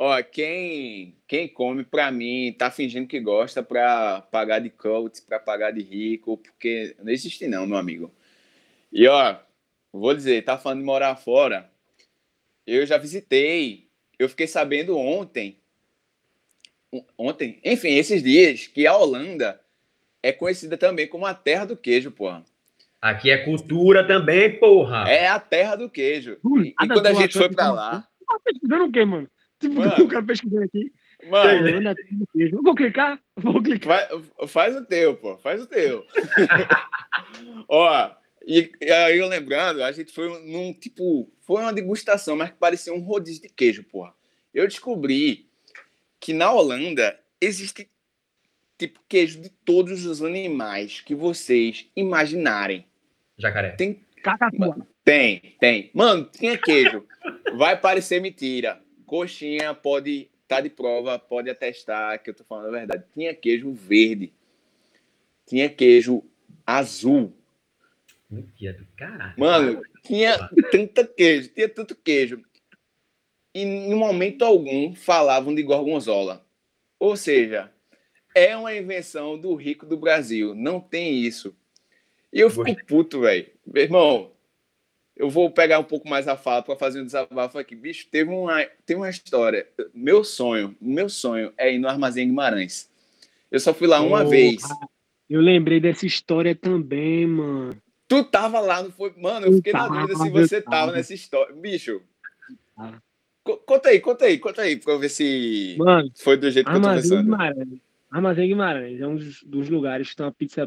Ó, 0.00 0.22
quem, 0.22 1.16
quem 1.26 1.48
come 1.48 1.82
pra 1.84 2.10
mim 2.12 2.54
tá 2.56 2.70
fingindo 2.70 3.08
que 3.08 3.18
gosta 3.18 3.62
pra 3.62 4.20
pagar 4.30 4.60
de 4.60 4.70
coach, 4.70 5.20
pra 5.22 5.40
pagar 5.40 5.72
de 5.72 5.82
rico, 5.82 6.38
porque 6.38 6.94
não 7.02 7.10
existe 7.12 7.46
não, 7.48 7.66
meu 7.66 7.76
amigo. 7.76 8.14
E 8.92 9.06
ó, 9.08 9.36
vou 9.92 10.14
dizer, 10.14 10.44
tá 10.44 10.56
falando 10.56 10.78
de 10.78 10.84
morar 10.86 11.16
fora. 11.16 11.68
Eu 12.66 12.86
já 12.86 12.96
visitei, 12.96 13.88
eu 14.18 14.28
fiquei 14.28 14.46
sabendo 14.46 14.96
ontem, 14.96 15.58
on- 16.92 17.04
ontem, 17.18 17.58
enfim, 17.64 17.94
esses 17.96 18.22
dias, 18.22 18.66
que 18.68 18.86
a 18.86 18.96
Holanda 18.96 19.60
é 20.22 20.32
conhecida 20.32 20.76
também 20.76 21.06
como 21.06 21.26
a 21.26 21.34
terra 21.34 21.64
do 21.64 21.76
queijo, 21.76 22.10
porra. 22.10 22.44
Aqui 23.00 23.30
é 23.30 23.38
cultura 23.38 24.06
também, 24.06 24.58
porra. 24.58 25.08
É 25.08 25.28
a 25.28 25.38
terra 25.38 25.76
do 25.76 25.88
queijo. 25.88 26.36
Hum, 26.44 26.62
E, 26.62 26.68
e 26.70 26.74
quando 26.88 27.06
a 27.06 27.12
gente 27.12 27.36
foi 27.38 27.48
pra 27.48 27.70
lá, 27.72 28.08
Tá 28.26 28.38
pesquisando 28.44 28.84
o 28.84 28.92
quê, 28.92 29.04
mano? 29.04 29.28
Tipo, 29.58 29.74
Mano. 29.76 30.04
o 30.04 30.08
cara 30.08 30.22
pesquisando 30.24 30.64
aqui. 30.64 30.92
mano, 31.30 31.90
um 31.90 32.24
queijo. 32.32 32.56
Eu 32.56 32.62
Vou 32.62 32.74
clicar? 32.74 33.20
Vou 33.36 33.62
clicar. 33.62 34.08
Faz, 34.08 34.50
faz 34.50 34.76
o 34.76 34.84
teu, 34.84 35.16
pô. 35.16 35.38
Faz 35.38 35.62
o 35.62 35.66
teu. 35.66 36.04
Ó, 37.68 38.10
e, 38.46 38.70
e 38.80 38.90
aí 38.90 39.18
eu 39.18 39.26
lembrando, 39.28 39.82
a 39.82 39.92
gente 39.92 40.12
foi 40.12 40.28
num 40.46 40.72
tipo. 40.72 41.30
Foi 41.40 41.62
uma 41.62 41.72
degustação, 41.72 42.36
mas 42.36 42.50
que 42.50 42.56
parecia 42.56 42.92
um 42.92 43.00
rodízio 43.00 43.42
de 43.42 43.48
queijo, 43.48 43.82
porra. 43.84 44.12
Eu 44.52 44.66
descobri 44.66 45.48
que 46.20 46.32
na 46.32 46.52
Holanda 46.52 47.18
existe 47.40 47.88
tipo 48.78 49.00
queijo 49.08 49.40
de 49.40 49.50
todos 49.50 50.06
os 50.06 50.22
animais 50.22 51.00
que 51.00 51.14
vocês 51.14 51.90
imaginarem. 51.94 52.86
Jacaré. 53.36 53.76
Cacatua. 54.22 54.86
Tem, 55.04 55.56
tem. 55.58 55.90
Mano, 55.92 56.24
tinha 56.24 56.56
queijo. 56.56 57.04
Vai 57.56 57.78
parecer 57.78 58.20
mentira. 58.20 58.80
Coxinha 59.04 59.74
pode 59.74 60.30
tá 60.46 60.60
de 60.62 60.70
prova, 60.70 61.18
pode 61.18 61.50
atestar 61.50 62.22
que 62.22 62.30
eu 62.30 62.34
tô 62.34 62.42
falando 62.44 62.68
a 62.68 62.78
verdade. 62.78 63.04
Tinha 63.12 63.34
queijo 63.34 63.72
verde. 63.72 64.32
Tinha 65.46 65.68
queijo 65.68 66.22
azul. 66.66 67.34
Mentira 68.30 68.72
do 68.74 68.86
caralho. 68.96 69.34
Mano, 69.36 69.82
tinha 70.02 70.36
tanta 70.70 71.06
queijo, 71.06 71.48
tinha 71.50 71.68
tanto 71.68 71.94
queijo. 71.94 72.42
E 73.54 73.62
em 73.62 73.94
momento 73.94 74.44
algum 74.44 74.94
falavam 74.94 75.54
de 75.54 75.62
gorgonzola. 75.62 76.46
Ou 76.98 77.16
seja, 77.16 77.72
é 78.38 78.56
uma 78.56 78.74
invenção 78.74 79.38
do 79.38 79.54
rico 79.54 79.84
do 79.86 79.96
Brasil. 79.96 80.54
Não 80.54 80.80
tem 80.80 81.18
isso. 81.18 81.54
E 82.32 82.40
eu 82.40 82.50
fico 82.50 82.86
puto, 82.86 83.20
velho. 83.20 83.46
Meu 83.66 83.82
irmão, 83.82 84.30
eu 85.16 85.28
vou 85.28 85.50
pegar 85.50 85.78
um 85.78 85.84
pouco 85.84 86.08
mais 86.08 86.28
a 86.28 86.36
fala 86.36 86.62
para 86.62 86.76
fazer 86.76 87.00
um 87.00 87.04
desabafo 87.06 87.58
aqui. 87.58 87.74
Bicho, 87.74 88.06
teve 88.10 88.30
uma, 88.30 88.64
tem 88.86 88.96
uma 88.96 89.10
história. 89.10 89.66
Meu 89.92 90.22
sonho, 90.22 90.76
meu 90.80 91.08
sonho 91.08 91.52
é 91.56 91.72
ir 91.74 91.78
no 91.78 91.88
Armazém 91.88 92.26
Guimarães. 92.28 92.88
Eu 93.50 93.58
só 93.60 93.72
fui 93.74 93.86
lá 93.86 94.00
uma 94.00 94.18
Porra. 94.18 94.30
vez. 94.30 94.62
Eu 95.28 95.40
lembrei 95.40 95.80
dessa 95.80 96.06
história 96.06 96.54
também, 96.54 97.26
mano. 97.26 97.76
Tu 98.06 98.24
tava 98.24 98.60
lá, 98.60 98.82
não 98.82 98.90
foi? 98.90 99.12
Mano, 99.16 99.46
eu 99.46 99.52
fiquei 99.54 99.72
na 99.72 99.86
Eu 99.86 99.90
dúvida 99.92 100.12
se 100.14 100.18
tava, 100.18 100.30
você 100.30 100.56
eu 100.56 100.62
tava 100.62 100.76
tava. 100.76 100.92
nessa 100.92 101.12
história. 101.14 101.54
Bicho, 101.54 102.00
Tava. 102.74 103.02
co- 103.44 103.58
conta 103.58 103.88
aí, 103.90 104.00
conta 104.00 104.24
aí, 104.24 104.38
conta 104.38 104.62
aí, 104.62 104.76
pra 104.76 104.92
eu 104.94 104.98
ver 104.98 105.10
se 105.10 105.76
Mano, 105.78 106.10
foi 106.16 106.36
do 106.38 106.50
jeito 106.50 106.70
que 106.70 106.76
eu 106.76 106.80
tô 106.80 106.88
pensando. 106.94 107.22
Guimarães. 107.24 107.87
Armazém 108.10 108.48
Guimarães 108.48 109.00
é 109.00 109.06
um 109.06 109.16
dos, 109.16 109.42
dos 109.42 109.68
lugares 109.68 110.10
que 110.10 110.16
tem 110.16 110.26
uma 110.26 110.32
pizza. 110.32 110.64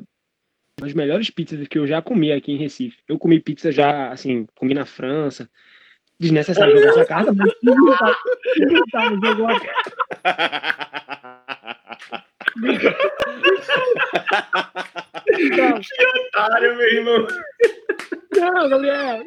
Uma 0.79 0.87
das 0.87 0.93
melhores 0.93 1.29
pizzas 1.29 1.67
que 1.67 1.77
eu 1.77 1.85
já 1.85 2.01
comi 2.01 2.31
aqui 2.31 2.51
em 2.51 2.57
Recife. 2.57 2.97
Eu 3.07 3.19
comi 3.19 3.39
pizza 3.39 3.71
já, 3.71 4.11
assim, 4.11 4.47
comi 4.55 4.73
na 4.73 4.85
França. 4.85 5.49
Desnecessário 6.19 6.75
jogar 6.77 6.89
essa 6.89 7.05
carta, 7.05 7.33
mas 7.33 7.53
que. 7.53 7.65
Que 7.65 7.73
jogou 9.25 9.47
a 9.47 9.59
Não, 15.57 15.81
Otário, 16.27 16.77
meu 16.77 16.87
irmão. 16.87 17.27
não, 18.35 18.69
Gabriel. 18.69 19.23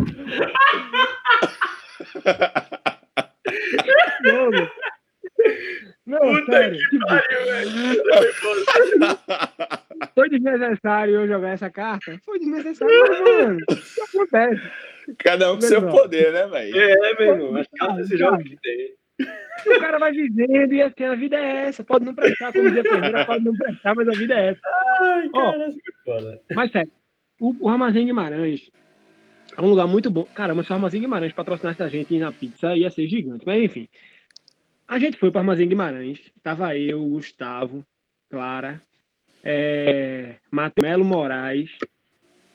Não, 4.22 4.50
meu. 4.50 4.70
Não 6.06 6.18
Puta 6.18 6.52
sério. 6.52 6.78
tipo, 6.78 7.06
Pariu, 7.06 7.44
velho. 7.46 7.70
foi 10.14 10.28
desnecessário 10.28 11.14
eu 11.14 11.26
jogar 11.28 11.50
essa 11.50 11.70
carta? 11.70 12.18
Foi 12.24 12.38
desnecessário, 12.38 12.94
mas, 13.08 13.20
mano. 13.20 13.58
Isso 13.70 14.02
acontece. 14.02 14.62
Cada 15.18 15.52
um 15.52 15.56
com 15.56 15.62
seu 15.62 15.88
poder, 15.88 16.32
né, 16.32 16.46
velho? 16.46 16.78
É, 16.78 17.14
meu 17.18 17.34
irmão. 17.34 17.56
As 17.56 17.66
cartas 17.76 17.96
desse 17.98 18.16
jogo 18.16 18.38
que 18.42 18.56
tem. 18.60 18.94
O 19.66 19.80
cara 19.80 19.98
vai 19.98 20.12
dizendo 20.12 20.72
e 20.72 20.80
assim, 20.80 21.04
a 21.04 21.14
vida 21.14 21.36
é 21.36 21.66
essa. 21.66 21.84
Pode 21.84 22.04
não 22.06 22.14
prestar, 22.14 22.52
como 22.52 22.68
dizia 22.68 22.82
Ferreira, 22.82 23.26
pode 23.26 23.44
não 23.44 23.52
prestar, 23.54 23.94
mas 23.94 24.08
a 24.08 24.12
vida 24.12 24.34
é 24.34 24.48
essa. 24.50 24.60
Ai, 25.00 25.28
Ó. 25.34 25.52
cara, 25.52 25.70
que 25.72 25.92
foda. 26.04 26.40
Mas 26.54 26.72
sério, 26.72 26.90
o, 27.38 27.54
o 27.60 27.68
Armazém 27.68 28.06
Guimarães 28.06 28.70
é 29.56 29.60
um 29.60 29.68
lugar 29.68 29.86
muito 29.86 30.10
bom. 30.10 30.24
Caramba, 30.34 30.62
se 30.62 30.70
o 30.70 30.74
Armazém 30.74 31.02
Guimarães 31.02 31.32
patrocinasse 31.34 31.82
a 31.82 31.88
gente 31.88 32.18
na 32.18 32.32
pizza, 32.32 32.74
ia 32.74 32.90
ser 32.90 33.06
gigante. 33.08 33.44
Mas 33.44 33.62
enfim. 33.62 33.88
A 34.90 34.98
gente 34.98 35.16
foi 35.16 35.30
para 35.30 35.38
o 35.38 35.42
Armazém 35.42 35.68
Guimarães. 35.68 36.18
Tava 36.42 36.76
eu, 36.76 37.00
Gustavo, 37.10 37.86
Clara, 38.28 38.82
é, 39.40 40.34
Melo 40.82 41.04
Moraes 41.04 41.70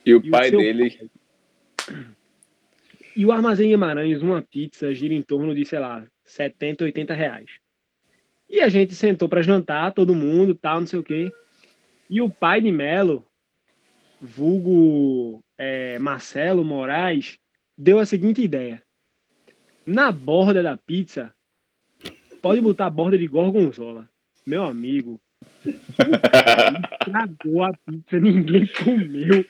E 0.06 0.14
o 0.14 0.18
E 0.22 0.28
o 0.28 0.32
pai 0.32 0.50
seu 0.50 0.60
dele. 0.60 1.10
E 3.16 3.26
o 3.26 3.32
Armazém 3.32 3.70
Guimarães, 3.70 4.22
uma 4.22 4.42
pizza 4.42 4.94
gira 4.94 5.14
em 5.14 5.22
torno 5.22 5.56
de, 5.56 5.64
sei 5.64 5.80
lá, 5.80 6.06
70, 6.26 6.84
80 6.84 7.14
reais. 7.14 7.52
E 8.50 8.60
a 8.60 8.68
gente 8.68 8.94
sentou 8.96 9.30
para 9.30 9.42
jantar, 9.42 9.94
todo 9.94 10.14
mundo, 10.14 10.54
tal, 10.54 10.82
não 10.82 10.88
sei 10.88 11.00
o 11.00 11.04
quê. 11.04 11.32
E 12.10 12.22
o 12.22 12.30
pai 12.30 12.60
de 12.60 12.70
Melo, 12.70 13.26
vulgo 14.20 15.42
é, 15.58 15.98
Marcelo 16.00 16.66
Moraes, 16.66 17.40
deu 17.78 17.98
a 17.98 18.06
seguinte 18.06 18.42
ideia. 18.42 18.84
Na 19.86 20.12
borda 20.12 20.62
da 20.62 20.76
pizza, 20.76 21.34
pode 22.46 22.62
botar 22.62 22.86
a 22.86 22.90
borda 22.92 23.18
de 23.18 23.26
gorgonzola. 23.26 24.08
Meu 24.46 24.64
amigo, 24.66 25.20
estragou 25.66 27.64
a 27.64 27.74
pizza, 27.74 28.20
ninguém 28.20 28.68
comeu. 28.68 29.44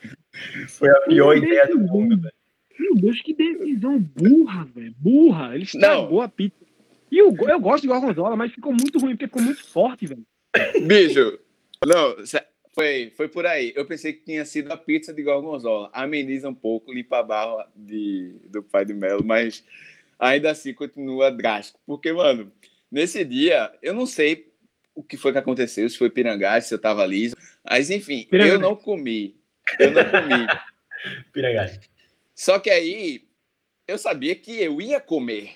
Foi 0.66 0.88
a 0.88 1.00
pior 1.02 1.34
Que 1.34 1.44
ideia 1.44 1.66
do 1.66 1.78
mundo, 1.78 2.18
velho. 2.18 2.34
Meu 2.80 2.94
Deus, 2.94 3.20
que 3.20 3.34
decisão 3.34 3.98
burra, 3.98 4.64
velho. 4.74 4.94
Burra. 4.96 5.54
Ele 5.54 5.64
estragou 5.64 6.22
a 6.22 6.28
pizza. 6.28 6.56
E 7.12 7.18
eu, 7.18 7.36
eu 7.36 7.60
gosto 7.60 7.82
de 7.82 7.88
gorgonzola, 7.88 8.34
mas 8.34 8.52
ficou 8.52 8.72
muito 8.72 8.98
ruim, 8.98 9.10
porque 9.10 9.26
ficou 9.26 9.42
muito 9.42 9.62
forte, 9.62 10.06
velho. 10.06 10.24
Bicho, 10.86 11.38
não, 11.84 12.16
foi, 12.74 13.12
foi 13.14 13.28
por 13.28 13.44
aí. 13.44 13.74
Eu 13.76 13.84
pensei 13.84 14.14
que 14.14 14.24
tinha 14.24 14.46
sido 14.46 14.72
a 14.72 14.76
pizza 14.78 15.12
de 15.12 15.22
gorgonzola. 15.22 15.90
Ameniza 15.92 16.48
um 16.48 16.54
pouco, 16.54 16.94
limpa 16.94 17.18
a 17.18 17.22
barra 17.22 17.68
de, 17.76 18.36
do 18.48 18.62
pai 18.62 18.86
de 18.86 18.94
Melo, 18.94 19.22
mas 19.22 19.62
ainda 20.18 20.50
assim 20.50 20.72
continua 20.72 21.30
drástico. 21.30 21.78
Porque, 21.84 22.10
mano, 22.10 22.50
nesse 22.90 23.24
dia, 23.24 23.72
eu 23.82 23.94
não 23.94 24.06
sei 24.06 24.52
o 24.94 25.02
que 25.02 25.16
foi 25.16 25.32
que 25.32 25.38
aconteceu, 25.38 25.88
se 25.88 25.98
foi 25.98 26.08
pirangá, 26.08 26.60
se 26.60 26.72
eu 26.72 26.78
tava 26.78 27.04
liso. 27.04 27.36
Mas, 27.62 27.90
enfim, 27.90 28.26
Pirangá. 28.30 28.54
eu 28.54 28.58
não 28.58 28.74
comi. 28.74 29.36
Eu 29.78 29.90
não 29.90 30.04
comi. 30.04 30.46
Pirangás. 31.32 31.78
Só 32.34 32.58
que 32.58 32.70
aí, 32.70 33.24
eu 33.86 33.98
sabia 33.98 34.34
que 34.34 34.58
eu 34.60 34.80
ia 34.80 35.00
comer, 35.00 35.50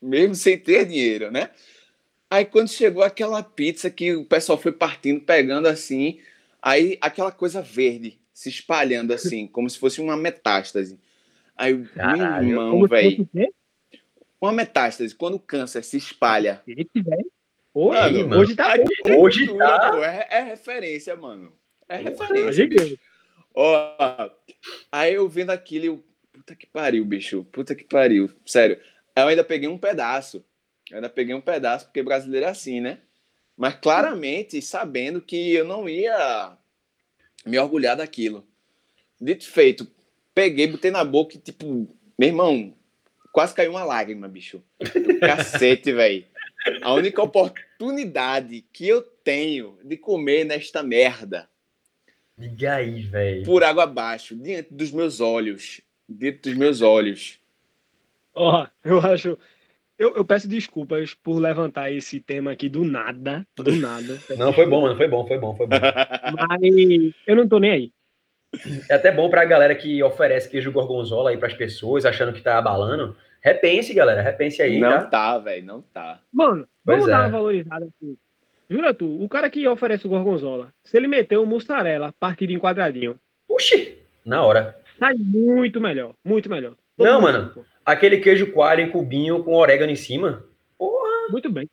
mesmo 0.00 0.34
sem 0.34 0.58
ter 0.58 0.84
dinheiro, 0.84 1.30
né? 1.30 1.50
Aí, 2.30 2.44
quando 2.44 2.68
chegou 2.68 3.02
aquela 3.02 3.42
pizza 3.42 3.90
que 3.90 4.14
o 4.14 4.24
pessoal 4.24 4.58
foi 4.58 4.72
partindo, 4.72 5.20
pegando 5.22 5.66
assim, 5.66 6.20
aí 6.60 6.98
aquela 7.00 7.32
coisa 7.32 7.62
verde 7.62 8.18
se 8.34 8.50
espalhando 8.50 9.12
assim, 9.12 9.46
como 9.46 9.68
se 9.68 9.78
fosse 9.78 10.00
uma 10.00 10.16
metástase. 10.16 10.98
Aí, 11.56 11.72
eu, 11.72 11.78
meu 11.78 11.88
Caralho, 11.88 12.48
irmão, 12.48 12.86
velho? 12.86 13.28
Uma 14.40 14.52
metástase, 14.52 15.14
quando 15.14 15.34
o 15.34 15.40
câncer 15.40 15.82
se 15.84 15.96
espalha. 15.96 16.62
Velho. 16.66 17.30
Hoje, 17.74 18.24
Mano, 18.24 18.40
hoje 18.40 18.56
tá 18.56 18.76
bom. 18.76 19.20
Hoje 19.20 19.46
cultura, 19.46 19.78
tá- 19.78 19.90
pô, 19.92 20.04
é, 20.04 20.26
é 20.30 20.40
referência, 20.42 21.14
mano. 21.16 21.52
É 21.88 21.96
referência. 21.96 22.52
gigante. 22.52 23.00
Ó, 23.54 24.30
aí 24.90 25.14
eu 25.14 25.28
vendo 25.28 25.50
aquilo, 25.50 25.84
eu, 25.84 26.04
puta 26.32 26.54
que 26.54 26.66
pariu, 26.66 27.04
bicho, 27.04 27.44
puta 27.52 27.74
que 27.74 27.84
pariu, 27.84 28.30
sério. 28.44 28.80
Aí 29.14 29.22
eu 29.22 29.28
ainda 29.28 29.44
peguei 29.44 29.68
um 29.68 29.78
pedaço, 29.78 30.44
eu 30.90 30.96
ainda 30.96 31.08
peguei 31.08 31.34
um 31.34 31.40
pedaço, 31.40 31.86
porque 31.86 32.02
brasileiro 32.02 32.46
é 32.46 32.50
assim, 32.50 32.80
né? 32.80 32.98
Mas 33.56 33.74
claramente 33.74 34.62
sabendo 34.62 35.20
que 35.20 35.52
eu 35.52 35.64
não 35.64 35.88
ia 35.88 36.56
me 37.44 37.58
orgulhar 37.58 37.96
daquilo. 37.96 38.46
Dito 39.20 39.44
e 39.44 39.48
feito, 39.48 39.86
peguei, 40.32 40.68
botei 40.68 40.92
na 40.92 41.04
boca 41.04 41.36
e, 41.36 41.40
tipo, 41.40 41.88
meu 42.16 42.28
irmão, 42.28 42.72
quase 43.38 43.54
caiu 43.54 43.70
uma 43.70 43.84
lágrima, 43.84 44.26
bicho. 44.26 44.60
Cacete, 45.20 45.92
velho. 45.92 46.24
A 46.82 46.92
única 46.92 47.22
oportunidade 47.22 48.64
que 48.72 48.88
eu 48.88 49.00
tenho 49.00 49.78
de 49.84 49.96
comer 49.96 50.42
nesta 50.42 50.82
merda 50.82 51.48
Diga 52.36 52.74
aí, 52.74 53.00
velho. 53.02 53.44
por 53.44 53.62
água 53.62 53.84
abaixo, 53.84 54.34
diante 54.34 54.74
dos 54.74 54.90
meus 54.90 55.20
olhos. 55.20 55.80
Diante 56.08 56.50
dos 56.50 56.54
meus 56.54 56.82
olhos. 56.82 57.38
Ó, 58.34 58.66
eu 58.84 58.98
acho. 58.98 59.38
Eu, 59.96 60.16
eu 60.16 60.24
peço 60.24 60.48
desculpas 60.48 61.14
por 61.14 61.38
levantar 61.38 61.92
esse 61.92 62.18
tema 62.18 62.50
aqui 62.50 62.68
do 62.68 62.84
nada. 62.84 63.46
Do 63.54 63.70
nada. 63.70 64.20
Não, 64.36 64.52
foi 64.52 64.66
bom, 64.66 64.80
mano. 64.80 64.96
Foi 64.96 65.06
bom, 65.06 65.24
foi 65.24 65.38
bom, 65.38 65.56
foi 65.56 65.68
bom. 65.68 65.76
Mas 66.36 67.14
eu 67.24 67.36
não 67.36 67.48
tô 67.48 67.60
nem 67.60 67.70
aí. 67.70 67.92
É 68.88 68.94
até 68.94 69.12
bom 69.12 69.30
pra 69.30 69.44
galera 69.44 69.76
que 69.76 70.02
oferece 70.02 70.48
queijo 70.48 70.72
gorgonzola 70.72 71.30
aí 71.30 71.36
pras 71.36 71.54
pessoas, 71.54 72.04
achando 72.04 72.32
que 72.32 72.40
tá 72.40 72.58
abalando. 72.58 73.16
Repense, 73.42 73.94
galera. 73.94 74.22
Repense 74.22 74.60
aí, 74.62 74.78
não 74.78 74.90
tá? 74.90 75.04
tá, 75.04 75.38
velho, 75.38 75.64
não 75.64 75.80
tá. 75.82 76.20
Mano, 76.32 76.66
Pois 76.84 76.98
vamos 76.98 77.10
dar 77.10 77.18
é. 77.18 77.20
uma 77.26 77.30
valorizada 77.30 77.84
aqui. 77.86 78.16
Jura 78.70 78.92
tu, 78.92 79.22
o 79.22 79.28
cara 79.28 79.48
que 79.48 79.66
oferece 79.66 80.06
o 80.06 80.10
gorgonzola, 80.10 80.72
se 80.84 80.96
ele 80.96 81.08
meter 81.08 81.38
o 81.38 81.46
mussarela 81.46 82.12
partido 82.20 82.52
em 82.52 82.58
quadradinho, 82.58 83.18
Oxi, 83.48 83.96
na 84.26 84.42
hora. 84.44 84.76
sai 84.98 85.14
muito 85.14 85.80
melhor. 85.80 86.12
Muito 86.24 86.50
melhor. 86.50 86.74
Não, 86.98 87.20
mundo 87.20 87.22
mano. 87.22 87.64
Aquele 87.86 88.18
queijo 88.18 88.52
coalho 88.52 88.82
em 88.82 88.90
cubinho 88.90 89.42
com 89.42 89.54
orégano 89.54 89.90
em 89.92 89.96
cima. 89.96 90.44
Porra, 90.76 91.28
Muito 91.30 91.50
bem. 91.50 91.66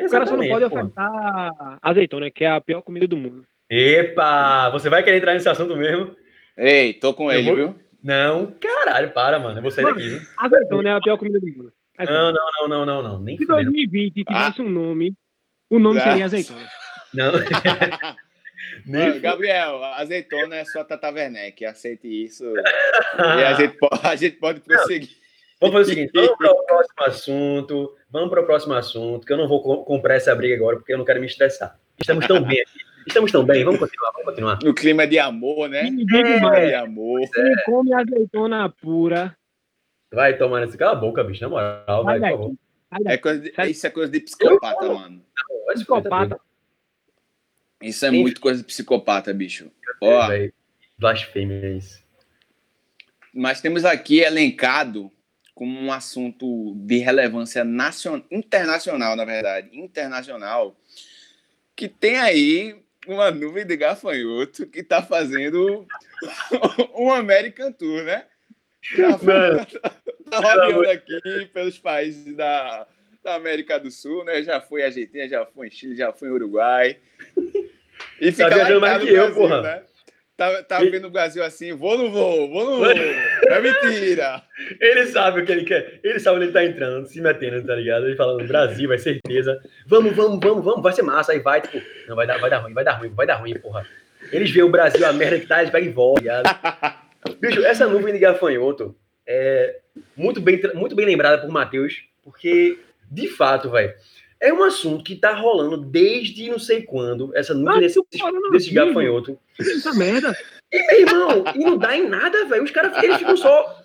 O 0.00 0.08
cara 0.10 0.26
só 0.26 0.36
não 0.36 0.42
exatamente, 0.44 0.50
pode 0.50 0.64
ofertar 0.64 1.78
azeitona, 1.82 2.30
que 2.30 2.44
é 2.44 2.50
a 2.50 2.60
pior 2.60 2.82
comida 2.82 3.06
do 3.08 3.16
mundo. 3.16 3.44
Epa, 3.68 4.68
você 4.70 4.88
vai 4.88 5.02
querer 5.02 5.16
entrar 5.18 5.32
nesse 5.34 5.48
assunto 5.48 5.76
mesmo? 5.76 6.14
Ei, 6.56 6.92
tô 6.94 7.14
com 7.14 7.32
Eu 7.32 7.38
ele, 7.38 7.46
vou- 7.48 7.56
viu? 7.56 7.74
Não, 8.02 8.52
caralho, 8.60 9.10
para, 9.12 9.38
mano. 9.38 9.58
Eu 9.58 9.62
vou 9.62 9.70
sair 9.70 9.84
Mano, 9.84 9.96
daqui, 9.96 10.08
viu? 10.10 10.20
Azeitona 10.38 10.88
é 10.88 10.92
a 10.92 11.00
pior 11.00 11.16
comida 11.18 11.38
do 11.38 11.46
mundo. 11.46 11.72
Não, 11.98 12.32
não, 12.32 12.50
não, 12.58 12.68
não, 12.68 12.86
não, 12.86 13.02
não. 13.02 13.18
Nem 13.20 13.36
Se 13.36 13.44
fudendo. 13.46 13.64
2020 13.70 14.24
tivesse 14.24 14.60
um 14.62 14.68
nome, 14.68 15.14
o 15.70 15.78
nome 15.78 16.00
Ah. 16.00 16.02
seria 16.04 16.24
azeitona. 16.24 16.68
Não. 17.14 17.30
Nem 18.86 19.08
Mano, 19.08 19.20
Gabriel, 19.20 19.84
azeitona 19.84 20.56
é 20.56 20.64
sua 20.64 20.82
Tata 20.84 21.10
Werneck. 21.10 21.64
Aceite 21.64 22.08
isso. 22.08 22.44
E 23.18 23.44
a 23.44 23.52
gente, 23.52 23.76
pode, 23.76 24.00
a 24.06 24.16
gente 24.16 24.36
pode 24.38 24.60
prosseguir. 24.60 25.10
Vamos 25.60 25.76
fazer 25.76 25.92
o 25.92 25.94
seguinte, 25.94 26.10
vamos 26.14 26.36
para 26.38 26.50
o 26.50 26.64
próximo 26.66 27.04
assunto. 27.06 27.96
Vamos 28.10 28.30
para 28.30 28.40
o 28.40 28.46
próximo 28.46 28.74
assunto, 28.74 29.26
que 29.26 29.32
eu 29.32 29.36
não 29.36 29.46
vou 29.46 29.62
co- 29.62 29.84
comprar 29.84 30.14
essa 30.16 30.34
briga 30.34 30.56
agora, 30.56 30.76
porque 30.78 30.92
eu 30.92 30.98
não 30.98 31.04
quero 31.04 31.20
me 31.20 31.26
estressar. 31.26 31.78
Estamos 32.00 32.26
tão 32.26 32.42
bem 32.42 32.60
aqui. 32.62 32.78
Estamos 33.06 33.32
tão 33.32 33.44
bem. 33.44 33.64
Vamos 33.64 33.80
continuar, 33.80 34.10
vamos 34.12 34.26
continuar. 34.26 34.58
No 34.62 34.74
clima 34.74 35.06
de 35.06 35.18
amor, 35.18 35.68
né? 35.68 35.84
Digo 35.90 36.06
Clima 36.06 36.40
mais, 36.50 36.68
de 36.68 36.74
amor. 36.74 37.20
quem 37.32 37.54
come 37.64 37.92
azeitona 37.94 38.68
pura, 38.68 39.36
Vai 40.12 40.36
tomar 40.36 40.60
nesse. 40.60 40.76
Cala 40.76 40.92
a 40.92 40.94
boca, 40.94 41.24
bicho, 41.24 41.42
na 41.42 41.48
moral, 41.48 42.04
vai, 42.04 42.18
vai 42.20 42.30
por 42.32 42.38
favor. 42.38 42.56
É 43.06 43.16
coisa 43.16 43.40
de- 43.40 43.70
isso 43.70 43.86
é 43.86 43.90
coisa 43.90 44.12
de 44.12 44.20
psicopata, 44.20 44.86
mano. 44.92 45.24
Vai 45.64 45.76
se 45.78 45.84
fuder, 45.86 46.02
Psicopata. 46.02 46.40
Isso 47.80 48.04
é 48.04 48.08
Enfim. 48.08 48.20
muito 48.20 48.40
coisa 48.40 48.60
de 48.60 48.66
psicopata, 48.66 49.32
bicho. 49.32 49.70
Ó. 50.02 50.28
Blasfêmia 50.98 51.56
é 51.64 51.72
isso. 51.78 52.02
mas 53.34 53.62
temos 53.62 53.86
aqui 53.86 54.20
elencado 54.20 55.10
como 55.54 55.80
um 55.80 55.90
assunto 55.90 56.74
de 56.76 56.98
relevância 56.98 57.64
nacional, 57.64 58.24
internacional, 58.30 59.16
na 59.16 59.24
verdade, 59.24 59.70
internacional, 59.72 60.76
que 61.74 61.88
tem 61.88 62.18
aí 62.18 62.82
uma 63.06 63.30
nuvem 63.30 63.66
de 63.66 63.76
gafanhoto 63.76 64.66
que 64.66 64.82
tá 64.82 65.02
fazendo 65.02 65.86
um 66.94 67.10
American 67.12 67.72
Tour, 67.72 68.02
né? 68.04 68.24
Tá, 68.96 69.16
Mano. 69.22 69.64
tá 70.28 70.38
rodeando 70.40 70.90
aqui 70.90 71.46
pelos 71.54 71.78
países 71.78 72.34
da, 72.34 72.84
da 73.22 73.36
América 73.36 73.78
do 73.78 73.92
Sul, 73.92 74.24
né? 74.24 74.42
Já 74.42 74.60
foi 74.60 74.80
em 74.80 74.84
Argentina, 74.84 75.28
já 75.28 75.46
foi 75.46 75.68
em 75.68 75.70
Chile, 75.70 75.94
já 75.94 76.12
foi 76.12 76.28
em 76.28 76.32
Uruguai. 76.32 76.98
E 78.20 78.32
fica 78.32 78.48
lá 78.48 78.52
em 78.52 78.54
viajando 78.56 78.80
mais 78.80 79.02
que 79.04 79.08
eu, 79.10 79.14
Brasil, 79.14 79.34
porra. 79.34 79.62
né? 79.62 79.82
Tá, 80.42 80.62
tá 80.64 80.78
vendo 80.80 81.06
o 81.06 81.10
Brasil 81.10 81.44
assim, 81.44 81.72
vou 81.72 81.92
ou 81.92 81.98
não 81.98 82.10
vou, 82.10 82.50
vou 82.50 82.64
ou 82.64 82.70
não 82.70 82.78
vou. 82.78 82.88
É 83.46 83.60
mentira. 83.60 84.42
Ele 84.80 85.06
sabe 85.06 85.40
o 85.40 85.44
que 85.44 85.52
ele 85.52 85.64
quer. 85.64 86.00
Ele 86.02 86.18
sabe 86.18 86.36
onde 86.36 86.46
ele 86.46 86.52
tá 86.52 86.64
entrando, 86.64 87.06
se 87.06 87.20
metendo, 87.20 87.64
tá 87.64 87.76
ligado? 87.76 88.06
Ele 88.06 88.16
falando, 88.16 88.46
Brasil, 88.46 88.88
vai 88.88 88.98
certeza. 88.98 89.62
Vamos, 89.86 90.16
vamos, 90.16 90.40
vamos, 90.42 90.64
vamos, 90.64 90.82
vai 90.82 90.92
ser 90.92 91.02
massa. 91.02 91.32
Aí 91.32 91.38
vai, 91.38 91.60
tipo, 91.60 91.80
não, 92.08 92.16
vai 92.16 92.26
dar, 92.26 92.38
vai 92.38 92.50
dar 92.50 92.58
ruim, 92.58 92.72
vai 92.72 92.84
dar 92.84 92.92
ruim, 92.92 93.08
vai 93.10 93.26
dar 93.26 93.34
ruim, 93.36 93.54
porra. 93.54 93.86
Eles 94.32 94.50
veem 94.50 94.64
o 94.64 94.70
Brasil, 94.70 95.04
a 95.06 95.12
merda 95.12 95.38
que 95.38 95.46
tá, 95.46 95.60
eles 95.60 95.70
pegam 95.70 95.88
e 95.88 95.92
voltam, 95.92 96.22
ligado? 96.22 96.44
Bicho, 97.38 97.64
essa 97.64 97.86
nuvem 97.86 98.12
de 98.12 98.18
gafanhoto 98.18 98.96
é 99.26 99.78
muito 100.16 100.40
bem, 100.40 100.60
muito 100.74 100.96
bem 100.96 101.06
lembrada 101.06 101.38
por 101.38 101.50
Matheus, 101.50 102.04
porque, 102.24 102.78
de 103.10 103.28
fato, 103.28 103.70
velho, 103.70 103.92
é 104.42 104.52
um 104.52 104.62
assunto 104.64 105.04
que 105.04 105.14
tá 105.14 105.32
rolando 105.32 105.76
desde 105.76 106.50
não 106.50 106.58
sei 106.58 106.82
quando, 106.82 107.30
essa 107.34 107.54
nuvem 107.54 107.76
Ah, 107.76 107.80
desse, 107.80 108.00
desse 108.50 108.70
gafanhoto. 108.74 109.38
Essa 109.58 109.94
merda. 109.94 110.36
E, 110.70 110.86
meu 110.86 111.00
irmão, 111.00 111.44
e 111.54 111.58
não 111.58 111.78
dá 111.78 111.96
em 111.96 112.08
nada, 112.08 112.44
velho. 112.46 112.64
Os 112.64 112.70
caras 112.70 113.00
eles 113.02 113.18
ficam 113.18 113.36
só 113.36 113.78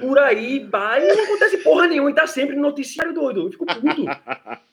por 0.00 0.18
aí, 0.18 0.60
vai, 0.70 1.04
não 1.06 1.24
acontece 1.24 1.58
porra 1.58 1.86
nenhuma, 1.88 2.10
e 2.10 2.14
tá 2.14 2.26
sempre 2.26 2.56
no 2.56 2.62
noticiário 2.62 3.12
doido. 3.12 3.42
Eu 3.42 3.50
fico 3.50 3.66
puto. 3.66 4.04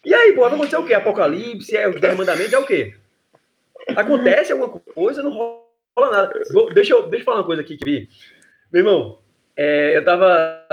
E 0.06 0.13
aí, 0.13 0.32
porra, 0.34 0.50
vai 0.50 0.60
acontecer 0.60 0.78
o 0.78 0.86
quê? 0.86 0.94
Apocalipse, 0.94 1.76
é 1.76 1.90
os 1.90 2.00
10 2.00 2.16
mandamentos, 2.16 2.54
é 2.54 2.60
o 2.60 2.66
quê? 2.66 2.96
Acontece 3.96 4.52
alguma 4.52 4.70
coisa, 4.70 5.24
não 5.24 5.32
rola 5.32 6.12
nada. 6.12 6.32
Vou- 6.54 6.72
Deixa 6.74 6.94
eu, 6.94 7.04
deixa 7.10 7.22
eu 7.22 7.26
falar 7.26 7.38
uma 7.40 7.46
coisa 7.46 7.62
aqui 7.62 7.78
que 7.78 7.86
vi. 7.86 8.10
Meu 8.72 8.82
irmão, 8.82 9.20
é, 9.56 9.98
eu 9.98 10.06
tava 10.06 10.63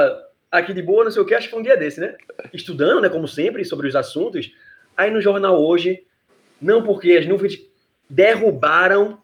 aqui 0.59 0.73
de 0.73 0.83
boa, 0.83 1.05
não 1.05 1.11
sei 1.11 1.21
o 1.21 1.25
que, 1.25 1.35
acho 1.35 1.47
que 1.47 1.51
foi 1.51 1.61
um 1.61 1.65
dia 1.65 1.77
desse, 1.77 2.01
né? 2.01 2.17
Estudando, 2.53 3.01
né, 3.01 3.09
como 3.09 3.27
sempre, 3.27 3.65
sobre 3.65 3.89
os 3.89 3.97
assuntos. 3.97 4.53
Aí 4.97 5.11
no 5.11 5.21
jornal 5.21 5.61
hoje, 5.61 6.05
não 6.61 6.83
porque 6.83 7.13
as 7.13 7.27
nuvens 7.27 7.61
derrubaram 8.09 9.19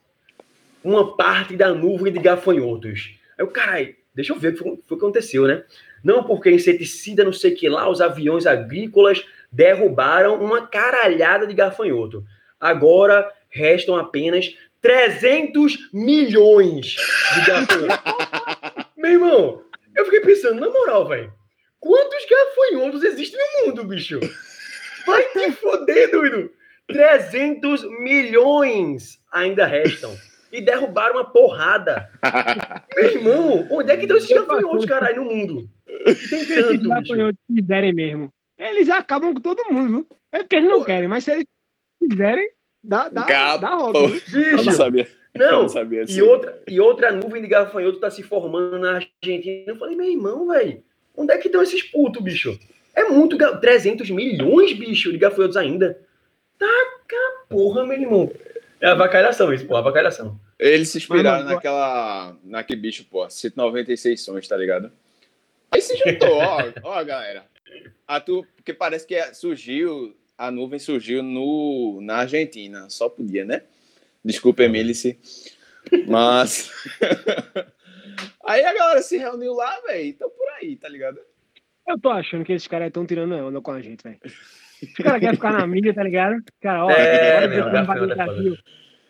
uma 0.83 1.16
parte 1.16 1.57
da 1.57 1.73
nuvem 1.73 2.12
de 2.12 2.19
gafanhotos. 2.19 3.14
Aí 3.38 3.45
o 3.45 3.49
caralho, 3.49 3.95
deixa 4.14 4.33
eu 4.33 4.38
ver 4.38 4.49
o 4.49 4.53
que 4.53 4.59
foi, 4.59 4.71
foi 4.71 4.99
que 4.99 5.05
aconteceu, 5.05 5.47
né? 5.47 5.62
Não 6.03 6.25
porque 6.25 6.51
inseticida, 6.51 7.23
não 7.23 7.33
sei 7.33 7.53
o 7.53 7.57
que 7.57 7.69
lá, 7.69 7.88
os 7.88 8.01
aviões 8.01 8.47
agrícolas 8.47 9.25
derrubaram 9.53 10.43
uma 10.43 10.66
caralhada 10.66 11.47
de 11.47 11.55
gafanhoto. 11.55 12.25
Agora 12.59 13.31
restam 13.49 13.97
apenas 13.97 14.57
300 14.81 15.90
milhões 15.93 16.97
de 17.35 17.47
gafanhotos. 17.47 17.99
Meu 18.97 19.12
irmão, 19.12 19.62
eu 20.00 20.04
fiquei 20.06 20.20
pensando, 20.20 20.60
na 20.60 20.68
moral, 20.68 21.06
velho, 21.08 21.32
quantos 21.78 22.26
gafanhotos 22.28 23.02
existem 23.04 23.38
no 23.38 23.66
mundo, 23.66 23.84
bicho? 23.84 24.18
Vai 25.06 25.22
te 25.32 25.52
foder, 25.52 26.10
doido! 26.10 26.50
300 26.88 27.84
milhões 28.00 29.18
ainda 29.32 29.66
restam. 29.66 30.16
E 30.52 30.60
derrubaram 30.60 31.14
uma 31.14 31.30
porrada. 31.30 32.10
Meu 32.96 33.04
irmão, 33.04 33.68
onde 33.70 33.92
é 33.92 33.96
que 33.96 34.02
estão 34.02 34.16
esses 34.16 34.30
gafanhotos, 34.30 34.84
caralho, 34.84 35.24
no 35.24 35.30
mundo? 35.30 35.70
Tem 36.04 36.14
Se 36.16 36.34
esses 36.34 36.54
tanto, 36.56 36.78
bicho. 36.78 36.88
gafanhotos 36.88 37.40
quiserem 37.56 37.92
mesmo, 37.92 38.32
eles 38.58 38.88
acabam 38.90 39.32
com 39.32 39.40
todo 39.40 39.72
mundo, 39.72 39.88
viu? 39.88 40.06
É 40.32 40.38
porque 40.40 40.56
eles 40.56 40.68
não 40.68 40.82
querem, 40.82 41.08
mas 41.08 41.22
se 41.22 41.30
eles 41.30 41.44
quiserem, 42.00 42.50
dá, 42.82 43.08
dá, 43.08 43.56
dá 43.58 43.74
roda. 43.76 43.98
Eu 44.00 44.08
não 44.08 44.56
Bicho, 44.56 44.72
sabia. 44.72 45.08
Não. 45.37 45.62
não 45.62 45.69
sabia 45.69 46.05
E 46.09 46.21
outra, 46.23 46.61
e 46.66 46.81
outra 46.81 47.12
nuvem 47.12 47.40
de 47.40 47.49
gafanhoto 47.49 48.01
tá 48.01 48.11
se 48.11 48.23
formando 48.23 48.79
na 48.79 48.97
Argentina. 48.97 49.64
Eu 49.66 49.77
falei, 49.77 49.97
meu 49.97 50.11
irmão, 50.11 50.49
velho, 50.49 50.83
Onde 51.16 51.33
é 51.33 51.38
que 51.38 51.49
estão 51.49 51.62
esses 51.62 51.83
putos, 51.83 52.23
bicho? 52.23 52.59
É 52.95 53.05
muito. 53.05 53.37
ga- 53.37 53.57
300 53.57 54.11
milhões, 54.11 54.73
bicho, 54.73 55.12
de 55.12 55.19
gafanhotos 55.19 55.57
ainda. 55.57 55.99
Taca 56.59 57.47
porra, 57.49 57.85
meu 57.87 58.01
irmão. 58.01 58.31
É 58.81 58.87
avacalhação 58.87 59.53
isso, 59.53 59.66
pô, 59.66 59.77
avacalhação. 59.77 60.40
Eles 60.59 60.88
se 60.88 60.99
inspiraram 60.99 61.31
Mas, 61.38 61.45
mas, 61.45 61.55
naquela. 61.55 62.37
naquele 62.45 62.81
bicho, 62.81 63.05
pô, 63.11 63.29
196 63.29 64.21
sons, 64.23 64.49
tá 64.49 64.57
ligado? 64.57 64.90
Aí 65.71 65.81
se 65.83 65.97
juntou, 65.97 66.37
ó, 66.38 66.62
ó, 66.83 67.05
galera. 67.05 67.45
A 68.07 68.19
tu, 68.21 68.47
porque 68.57 68.73
parece 68.73 69.07
que 69.07 69.21
surgiu, 69.35 70.16
a 70.38 70.51
nuvem 70.51 70.79
surgiu 70.79 71.23
no, 71.23 72.01
na 72.01 72.19
Argentina. 72.19 72.88
Só 72.88 73.09
podia, 73.09 73.45
né? 73.45 73.62
Desculpa, 74.24 74.62
Emílice. 74.62 75.18
Mas. 76.06 76.70
aí 78.46 78.64
a 78.64 78.74
galera 78.74 79.02
se 79.02 79.16
reuniu 79.16 79.54
lá, 79.54 79.80
velho. 79.87 80.09
Então 80.09 80.30
por 80.30 80.48
aí, 80.61 80.76
tá 80.76 80.88
ligado? 80.88 81.18
Eu 81.87 81.98
tô 81.98 82.11
achando 82.11 82.44
que 82.44 82.52
esses 82.52 82.68
caras 82.68 82.88
estão 82.88 83.06
tirando 83.06 83.35
onda 83.35 83.61
com 83.61 83.72
a 83.72 83.80
gente, 83.80 84.02
velho. 84.02 84.18
Os 84.83 84.94
caras 84.94 85.20
querem 85.20 85.35
ficar 85.35 85.52
na 85.52 85.66
mídia, 85.66 85.92
tá 85.92 86.02
ligado? 86.02 86.37
Cara, 86.61 86.87
ó, 86.87 86.90
É, 86.90 87.48
meu, 87.48 87.68
é. 87.68 87.87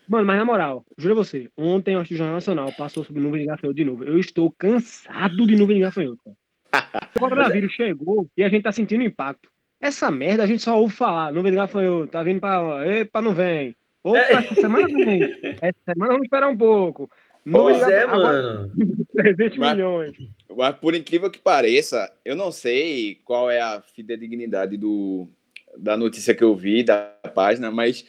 Mano, 0.08 0.26
mas 0.26 0.38
na 0.38 0.44
moral, 0.44 0.84
juro 0.98 1.14
a 1.14 1.16
você, 1.18 1.48
ontem 1.56 1.94
eu 1.94 2.00
acho 2.00 2.08
que 2.08 2.14
o 2.14 2.18
Jornal 2.18 2.34
Nacional 2.34 2.72
passou 2.72 3.04
sobre 3.04 3.22
nuvem 3.22 3.42
de 3.42 3.46
gafanhoto 3.46 3.76
de 3.76 3.84
novo. 3.84 4.02
Eu 4.02 4.18
estou 4.18 4.50
cansado 4.50 5.46
de 5.46 5.54
nuvem 5.54 5.76
de 5.76 5.82
gafanhoto. 5.82 6.18
cara. 6.24 7.10
O 7.14 7.20
coronavírus 7.20 7.72
chegou 7.72 8.28
e 8.36 8.42
a 8.42 8.48
gente 8.48 8.64
tá 8.64 8.72
sentindo 8.72 9.04
impacto. 9.04 9.48
Essa 9.80 10.10
merda 10.10 10.42
a 10.42 10.46
gente 10.46 10.62
só 10.62 10.76
ouve 10.76 10.92
falar, 10.94 11.32
nuvem 11.32 11.52
de 11.52 11.56
gafanhoto, 11.56 12.10
tá 12.10 12.24
vindo 12.24 12.40
pra. 12.40 12.84
Epa, 12.86 13.22
não 13.22 13.32
vem. 13.32 13.76
Opa, 14.02 14.18
É. 14.18 14.32
essa 14.34 14.54
semana 14.54 14.86
vem. 14.86 15.22
Essa 15.60 15.78
semana 15.84 16.12
vamos 16.12 16.24
esperar 16.24 16.48
um 16.48 16.56
pouco. 16.56 17.10
Nuvem 17.44 17.78
Pois 17.80 17.88
é, 17.92 18.06
mano. 18.06 18.72
300 19.16 19.58
Mas- 19.58 19.72
milhões. 19.76 20.16
Mas 20.56 20.76
por 20.76 20.94
incrível 20.94 21.30
que 21.30 21.38
pareça, 21.38 22.10
eu 22.24 22.34
não 22.36 22.50
sei 22.52 23.16
qual 23.24 23.50
é 23.50 23.60
a 23.60 23.80
fidedignidade 23.94 24.76
do, 24.76 25.28
da 25.76 25.96
notícia 25.96 26.34
que 26.34 26.44
eu 26.44 26.54
vi, 26.54 26.82
da 26.82 27.12
página, 27.34 27.70
mas 27.70 28.04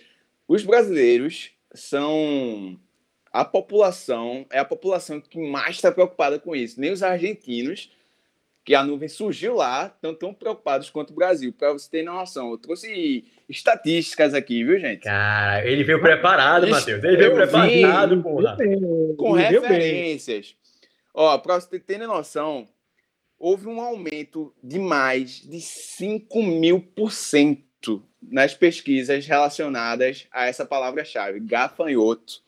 os 0.48 0.64
brasileiros 0.64 1.52
são 1.74 2.78
a 3.32 3.46
população, 3.46 4.46
é 4.52 4.60
a 4.60 4.66
população 4.66 5.22
que 5.22 5.40
mais 5.40 5.76
está 5.78 5.92
preocupada 5.92 6.38
com 6.40 6.54
isso. 6.56 6.80
Nem 6.82 6.92
os 6.92 7.02
argentinos, 7.04 7.90
que 8.64 8.76
a 8.76 8.84
nuvem 8.84 9.10
surgiu 9.10 9.56
lá, 9.56 9.88
estão 9.88 10.14
tão 10.14 10.34
preocupados 10.34 10.90
quanto 10.90 11.12
o 11.12 11.16
Brasil. 11.16 11.52
Para 11.52 11.74
você 11.74 11.90
ter 11.90 12.04
noção, 12.04 12.52
eu 12.52 12.58
trouxe 12.58 13.26
estatísticas 13.50 14.34
aqui, 14.34 14.64
viu, 14.64 14.80
gente? 14.80 15.02
Cara, 15.02 15.66
ele 15.66 15.84
veio 15.84 16.00
preparado, 16.00 16.68
Matheus. 16.68 17.04
Ele 17.04 17.18
veio 17.18 17.32
eu 17.32 17.36
preparado, 17.36 18.18
vi. 18.18 18.24
porra. 18.24 18.58
com 19.18 19.34
bem. 19.34 19.50
referências. 19.50 20.56
Ó, 21.14 21.38
para 21.40 21.60
você 21.60 21.80
ter 21.80 21.98
noção, 21.98 22.68
houve 23.38 23.68
um 23.68 23.82
aumento 23.82 24.54
de 24.64 24.78
mais 24.78 25.42
de 25.42 25.60
5 25.60 26.44
mil 26.44 26.80
por 26.80 27.12
cento 27.12 28.04
nas 28.22 28.54
pesquisas 28.54 29.26
relacionadas 29.26 30.28
a 30.32 30.46
essa 30.46 30.64
palavra-chave, 30.66 31.40
gafanhoto. 31.40 32.44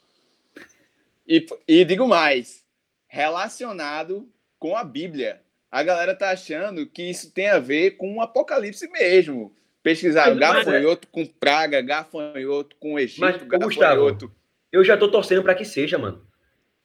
E, 1.27 1.45
e 1.67 1.83
digo 1.83 2.07
mais, 2.07 2.63
relacionado 3.07 4.29
com 4.59 4.77
a 4.77 4.83
Bíblia. 4.83 5.41
A 5.73 5.81
galera 5.81 6.13
tá 6.13 6.29
achando 6.29 6.85
que 6.85 7.01
isso 7.01 7.33
tem 7.33 7.49
a 7.49 7.57
ver 7.57 7.97
com 7.97 8.17
o 8.17 8.21
apocalipse 8.21 8.87
mesmo. 8.91 9.51
Pesquisaram 9.81 10.33
é- 10.33 10.39
gafanhoto 10.39 11.07
com 11.07 11.25
praga, 11.25 11.81
gafanhoto 11.81 12.75
com 12.79 12.99
Egito, 12.99 13.21
Mas, 13.21 13.37
gafanhoto. 13.37 13.65
Gustavo, 13.65 14.31
Eu 14.71 14.83
já 14.83 14.95
tô 14.95 15.09
torcendo 15.09 15.41
pra 15.41 15.55
que 15.55 15.65
seja, 15.65 15.97
mano. 15.97 16.21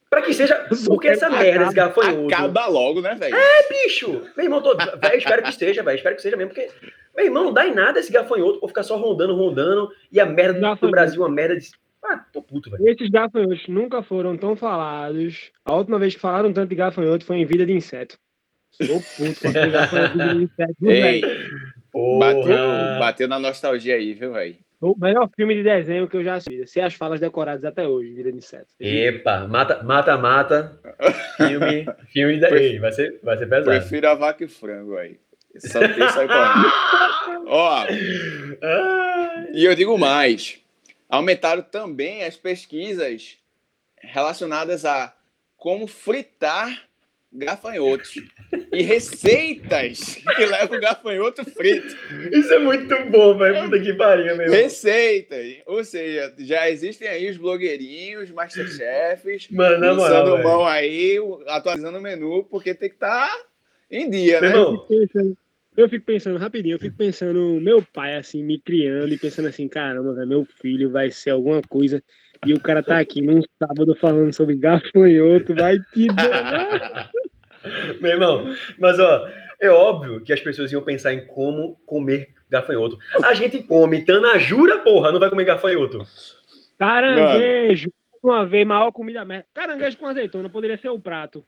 Pra 0.08 0.22
que 0.22 0.32
seja. 0.32 0.66
Porque 0.86 1.08
essa 1.08 1.28
merda, 1.28 1.66
esse 1.66 1.74
gafanhoto. 1.74 2.34
Acaba 2.34 2.66
logo, 2.66 3.02
né, 3.02 3.14
velho? 3.14 3.36
bicho! 3.68 4.26
Meu 4.34 4.46
irmão, 4.46 4.62
tô... 4.62 4.74
véi, 4.74 5.18
espero 5.18 5.42
que 5.42 5.50
esteja, 5.50 5.82
velho. 5.82 5.96
Espero 5.96 6.16
que 6.16 6.22
seja 6.22 6.38
mesmo, 6.38 6.54
porque. 6.54 6.70
Meu 7.14 7.26
irmão, 7.26 7.44
não 7.44 7.52
dá 7.52 7.68
em 7.68 7.74
nada 7.74 8.00
esse 8.00 8.10
gafanhoto 8.10 8.58
por 8.58 8.68
ficar 8.68 8.84
só 8.84 8.96
rondando, 8.96 9.36
rondando. 9.36 9.90
E 10.10 10.18
a 10.18 10.24
merda 10.24 10.54
do 10.54 10.60
Gafanhoto. 10.60 10.90
Brasil, 10.90 11.20
uma 11.20 11.28
merda 11.28 11.58
de. 11.58 11.68
Ah, 12.02 12.24
tô 12.32 12.40
puto, 12.40 12.70
velho. 12.70 12.88
Esses 12.88 13.10
gafanhotos 13.10 13.68
nunca 13.68 14.02
foram 14.02 14.34
tão 14.34 14.56
falados. 14.56 15.52
A 15.62 15.74
última 15.76 15.98
vez 15.98 16.14
que 16.14 16.20
falaram 16.22 16.54
tanto 16.54 16.70
de 16.70 16.74
gafanhoto 16.74 17.26
foi 17.26 17.36
em 17.36 17.44
Vida 17.44 17.66
de 17.66 17.74
Inseto. 17.74 18.18
Sou 18.70 19.00
puto 19.16 19.40
com 19.40 19.50
de 19.50 20.46
de 20.46 20.86
velho? 20.86 21.68
bateu, 22.18 22.98
bateu 22.98 23.28
na 23.28 23.38
nostalgia 23.38 23.96
aí, 23.96 24.14
viu, 24.14 24.32
velho? 24.32 24.56
O 24.80 24.94
melhor 24.96 25.28
filme 25.34 25.56
de 25.56 25.64
desenho 25.64 26.06
que 26.06 26.16
eu 26.16 26.22
já 26.22 26.36
assisti. 26.36 26.64
Sei 26.68 26.82
as 26.82 26.94
falas 26.94 27.18
decoradas 27.18 27.64
até 27.64 27.86
hoje, 27.88 28.14
Vida 28.14 28.30
de 28.30 28.38
Inseto. 28.38 28.68
Epa, 28.78 29.48
mata, 29.48 29.82
mata, 29.82 30.16
mata. 30.16 30.80
Filme, 31.36 31.84
filme 32.12 32.38
da. 32.38 32.48
Ei, 32.50 32.78
vai 32.78 32.92
ser, 32.92 33.18
vai 33.20 33.36
ser 33.36 33.46
pesado. 33.46 33.70
Prefiro 33.70 34.08
a 34.08 34.14
vaca 34.14 34.44
e 34.44 34.48
frango, 34.48 34.94
velho. 34.94 35.18
Só 35.58 35.80
tem 35.80 36.08
sai. 36.10 36.28
Ó, 37.48 37.86
e 39.52 39.64
eu 39.64 39.74
digo 39.74 39.98
mais. 39.98 40.60
Aumentaram 41.08 41.62
também 41.62 42.22
as 42.22 42.36
pesquisas 42.36 43.36
relacionadas 44.00 44.84
a 44.84 45.12
como 45.56 45.88
fritar 45.88 46.87
gafanhotos 47.32 48.14
e 48.72 48.82
receitas 48.82 50.16
que 50.36 50.46
levam 50.46 50.80
gafanhoto 50.80 51.44
frito. 51.44 51.94
Isso 52.32 52.52
é 52.52 52.58
muito 52.58 52.94
bom, 53.10 53.36
velho. 53.36 53.64
Puta 53.64 53.80
que 53.80 53.92
pariu, 53.94 54.36
meu 54.36 54.46
irmão. 54.46 54.62
Receitas. 54.62 55.56
Ou 55.66 55.84
seja, 55.84 56.34
já 56.38 56.70
existem 56.70 57.08
aí 57.08 57.30
os 57.30 57.36
blogueirinhos, 57.36 58.30
masterchefs, 58.30 59.48
Mano, 59.50 59.78
na 59.78 59.94
moral. 59.94 60.42
mão 60.42 60.66
aí, 60.66 61.18
atualizando 61.46 61.98
o 61.98 62.02
menu, 62.02 62.44
porque 62.44 62.74
tem 62.74 62.88
que 62.88 62.96
estar 62.96 63.30
em 63.90 64.08
dia, 64.08 64.40
Meu 64.40 64.50
né? 64.50 64.56
irmão, 64.56 64.86
eu 65.76 65.88
fico 65.88 66.04
pensando, 66.04 66.38
rapidinho, 66.38 66.74
eu 66.74 66.80
fico 66.80 66.96
pensando, 66.96 67.60
meu 67.60 67.80
pai, 67.80 68.16
assim, 68.16 68.42
me 68.42 68.58
criando 68.58 69.14
e 69.14 69.16
pensando 69.16 69.46
assim, 69.46 69.68
caramba, 69.68 70.26
meu 70.26 70.44
filho 70.44 70.90
vai 70.90 71.08
ser 71.08 71.30
alguma 71.30 71.62
coisa. 71.62 72.02
E 72.46 72.54
o 72.54 72.60
cara 72.60 72.82
tá 72.82 72.98
aqui 72.98 73.20
num 73.20 73.42
sábado 73.58 73.94
falando 73.96 74.32
sobre 74.32 74.56
gafanhoto, 74.56 75.54
vai 75.54 75.78
te 75.92 76.06
dar. 76.08 77.10
Meu 78.00 78.12
irmão, 78.12 78.54
mas 78.78 78.98
ó, 78.98 79.28
é 79.60 79.68
óbvio 79.68 80.20
que 80.20 80.32
as 80.32 80.40
pessoas 80.40 80.70
iam 80.72 80.82
pensar 80.82 81.12
em 81.12 81.26
como 81.26 81.76
comer 81.84 82.28
gafanhoto. 82.48 82.98
A 83.22 83.34
gente 83.34 83.62
come 83.62 84.04
tanajura, 84.04 84.78
porra, 84.78 85.10
não 85.12 85.20
vai 85.20 85.28
comer 85.28 85.44
gafanhoto. 85.44 86.06
Caranguejo, 86.78 87.90
uma 88.22 88.46
vez, 88.46 88.66
maior 88.66 88.92
comida 88.92 89.24
merda. 89.24 89.46
Caranguejo 89.52 89.98
com 89.98 90.06
azeitona 90.06 90.48
poderia 90.48 90.78
ser 90.78 90.88
o 90.88 91.00
prato 91.00 91.44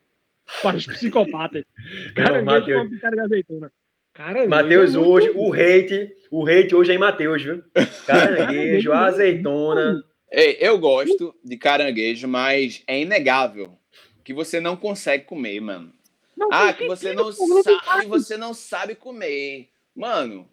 para 0.62 0.76
os 0.76 0.86
psicopatas. 0.86 1.64
Caranguejo 2.14 2.82
com 2.82 2.90
pitada 2.90 3.16
de 3.16 3.22
azeitona. 3.22 3.72
Caranguejo. 4.12 4.50
Matheus 4.50 4.94
é 4.94 4.98
hoje, 4.98 5.32
bom. 5.32 5.48
o 5.48 5.54
hate, 5.54 6.12
o 6.30 6.46
hate 6.46 6.74
hoje 6.74 6.92
é 6.92 6.94
em 6.96 6.98
Matheus, 6.98 7.42
viu? 7.42 7.62
Caranguejo, 8.06 8.92
azeitona. 8.92 10.02
Ei, 10.30 10.56
eu 10.60 10.78
gosto 10.78 11.34
de 11.44 11.56
caranguejo, 11.56 12.28
mas 12.28 12.82
é 12.86 13.00
inegável 13.00 13.76
que 14.22 14.32
você 14.32 14.60
não 14.60 14.76
consegue 14.76 15.24
comer, 15.24 15.60
mano. 15.60 15.92
Não 16.36 16.48
Ah, 16.52 16.72
que 16.72 16.86
você 16.86 17.12
não 17.12 17.32
sabe, 17.32 18.06
você 18.06 18.36
não 18.36 18.54
sabe 18.54 18.94
comer. 18.94 19.68
Mano, 19.94 20.48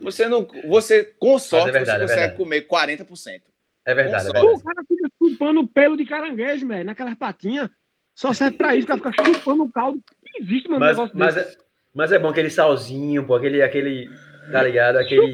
você 0.00 0.28
não, 0.28 0.46
você 0.66 1.04
com 1.18 1.38
sorte 1.38 1.72
verdade, 1.72 2.02
é 2.04 2.06
você 2.06 2.12
consegue 2.14 2.20
verdade. 2.20 2.36
comer 2.36 2.66
40%. 2.68 3.42
É 3.86 3.94
verdade, 3.94 4.24
é 4.24 4.26
Só. 4.26 4.32
Pô, 4.34 4.40
verdade. 4.40 4.60
o 4.60 4.64
cara 4.64 4.84
fica 4.86 5.08
chupando 5.18 5.60
o 5.60 5.66
pelo 5.68 5.96
de 5.96 6.04
caranguejo, 6.04 6.68
velho, 6.68 6.84
naquelas 6.84 7.14
patinhas. 7.14 7.70
Só 8.14 8.32
serve 8.34 8.58
pra 8.58 8.76
isso, 8.76 8.84
o 8.84 9.00
cara 9.00 9.00
fica 9.00 9.34
chupando 9.34 9.64
o 9.64 9.72
caldo. 9.72 10.02
Não 10.22 10.44
existe, 10.46 10.68
mano, 10.68 10.80
Mas, 10.80 10.96
negócio 10.96 11.16
mas, 11.18 11.34
desse. 11.34 11.56
é, 11.56 11.58
mas 11.94 12.12
é 12.12 12.18
bom 12.18 12.28
aquele 12.28 12.50
salzinho, 12.50 13.24
pô, 13.26 13.34
aquele, 13.36 13.62
aquele, 13.62 14.10
tá 14.52 14.62
ligado? 14.62 14.96
Aquele. 14.96 15.32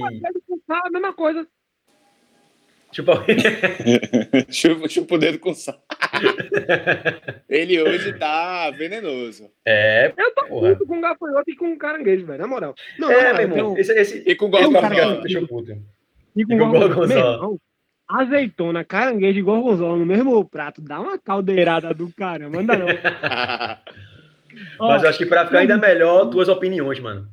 Sal, 0.66 0.80
a 0.86 0.90
mesma 0.90 1.12
coisa. 1.12 1.46
Tipo, 2.94 3.10
chupa, 4.52 4.88
chupa 4.88 5.14
o 5.16 5.18
dedo 5.18 5.40
com 5.40 5.52
sal. 5.52 5.82
Ele 7.50 7.82
hoje 7.82 8.12
tá 8.12 8.70
venenoso. 8.70 9.50
é, 9.66 10.12
Eu 10.16 10.32
tô 10.32 10.46
Porra. 10.46 10.72
puto 10.76 10.86
com 10.86 11.00
gafanhoto 11.00 11.50
e 11.50 11.56
com 11.56 11.76
caranguejo, 11.76 12.24
velho, 12.24 12.38
na 12.42 12.46
moral. 12.46 12.72
Não, 12.96 13.10
é, 13.10 13.32
meu 13.32 13.42
irmão. 13.42 13.56
então, 13.58 13.72
um 13.72 13.78
Esse, 13.78 13.92
esse, 13.94 14.22
E 14.24 14.36
com 14.36 14.48
gorgonzola. 14.48 14.88
papo 14.90 15.22
deixa 15.22 15.40
eu 15.40 15.48
puto. 15.48 15.72
e 16.36 16.44
com 16.44 16.52
e 16.54 16.58
com 16.58 16.70
gorgonzola. 16.70 17.56
azeitona, 18.08 18.84
caranguejo 18.84 19.40
e 19.40 19.42
gorgonzola 19.42 19.96
no 19.96 20.06
mesmo 20.06 20.44
prato, 20.48 20.80
dá 20.80 21.00
uma 21.00 21.18
caldeirada 21.18 21.92
do 21.92 22.08
caramba, 22.14 22.58
não 22.58 22.66
dá 22.66 22.76
não. 22.78 22.86
Ó, 24.78 24.86
Mas 24.94 25.02
eu 25.02 25.08
acho 25.08 25.18
que 25.18 25.26
pra 25.26 25.46
ficar 25.46 25.58
ainda 25.58 25.76
melhor, 25.76 26.26
tuas 26.30 26.48
opiniões, 26.48 27.00
mano. 27.00 27.28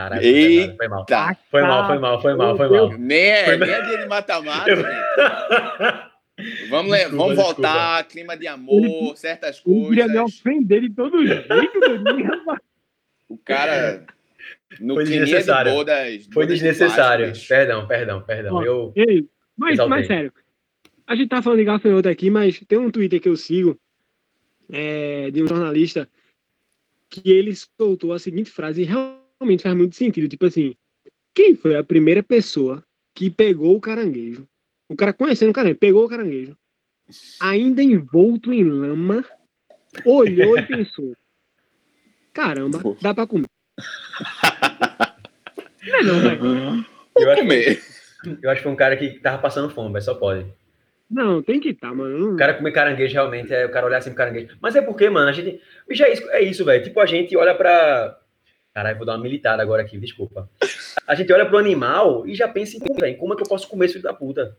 Caralho, 0.00 0.22
Eita. 0.24 0.76
foi 0.76 0.88
mal. 0.88 1.04
Tá. 1.04 1.36
Foi 1.50 1.60
mal, 1.62 1.86
foi 1.86 1.98
mal, 1.98 2.22
foi 2.22 2.34
mal, 2.34 2.56
foi 2.56 2.68
mal. 2.70 2.98
Nem 2.98 3.18
é, 3.20 3.44
Foi- 3.44 3.56
nem 3.58 3.70
é 3.70 3.82
dia 3.82 3.98
de 3.98 4.06
mata-mata. 4.06 4.70
Vamos, 6.70 6.92
Desculpa, 6.96 7.16
vamos 7.18 7.36
desculpa. 7.36 7.52
voltar, 7.68 8.04
clima 8.04 8.34
de 8.34 8.46
amor, 8.46 9.14
certas 9.14 9.60
ele 9.66 9.88
queria 9.88 10.06
me 10.08 10.14
coisas. 10.14 10.38
ofender 10.40 10.80
de 10.80 10.88
todo 10.94 11.26
jeito. 11.26 11.46
O 13.28 13.36
cara. 13.36 14.06
No 14.80 14.94
Foi 14.94 15.04
clima 15.04 15.18
de 15.18 15.24
desnecessário. 15.32 15.72
bodas. 15.72 16.26
Foi 16.32 16.46
desnecessário. 16.46 17.32
Perdão, 17.46 17.86
perdão, 17.86 18.22
perdão. 18.22 18.54
Ó, 18.54 18.62
Eu. 18.64 18.92
Ei, 18.96 19.28
mas, 19.54 19.74
Exaltei. 19.74 19.96
mas 19.98 20.06
sério, 20.06 20.32
a 21.06 21.14
gente 21.14 21.28
tá 21.28 21.42
falando 21.42 21.58
de 21.58 21.64
gafanhoto 21.66 22.08
aqui, 22.08 22.30
mas 22.30 22.58
tem 22.66 22.78
um 22.78 22.90
Twitter 22.90 23.20
que 23.20 23.28
eu 23.28 23.36
sigo, 23.36 23.78
é, 24.72 25.30
de 25.30 25.42
um 25.42 25.46
jornalista, 25.46 26.08
que 27.10 27.30
ele 27.30 27.52
soltou 27.54 28.14
a 28.14 28.18
seguinte 28.18 28.50
frase 28.50 28.80
e 28.80 28.84
realmente 29.40 29.62
faz 29.62 29.74
muito 29.74 29.96
sentido. 29.96 30.28
Tipo 30.28 30.46
assim, 30.46 30.74
quem 31.34 31.56
foi 31.56 31.74
a 31.76 31.82
primeira 31.82 32.22
pessoa 32.22 32.84
que 33.14 33.30
pegou 33.30 33.74
o 33.76 33.80
caranguejo? 33.80 34.46
O 34.88 34.94
cara 34.96 35.12
conhecendo 35.12 35.50
o 35.50 35.52
caranguejo, 35.52 35.78
pegou 35.80 36.04
o 36.04 36.08
caranguejo, 36.08 36.56
ainda 37.40 37.82
envolto 37.82 38.52
em 38.52 38.64
lama, 38.64 39.24
olhou 40.04 40.58
e 40.58 40.62
pensou: 40.62 41.16
caramba, 42.32 42.80
dá 43.00 43.14
pra 43.14 43.26
comer. 43.26 43.46
Não 45.86 45.94
é 45.96 46.02
não, 46.02 46.20
velho. 46.20 46.40
Vou 47.14 47.24
Eu 47.24 47.30
acho, 47.30 47.40
comer. 47.42 47.82
eu 48.42 48.50
acho 48.50 48.58
que 48.60 48.62
foi 48.64 48.72
um 48.72 48.76
cara 48.76 48.96
que 48.96 49.18
tava 49.20 49.38
passando 49.40 49.70
fome, 49.72 49.92
mas 49.92 50.04
só 50.04 50.14
pode. 50.14 50.46
Não, 51.10 51.42
tem 51.42 51.58
que 51.58 51.70
estar, 51.70 51.92
mano. 51.94 52.18
Não- 52.18 52.34
O 52.34 52.36
cara 52.36 52.54
comer 52.54 52.70
caranguejo 52.72 53.14
realmente 53.14 53.52
é 53.52 53.66
o 53.66 53.70
cara 53.70 53.86
olhar 53.86 53.98
assim 53.98 54.10
pro 54.10 54.18
caranguejo. 54.18 54.56
Mas 54.60 54.76
é 54.76 54.82
porque, 54.82 55.08
mano, 55.08 55.28
a 55.28 55.32
gente. 55.32 55.60
Já 55.90 56.06
é 56.06 56.12
isso, 56.12 56.30
é 56.30 56.42
isso 56.42 56.64
velho. 56.64 56.84
Tipo, 56.84 57.00
a 57.00 57.06
gente 57.06 57.36
olha 57.36 57.54
pra. 57.54 58.19
Caralho, 58.74 58.96
vou 58.96 59.06
dar 59.06 59.14
uma 59.14 59.22
militada 59.22 59.62
agora 59.62 59.82
aqui, 59.82 59.98
desculpa. 59.98 60.48
A 61.06 61.14
gente 61.14 61.32
olha 61.32 61.46
pro 61.46 61.58
animal 61.58 62.26
e 62.26 62.34
já 62.34 62.46
pensa 62.46 62.76
em 62.76 63.16
como, 63.16 63.32
é 63.32 63.36
que 63.36 63.42
eu 63.42 63.48
posso 63.48 63.68
comer 63.68 63.86
esse 63.86 63.94
filho 63.94 64.04
da 64.04 64.14
puta? 64.14 64.56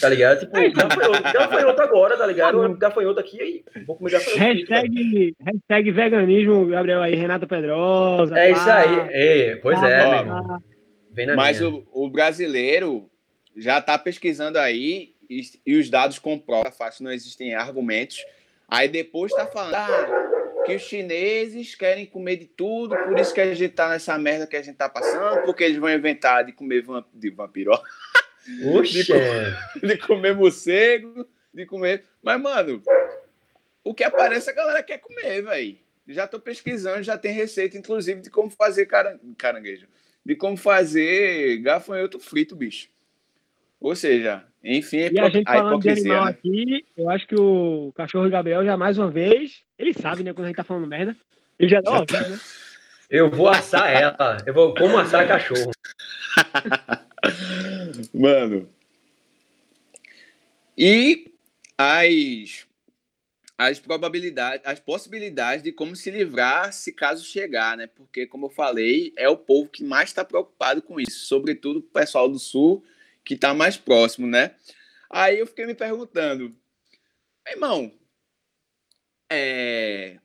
Tá 0.00 0.08
ligado? 0.08 0.40
Tipo, 0.40 0.52
gafanhoto, 0.52 1.22
gafanhoto 1.22 1.82
agora, 1.82 2.16
tá 2.16 2.26
ligado? 2.26 2.76
Gafanhoto 2.76 3.20
aqui, 3.20 3.40
aí. 3.40 3.64
Vou 3.86 3.96
comer 3.96 4.12
gafanhoto. 4.12 4.38
Hashtag, 4.38 5.36
hashtag 5.40 5.90
veganismo, 5.90 6.66
Gabriel 6.66 7.02
aí, 7.02 7.14
Renata 7.14 7.46
Pedrosa. 7.46 8.38
É 8.38 8.52
pá. 8.52 8.58
isso 8.58 8.70
aí. 8.70 9.08
É, 9.10 9.56
pois 9.56 9.82
é, 9.82 10.06
Ó, 10.06 10.24
meu. 10.24 10.62
Vem 11.12 11.26
na 11.26 11.34
Mas 11.34 11.60
minha. 11.60 11.70
o, 11.92 12.06
o 12.06 12.08
brasileiro 12.08 13.10
já 13.56 13.78
está 13.78 13.98
pesquisando 13.98 14.58
aí 14.58 15.14
e, 15.28 15.40
e 15.66 15.76
os 15.76 15.90
dados 15.90 16.18
comprovam, 16.18 16.70
fácil, 16.72 17.04
não 17.04 17.12
existem 17.12 17.54
argumentos. 17.54 18.24
Aí 18.68 18.88
depois 18.88 19.32
está 19.32 19.46
falando 19.46 19.74
ah, 19.74 20.39
que 20.64 20.74
os 20.74 20.82
chineses 20.82 21.74
querem 21.74 22.06
comer 22.06 22.36
de 22.36 22.46
tudo, 22.46 22.96
por 22.96 23.18
isso 23.18 23.32
que 23.32 23.40
a 23.40 23.54
gente 23.54 23.72
tá 23.72 23.88
nessa 23.88 24.18
merda 24.18 24.46
que 24.46 24.56
a 24.56 24.62
gente 24.62 24.76
tá 24.76 24.88
passando, 24.88 25.42
porque 25.44 25.64
eles 25.64 25.78
vão 25.78 25.90
inventar 25.90 26.44
de 26.44 26.52
comer 26.52 26.82
vamp 26.82 27.06
de 27.12 27.30
vampiro, 27.30 27.72
Oxe, 28.74 29.04
de 29.82 29.98
comer 29.98 30.34
morcego, 30.34 31.26
de 31.52 31.66
comer. 31.66 32.04
Mas, 32.22 32.40
mano, 32.40 32.82
o 33.84 33.94
que 33.94 34.04
aparece 34.04 34.50
a 34.50 34.54
galera 34.54 34.82
quer 34.82 34.98
comer, 34.98 35.42
velho. 35.42 35.78
Já 36.08 36.26
tô 36.26 36.40
pesquisando, 36.40 37.02
já 37.02 37.16
tem 37.16 37.32
receita, 37.32 37.78
inclusive, 37.78 38.20
de 38.20 38.30
como 38.30 38.50
fazer 38.50 38.86
caran... 38.86 39.18
caranguejo. 39.38 39.86
De 40.24 40.34
como 40.34 40.56
fazer 40.56 41.58
gafanhoto 41.58 42.18
frito, 42.18 42.56
bicho. 42.56 42.88
Ou 43.80 43.96
seja, 43.96 44.44
enfim, 44.62 45.08
E 45.10 45.18
a 45.18 45.30
gente 45.30 45.48
a 45.48 45.54
falando 45.54 45.80
de 45.80 45.88
animal 45.88 46.24
né? 46.26 46.30
aqui, 46.30 46.84
eu 46.96 47.08
acho 47.08 47.26
que 47.26 47.34
o 47.34 47.92
cachorro 47.96 48.28
Gabriel 48.28 48.64
já 48.64 48.76
mais 48.76 48.98
uma 48.98 49.10
vez, 49.10 49.62
ele 49.78 49.94
sabe, 49.94 50.22
né, 50.22 50.34
quando 50.34 50.44
a 50.44 50.48
gente 50.48 50.56
tá 50.56 50.64
falando 50.64 50.86
merda. 50.86 51.16
Ele 51.58 51.70
já 51.70 51.80
dá 51.80 51.90
uma 51.92 52.04
vez, 52.04 52.28
né? 52.28 52.38
eu 53.08 53.30
vou 53.30 53.48
assar 53.48 53.90
ela. 53.90 54.36
Eu 54.46 54.52
vou 54.52 54.74
como 54.74 54.98
assar 54.98 55.26
cachorro. 55.26 55.70
Mano. 58.14 58.68
E 60.76 61.32
as, 61.76 62.66
as 63.58 63.78
probabilidades, 63.78 64.64
as 64.64 64.78
possibilidades 64.78 65.62
de 65.62 65.72
como 65.72 65.96
se 65.96 66.10
livrar 66.10 66.72
se 66.72 66.92
caso 66.92 67.24
chegar, 67.24 67.76
né? 67.76 67.86
Porque, 67.86 68.26
como 68.26 68.46
eu 68.46 68.50
falei, 68.50 69.12
é 69.16 69.28
o 69.28 69.36
povo 69.36 69.68
que 69.68 69.82
mais 69.82 70.10
está 70.10 70.24
preocupado 70.24 70.80
com 70.80 71.00
isso, 71.00 71.26
sobretudo 71.26 71.80
o 71.80 71.82
pessoal 71.82 72.28
do 72.28 72.38
sul, 72.38 72.84
que 73.24 73.34
está 73.34 73.54
mais 73.54 73.76
próximo, 73.76 74.26
né? 74.26 74.54
Aí 75.10 75.38
eu 75.38 75.46
fiquei 75.46 75.66
me 75.66 75.74
perguntando, 75.74 76.54
irmão, 77.48 77.92
é, 79.30 80.18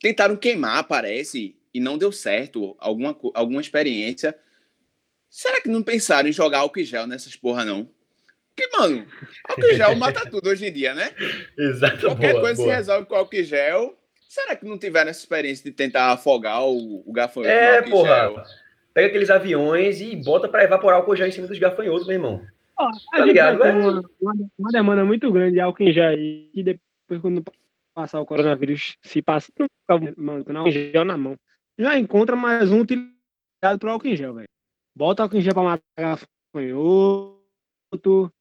tentaram 0.00 0.36
queimar, 0.36 0.84
parece, 0.84 1.56
e 1.72 1.80
não 1.80 1.98
deu 1.98 2.12
certo, 2.12 2.76
alguma, 2.78 3.16
alguma 3.34 3.60
experiência. 3.60 4.36
Será 5.28 5.60
que 5.60 5.68
não 5.68 5.82
pensaram 5.82 6.28
em 6.28 6.32
jogar 6.32 6.58
álcool 6.58 6.80
em 6.80 6.84
gel 6.84 7.06
nessas 7.06 7.34
porra, 7.34 7.64
não? 7.64 7.90
Porque, 8.54 8.76
mano, 8.76 9.04
álcool 9.48 9.66
em 9.66 9.76
gel 9.76 9.96
mata 9.96 10.24
tudo 10.30 10.48
hoje 10.48 10.66
em 10.66 10.72
dia, 10.72 10.94
né? 10.94 11.12
Exato. 11.58 12.06
Qualquer 12.06 12.32
boa, 12.32 12.42
coisa 12.42 12.62
boa. 12.62 12.68
se 12.68 12.76
resolve 12.76 13.06
com 13.08 13.16
álcool 13.16 13.36
em 13.36 13.44
gel. 13.44 13.98
Será 14.28 14.54
que 14.54 14.64
não 14.64 14.78
tiveram 14.78 15.10
essa 15.10 15.20
experiência 15.20 15.64
de 15.64 15.72
tentar 15.72 16.12
afogar 16.12 16.64
o, 16.64 17.02
o 17.08 17.12
gafanhoto 17.12 17.50
É, 17.50 17.80
em 17.80 17.90
gel? 17.90 18.44
Pega 18.94 19.08
aqueles 19.08 19.28
aviões 19.28 20.00
e 20.00 20.14
bota 20.16 20.48
pra 20.48 20.62
evaporar 20.64 21.06
o 21.08 21.16
já 21.16 21.26
em 21.26 21.32
cima 21.32 21.48
dos 21.48 21.58
gafanhotos, 21.58 22.06
meu 22.06 22.14
irmão. 22.16 22.46
Ó, 22.78 22.90
Tá 23.12 23.24
ligado, 23.24 23.58
velho? 23.58 23.78
uma, 24.20 24.34
uma, 24.58 24.70
demanda 24.70 25.04
muito 25.04 25.30
grande 25.32 25.54
de 25.54 25.60
álcool 25.60 25.82
em 25.82 25.92
gel 25.92 26.08
aí, 26.10 26.48
e 26.54 26.62
depois, 26.62 27.20
quando 27.20 27.42
passar 27.94 28.20
o 28.20 28.26
coronavírus, 28.26 28.96
se 29.02 29.20
passa, 29.20 29.52
não 29.58 29.66
fica 29.66 30.14
mano, 30.16 30.44
álcool 30.58 30.68
em 30.68 30.72
gel 30.92 31.04
na 31.04 31.16
mão. 31.16 31.36
Já 31.78 31.98
encontra 31.98 32.36
mais 32.36 32.70
um 32.70 32.80
utilizado 32.80 33.78
pro 33.80 33.90
álcool 33.90 34.06
em 34.08 34.16
gel, 34.16 34.34
velho. 34.34 34.48
Bota 34.96 35.22
álcool 35.24 35.36
em 35.38 35.40
gel 35.40 35.54
pra 35.54 35.62
matar 35.64 35.82
gafanhoto. 35.98 37.34
Entendeu? 37.92 38.32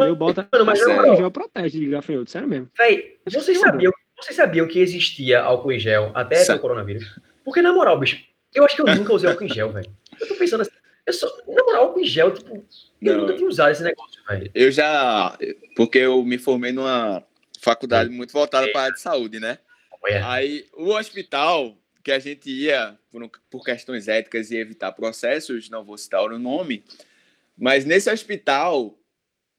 Mano, 0.00 0.16
Bota 0.16 0.48
mano, 0.52 0.64
mas 0.66 0.82
álcool 0.82 1.12
em 1.12 1.16
gel 1.16 1.30
protege 1.30 1.78
de 1.80 1.86
gafanhoto, 1.90 2.30
sério 2.30 2.48
mesmo. 2.48 2.70
Véi, 2.76 3.18
vocês 3.26 3.58
Tudo. 3.58 3.70
sabiam, 3.70 3.92
vocês 4.18 4.36
sabiam 4.36 4.66
que 4.68 4.78
existia 4.78 5.42
álcool 5.42 5.72
em 5.72 5.78
gel 5.78 6.10
até 6.14 6.36
Sa- 6.36 6.56
o 6.56 6.60
coronavírus? 6.60 7.18
Porque, 7.44 7.60
na 7.62 7.72
moral, 7.72 7.98
bicho, 7.98 8.22
eu 8.54 8.64
acho 8.64 8.76
que 8.76 8.82
eu 8.82 8.86
nunca 8.86 9.12
usei 9.12 9.28
álcool 9.28 9.44
em 9.44 9.52
gel, 9.52 9.72
velho. 9.72 9.90
Eu 10.20 10.28
tô 10.28 10.34
pensando 10.36 10.62
assim, 10.62 10.70
eu 11.06 11.12
só, 11.12 11.26
na 11.46 11.62
moral, 11.64 11.82
álcool 11.84 12.00
em 12.00 12.06
gel, 12.06 12.32
tipo, 12.32 12.64
eu 13.02 13.14
Não. 13.14 13.20
nunca 13.22 13.36
tinha 13.36 13.48
usado 13.48 13.72
esse 13.72 13.82
negócio, 13.82 14.22
velho. 14.26 14.50
Eu 14.54 14.70
já. 14.70 15.36
Porque 15.76 15.98
eu 15.98 16.22
me 16.24 16.38
formei 16.38 16.72
numa 16.72 17.22
faculdade 17.60 18.10
muito 18.10 18.32
voltada 18.32 18.70
para 18.70 18.80
a 18.80 18.84
área 18.84 18.94
de 18.94 19.00
saúde, 19.00 19.40
né? 19.40 19.58
Olha, 20.02 20.28
Aí 20.28 20.66
o 20.74 20.90
hospital 20.90 21.76
que 22.02 22.12
a 22.12 22.18
gente 22.18 22.50
ia 22.50 22.98
por, 23.10 23.30
por 23.50 23.64
questões 23.64 24.08
éticas 24.08 24.50
e 24.50 24.56
evitar 24.56 24.92
processos, 24.92 25.70
não 25.70 25.82
vou 25.82 25.96
citar 25.96 26.22
o 26.22 26.38
nome, 26.38 26.84
mas 27.56 27.86
nesse 27.86 28.10
hospital 28.10 28.98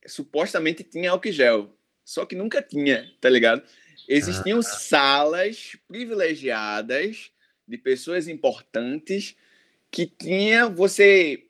supostamente 0.05 0.83
tinha 0.83 1.09
álcool 1.09 1.29
em 1.29 1.31
gel, 1.31 1.75
só 2.03 2.23
que 2.25 2.35
nunca 2.35 2.61
tinha, 2.61 3.11
tá 3.19 3.29
ligado? 3.29 3.63
Existiam 4.07 4.61
salas 4.61 5.75
privilegiadas 5.87 7.31
de 7.67 7.77
pessoas 7.77 8.27
importantes 8.27 9.35
que 9.91 10.05
tinha 10.05 10.67
você 10.69 11.47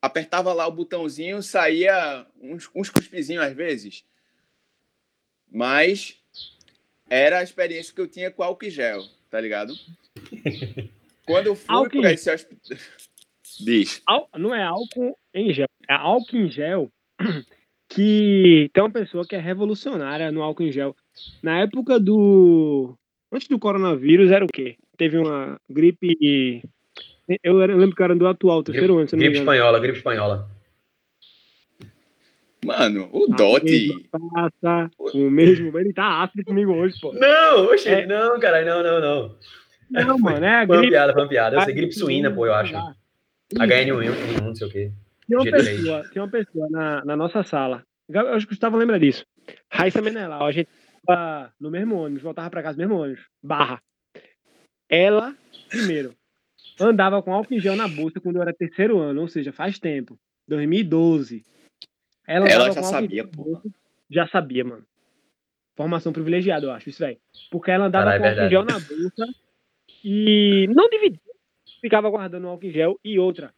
apertava 0.00 0.52
lá 0.52 0.66
o 0.66 0.72
botãozinho, 0.72 1.42
saía 1.42 2.26
uns, 2.40 2.70
uns 2.74 2.88
cuspizinhos 2.88 3.44
às 3.44 3.54
vezes. 3.54 4.04
Mas 5.50 6.16
era 7.08 7.38
a 7.40 7.42
experiência 7.42 7.94
que 7.94 8.00
eu 8.00 8.08
tinha 8.08 8.30
com 8.30 8.42
álcool 8.42 8.66
em 8.66 8.70
gel, 8.70 9.02
tá 9.28 9.40
ligado? 9.40 9.74
Quando 11.26 11.48
eu 11.48 11.54
fui 11.54 11.66
Álcool 11.74 12.00
para 12.00 12.12
esse 12.12 12.30
hospital. 12.32 12.78
Diz. 13.60 14.00
Ál- 14.06 14.28
Não 14.38 14.54
é 14.54 14.62
álcool 14.62 15.16
em 15.34 15.52
gel, 15.52 15.66
é 15.88 15.92
álcool 15.94 16.36
em 16.36 16.50
gel 16.50 16.90
que 17.88 18.70
tem 18.72 18.82
uma 18.82 18.90
pessoa 18.90 19.26
que 19.26 19.34
é 19.36 19.40
revolucionária 19.40 20.30
no 20.32 20.42
álcool 20.42 20.62
em 20.64 20.72
gel. 20.72 20.96
Na 21.42 21.60
época 21.60 21.98
do. 22.00 22.96
Antes 23.30 23.48
do 23.48 23.58
coronavírus 23.58 24.30
era 24.30 24.44
o 24.44 24.48
quê? 24.48 24.76
Teve 25.00 25.16
uma 25.16 25.58
gripe. 25.66 26.62
Eu 27.42 27.54
lembro 27.56 27.96
que 27.96 28.02
era 28.02 28.14
do 28.14 28.26
atual, 28.26 28.62
terceiro 28.62 28.98
ano, 28.98 29.08
se 29.08 29.16
gripe 29.16 29.38
espanhola, 29.38 29.80
gripe 29.80 29.96
espanhola. 29.96 30.46
Mano, 32.62 33.08
o 33.10 33.32
A 33.32 33.36
Dote. 33.36 33.64
mesma 33.64 34.00
Passa, 34.60 34.90
o 34.98 35.30
mesmo. 35.30 35.78
Ele 35.78 35.94
tá 35.94 36.22
ácido 36.22 36.44
comigo 36.44 36.70
hoje, 36.74 37.00
pô. 37.00 37.14
Não, 37.14 37.64
oxe, 37.72 37.88
É. 37.88 38.06
não, 38.06 38.38
caralho, 38.38 38.66
não, 38.66 38.82
não, 38.82 39.00
não. 39.00 39.36
Não, 39.90 40.18
mano, 40.18 40.44
é 40.44 40.62
a 40.64 40.66
Foi 40.68 40.76
uma 40.76 40.80
gripe. 40.82 40.90
piada, 40.92 41.12
foi 41.14 41.22
uma 41.22 41.28
piada. 41.30 41.56
Eu 41.56 41.60
sei 41.62 41.74
gripe 41.74 41.94
suína, 41.94 42.30
pô, 42.30 42.44
eu 42.44 42.52
acho. 42.52 42.74
Isso. 42.74 42.94
HN1, 43.58 44.42
não 44.42 44.54
sei 44.54 44.66
o 44.66 44.70
quê. 44.70 44.92
Tinha 45.26 45.38
uma 45.38 45.44
G3. 45.46 45.52
pessoa, 45.64 46.02
tinha 46.12 46.22
uma 46.24 46.30
pessoa 46.30 46.68
na, 46.70 47.04
na 47.06 47.16
nossa 47.16 47.42
sala. 47.42 47.82
Eu 48.10 48.34
acho 48.34 48.46
que 48.46 48.52
o 48.52 48.54
Gustavo 48.54 48.76
lembra 48.76 49.00
disso. 49.00 49.24
Raíssa 49.72 50.02
Menelau, 50.02 50.44
a 50.46 50.52
gente 50.52 50.68
tava 51.06 51.50
no 51.58 51.70
mesmo 51.70 51.96
ônibus, 51.96 52.22
voltava 52.22 52.50
pra 52.50 52.62
casa 52.62 52.76
no 52.76 52.86
mesmo 52.86 53.02
ônibus. 53.02 53.22
Barra. 53.42 53.80
Ela, 54.90 55.36
primeiro, 55.68 56.16
andava 56.80 57.22
com 57.22 57.32
álcool 57.32 57.54
em 57.54 57.60
gel 57.60 57.76
na 57.76 57.86
bolsa 57.86 58.20
quando 58.20 58.36
eu 58.36 58.42
era 58.42 58.52
terceiro 58.52 58.98
ano, 58.98 59.20
ou 59.20 59.28
seja, 59.28 59.52
faz 59.52 59.78
tempo. 59.78 60.18
2012. 60.48 61.44
Ela, 62.26 62.48
Ela 62.48 62.72
já 62.72 62.82
sabia, 62.82 63.24
bolsa. 63.24 63.70
Já 64.10 64.26
sabia, 64.26 64.64
mano. 64.64 64.84
Formação 65.76 66.12
privilegiada, 66.12 66.66
eu 66.66 66.72
acho, 66.72 66.90
isso, 66.90 66.98
velho. 66.98 67.18
Porque 67.52 67.70
ela 67.70 67.86
andava 67.86 68.06
Caralho, 68.06 68.20
com 68.20 68.28
álcool 68.28 68.46
em 68.46 68.50
gel 68.50 68.64
na 68.64 68.80
bolsa 68.80 69.34
e 70.04 70.66
não 70.74 70.88
dividia. 70.88 71.20
Ficava 71.80 72.10
guardando 72.10 72.44
o 72.44 72.48
álcool 72.48 72.66
em 72.66 72.72
gel. 72.72 72.98
E 73.04 73.16
outra, 73.18 73.54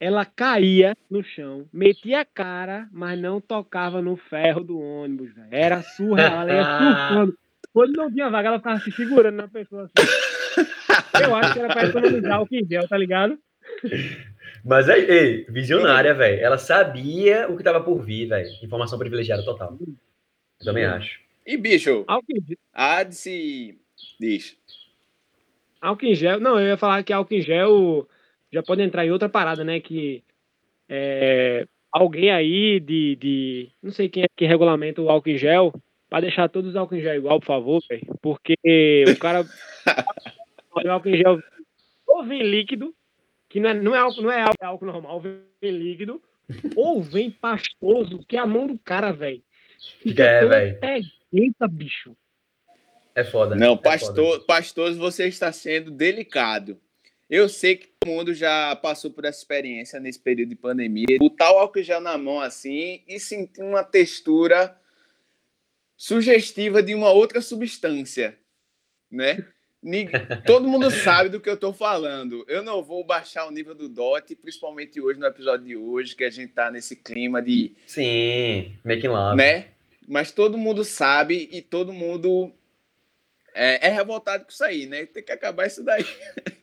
ela 0.00 0.24
caía 0.24 0.96
no 1.08 1.22
chão, 1.22 1.68
metia 1.72 2.20
a 2.22 2.24
cara, 2.24 2.88
mas 2.92 3.18
não 3.18 3.40
tocava 3.40 4.02
no 4.02 4.16
ferro 4.16 4.64
do 4.64 4.80
ônibus, 4.80 5.32
velho. 5.32 5.48
Era 5.50 5.82
surreal, 5.82 6.48
ela 6.48 6.52
ia 6.52 6.64
surfando. 7.08 7.38
Quando 7.72 7.92
não 7.96 8.10
tinha 8.10 8.28
vaga, 8.28 8.48
ela 8.48 8.58
ficava 8.58 8.80
se 8.80 8.90
segurando 8.90 9.36
na 9.36 9.48
pessoa 9.48 9.84
assim. 9.84 10.35
Eu 11.22 11.34
acho 11.34 11.52
que 11.52 11.58
era 11.58 11.72
pra 11.72 11.86
economizar 11.86 12.42
o 12.42 12.46
que 12.46 12.64
gel, 12.68 12.88
tá 12.88 12.96
ligado? 12.96 13.38
Mas 14.64 14.88
aí, 14.88 15.04
ei, 15.08 15.44
visionária, 15.48 16.14
velho. 16.14 16.42
Ela 16.42 16.58
sabia 16.58 17.48
o 17.48 17.56
que 17.56 17.62
tava 17.62 17.80
por 17.80 18.02
vir, 18.02 18.26
velho. 18.26 18.48
Informação 18.62 18.98
privilegiada 18.98 19.44
total. 19.44 19.76
Eu 19.80 20.64
também 20.64 20.84
acho. 20.84 21.20
E, 21.46 21.56
bicho, 21.56 22.04
em 22.28 22.40
gel. 22.46 22.58
há 22.72 23.02
de 23.02 23.14
se 23.14 23.78
Diz. 24.18 24.56
Álcool 25.80 26.06
em 26.06 26.14
gel. 26.14 26.40
Não, 26.40 26.58
eu 26.58 26.68
ia 26.68 26.76
falar 26.76 27.02
que 27.02 27.12
álcool 27.12 27.34
em 27.34 27.42
gel 27.42 28.08
já 28.52 28.62
pode 28.62 28.82
entrar 28.82 29.04
em 29.06 29.10
outra 29.10 29.28
parada, 29.28 29.62
né? 29.62 29.80
Que 29.80 30.22
é, 30.88 31.66
alguém 31.92 32.30
aí 32.30 32.80
de, 32.80 33.16
de. 33.16 33.70
Não 33.82 33.92
sei 33.92 34.08
quem 34.08 34.24
é 34.24 34.26
que 34.34 34.46
regulamenta 34.46 35.02
o 35.02 35.10
álcool 35.10 35.30
em 35.30 35.38
gel, 35.38 35.72
para 36.08 36.20
deixar 36.20 36.48
todos 36.48 36.70
os 36.70 36.76
álcool 36.76 36.96
em 36.96 37.02
gel 37.02 37.16
igual, 37.16 37.38
por 37.40 37.46
favor, 37.46 37.82
velho. 37.88 38.06
Porque 38.20 39.04
o 39.08 39.18
cara. 39.18 39.44
o 40.84 40.90
álcool 40.90 41.08
em 41.08 41.16
gel 41.16 41.42
ou 42.06 42.24
vem 42.24 42.42
líquido, 42.42 42.94
que 43.48 43.60
não 43.60 43.70
é, 43.70 43.74
não 43.74 43.94
é, 43.94 43.98
álcool, 43.98 44.22
não 44.22 44.32
é 44.32 44.40
álcool, 44.42 44.56
é 44.60 44.66
álcool 44.66 44.86
normal, 44.86 45.20
vem 45.20 45.42
líquido, 45.62 46.22
ou 46.76 47.02
vem 47.02 47.30
pastoso, 47.30 48.24
que 48.28 48.36
é 48.36 48.40
a 48.40 48.46
mão 48.46 48.66
do 48.66 48.78
cara, 48.78 49.12
velho. 49.12 49.42
Fica 50.00 50.22
É, 50.24 50.46
velho. 50.46 50.80
peguenta, 50.80 51.68
bicho. 51.68 52.16
É 53.14 53.24
foda. 53.24 53.54
Não, 53.54 53.74
é 53.74 53.76
pastor, 53.76 54.44
pastoso, 54.44 54.98
você 54.98 55.26
está 55.26 55.50
sendo 55.50 55.90
delicado. 55.90 56.78
Eu 57.28 57.48
sei 57.48 57.76
que 57.76 57.88
todo 57.98 58.12
mundo 58.12 58.34
já 58.34 58.76
passou 58.76 59.10
por 59.10 59.24
essa 59.24 59.38
experiência 59.38 59.98
nesse 59.98 60.20
período 60.20 60.50
de 60.50 60.54
pandemia. 60.56 61.18
Botar 61.18 61.52
o 61.52 61.58
álcool 61.58 61.82
gel 61.82 62.00
na 62.00 62.16
mão 62.16 62.40
assim 62.40 63.02
e 63.08 63.18
sentir 63.18 63.62
uma 63.62 63.82
textura 63.82 64.78
sugestiva 65.96 66.82
de 66.82 66.94
uma 66.94 67.10
outra 67.10 67.40
substância, 67.40 68.38
né? 69.10 69.44
Todo 70.46 70.68
mundo 70.68 70.90
sabe 70.90 71.28
do 71.28 71.38
que 71.40 71.48
eu 71.48 71.54
estou 71.54 71.72
falando. 71.72 72.44
Eu 72.48 72.62
não 72.62 72.82
vou 72.82 73.04
baixar 73.04 73.46
o 73.46 73.50
nível 73.50 73.74
do 73.74 73.88
DOT, 73.88 74.34
principalmente 74.36 75.00
hoje, 75.00 75.18
no 75.20 75.26
episódio 75.26 75.64
de 75.66 75.76
hoje, 75.76 76.16
que 76.16 76.24
a 76.24 76.30
gente 76.30 76.52
tá 76.52 76.70
nesse 76.70 76.96
clima 76.96 77.40
de 77.40 77.72
Sim, 77.86 78.72
making 78.84 79.08
love. 79.08 79.36
né? 79.36 79.66
Mas 80.08 80.32
todo 80.32 80.58
mundo 80.58 80.82
sabe 80.84 81.48
e 81.52 81.62
todo 81.62 81.92
mundo 81.92 82.50
é, 83.54 83.86
é 83.88 83.90
revoltado 83.90 84.44
com 84.44 84.50
isso 84.50 84.64
aí, 84.64 84.86
né? 84.86 85.06
Tem 85.06 85.22
que 85.22 85.32
acabar 85.32 85.66
isso 85.66 85.84
daí. 85.84 86.04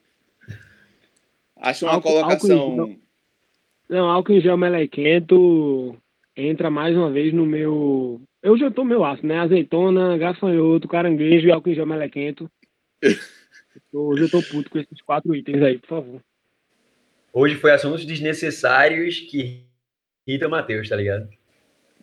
Acho 1.57 1.85
uma 1.85 1.93
Álcool- 1.93 2.09
colocação. 2.11 2.59
álcool 2.59 2.89
em 2.89 2.99
Não, 3.89 4.09
álcool 4.09 4.33
em 4.33 4.41
gel 4.41 4.57
melequento 4.57 5.95
entra 6.35 6.69
mais 6.69 6.95
uma 6.95 7.09
vez 7.11 7.33
no 7.33 7.45
meu. 7.45 8.19
Eu 8.41 8.57
já 8.57 8.69
tô 8.69 8.83
meu 8.83 9.05
aço, 9.05 9.25
né? 9.25 9.39
Azeitona, 9.39 10.17
gafanhoto, 10.17 10.87
caranguejo 10.87 11.47
e 11.47 11.51
álcool 11.51 11.69
em 11.69 11.75
gel 11.75 11.85
melequento. 11.85 12.49
Hoje 13.91 14.23
eu 14.23 14.29
tô 14.29 14.41
puto 14.41 14.69
com 14.69 14.79
esses 14.79 15.01
quatro 15.01 15.35
itens 15.35 15.61
aí, 15.61 15.77
por 15.79 15.87
favor. 15.87 16.21
Hoje 17.31 17.55
foi 17.55 17.71
assuntos 17.71 18.05
desnecessários 18.05 19.19
que 19.19 19.63
irritam 20.27 20.47
o 20.47 20.51
Matheus, 20.51 20.87
tá 20.89 20.95
ligado? 20.95 21.27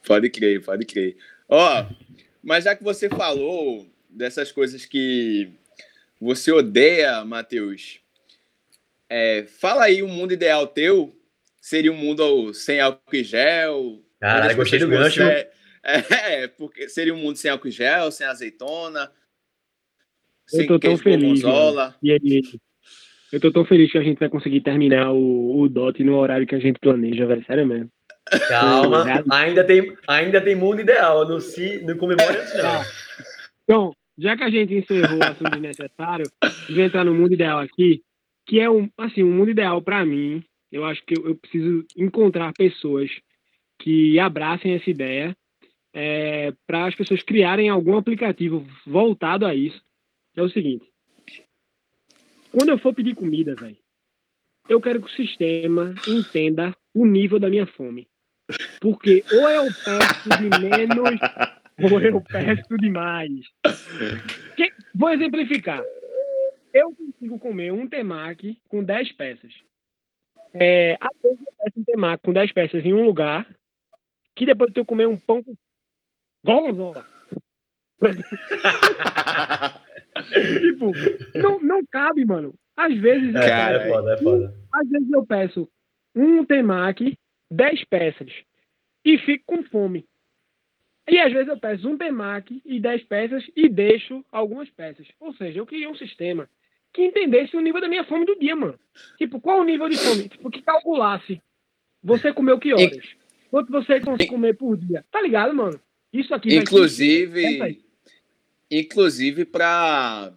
Pode 0.06 0.28
crer, 0.30 0.62
pode 0.62 0.84
crer. 0.84 1.16
Ó, 1.48 1.86
mas 2.42 2.64
já 2.64 2.74
que 2.74 2.82
você 2.82 3.08
falou 3.08 3.86
dessas 4.08 4.50
coisas 4.50 4.84
que 4.84 5.50
você 6.20 6.50
odeia, 6.52 7.24
Matheus, 7.24 8.00
é, 9.08 9.44
fala 9.44 9.84
aí 9.84 10.02
um 10.02 10.08
mundo 10.08 10.32
ideal 10.32 10.66
teu. 10.66 11.16
Seria 11.60 11.92
um 11.92 11.96
mundo 11.96 12.52
sem 12.54 12.80
álcool 12.80 13.14
em 13.14 13.22
gel? 13.22 14.02
Caralho, 14.18 14.56
gostei 14.56 14.78
do 14.78 14.88
gancho. 14.88 15.20
conse- 15.22 15.48
É, 15.82 16.46
porque 16.46 16.88
seria 16.90 17.14
um 17.14 17.18
mundo 17.18 17.36
sem 17.36 17.50
álcool 17.50 17.68
em 17.68 17.72
gel, 17.72 18.10
sem 18.10 18.26
azeitona, 18.26 19.10
sem 20.50 20.66
tô 20.66 20.78
tão 20.78 20.96
feliz. 20.96 21.42
E 22.02 22.12
aí, 22.12 22.42
eu 23.32 23.40
tô 23.40 23.52
tão 23.52 23.64
feliz 23.64 23.90
que 23.90 23.98
a 23.98 24.02
gente 24.02 24.18
vai 24.18 24.28
conseguir 24.28 24.60
terminar 24.60 25.12
o, 25.12 25.60
o 25.60 25.68
DOT 25.68 26.02
no 26.02 26.16
horário 26.16 26.46
que 26.46 26.54
a 26.54 26.58
gente 26.58 26.78
planeja, 26.80 27.26
velho. 27.26 27.44
Sério 27.44 27.66
mesmo. 27.66 27.88
Calma, 28.48 29.04
ainda 29.30 29.64
tem, 29.64 29.96
ainda 30.06 30.40
tem 30.40 30.54
mundo 30.54 30.80
ideal. 30.80 31.28
Não 31.28 31.40
se 31.40 31.82
não 31.84 31.96
comemore 31.96 32.36
antes, 32.36 32.54
não. 32.54 32.80
Então, 33.62 33.92
já 34.18 34.36
que 34.36 34.42
a 34.42 34.50
gente 34.50 34.74
encerrou 34.74 35.18
o 35.18 35.22
assunto 35.22 35.52
desnecessário, 35.52 36.26
vou 36.68 36.82
entrar 36.82 37.04
no 37.04 37.14
mundo 37.14 37.34
ideal 37.34 37.60
aqui, 37.60 38.02
que 38.44 38.58
é 38.58 38.68
um, 38.68 38.90
assim, 38.98 39.22
um 39.22 39.30
mundo 39.30 39.52
ideal 39.52 39.80
para 39.80 40.04
mim. 40.04 40.42
Eu 40.72 40.84
acho 40.84 41.00
que 41.06 41.16
eu, 41.16 41.28
eu 41.28 41.36
preciso 41.36 41.86
encontrar 41.96 42.52
pessoas 42.52 43.08
que 43.78 44.18
abracem 44.18 44.74
essa 44.74 44.90
ideia 44.90 45.36
para 46.66 46.86
as 46.86 46.94
pessoas 46.96 47.22
criarem 47.22 47.68
algum 47.68 47.96
aplicativo 47.96 48.66
voltado 48.86 49.46
a 49.46 49.54
isso. 49.54 49.80
É 50.36 50.42
o 50.42 50.48
seguinte: 50.48 50.86
quando 52.52 52.70
eu 52.70 52.78
for 52.78 52.94
pedir 52.94 53.14
comida, 53.14 53.54
velho, 53.54 53.76
eu 54.68 54.80
quero 54.80 55.00
que 55.02 55.06
o 55.08 55.16
sistema 55.16 55.94
entenda 56.06 56.74
o 56.94 57.04
nível 57.06 57.38
da 57.38 57.48
minha 57.48 57.66
fome. 57.66 58.08
Porque 58.80 59.24
ou 59.32 59.48
eu 59.48 59.64
peço 59.84 60.28
de 60.28 60.48
menos 60.58 61.20
ou 61.92 62.00
eu 62.00 62.20
peço 62.20 62.76
demais. 62.78 63.46
Que- 64.56 64.72
vou 64.94 65.10
exemplificar. 65.10 65.82
Eu 66.72 66.94
consigo 66.94 67.38
comer 67.38 67.72
um 67.72 67.88
temaki 67.88 68.60
com 68.68 68.82
10 68.82 69.12
peças. 69.12 69.52
É, 70.54 70.96
às 71.00 71.16
vezes 71.22 71.38
eu 71.40 71.52
peço 71.58 71.80
um 71.80 71.84
temaki 71.84 72.22
com 72.24 72.32
10 72.32 72.52
peças 72.52 72.84
em 72.84 72.92
um 72.92 73.04
lugar, 73.04 73.46
que 74.36 74.46
depois 74.46 74.72
eu 74.74 74.84
comer 74.84 75.06
um 75.06 75.16
pão 75.16 75.42
com 75.42 75.54
gorgonzola. 76.44 77.06
tipo, 80.60 80.92
não, 81.38 81.60
não 81.60 81.84
cabe, 81.86 82.24
mano. 82.24 82.54
Às 82.76 82.94
vezes, 82.96 83.34
eu 83.34 83.40
É, 83.40 83.48
Cara, 83.48 83.82
é 83.82 83.88
foda, 83.88 84.12
é 84.14 84.16
foda. 84.18 84.54
às 84.72 84.88
vezes 84.88 85.10
eu 85.10 85.26
peço 85.26 85.68
um 86.14 86.44
temaki, 86.44 87.16
10 87.50 87.84
peças, 87.84 88.32
e 89.04 89.18
fico 89.18 89.44
com 89.46 89.62
fome. 89.64 90.04
E 91.08 91.18
às 91.18 91.32
vezes 91.32 91.48
eu 91.48 91.58
peço 91.58 91.88
um 91.88 91.96
temaki 91.98 92.62
e 92.64 92.78
10 92.80 93.04
peças 93.04 93.44
e 93.56 93.68
deixo 93.68 94.24
algumas 94.30 94.70
peças. 94.70 95.06
Ou 95.18 95.32
seja, 95.34 95.58
eu 95.58 95.66
queria 95.66 95.90
um 95.90 95.94
sistema 95.94 96.48
que 96.92 97.02
entendesse 97.04 97.56
o 97.56 97.60
nível 97.60 97.80
da 97.80 97.88
minha 97.88 98.04
fome 98.04 98.24
do 98.24 98.38
dia, 98.38 98.54
mano. 98.54 98.78
Tipo, 99.18 99.40
qual 99.40 99.60
o 99.60 99.64
nível 99.64 99.88
de 99.88 99.96
fome? 99.96 100.28
Tipo, 100.28 100.50
que 100.50 100.62
calculasse. 100.62 101.40
Você 102.02 102.32
comeu 102.32 102.58
que 102.58 102.72
horas? 102.72 102.98
Quanto 103.50 103.70
você 103.72 104.00
consegue 104.00 104.30
comer 104.30 104.56
por 104.56 104.76
dia? 104.76 105.04
Tá 105.10 105.20
ligado, 105.20 105.54
mano? 105.54 105.80
Isso 106.12 106.32
aqui 106.34 106.48
vai 106.48 106.58
ser- 106.58 106.64
Pensa 106.64 106.76
Inclusive. 106.76 107.82
Inclusive 108.70 109.44
para 109.44 110.32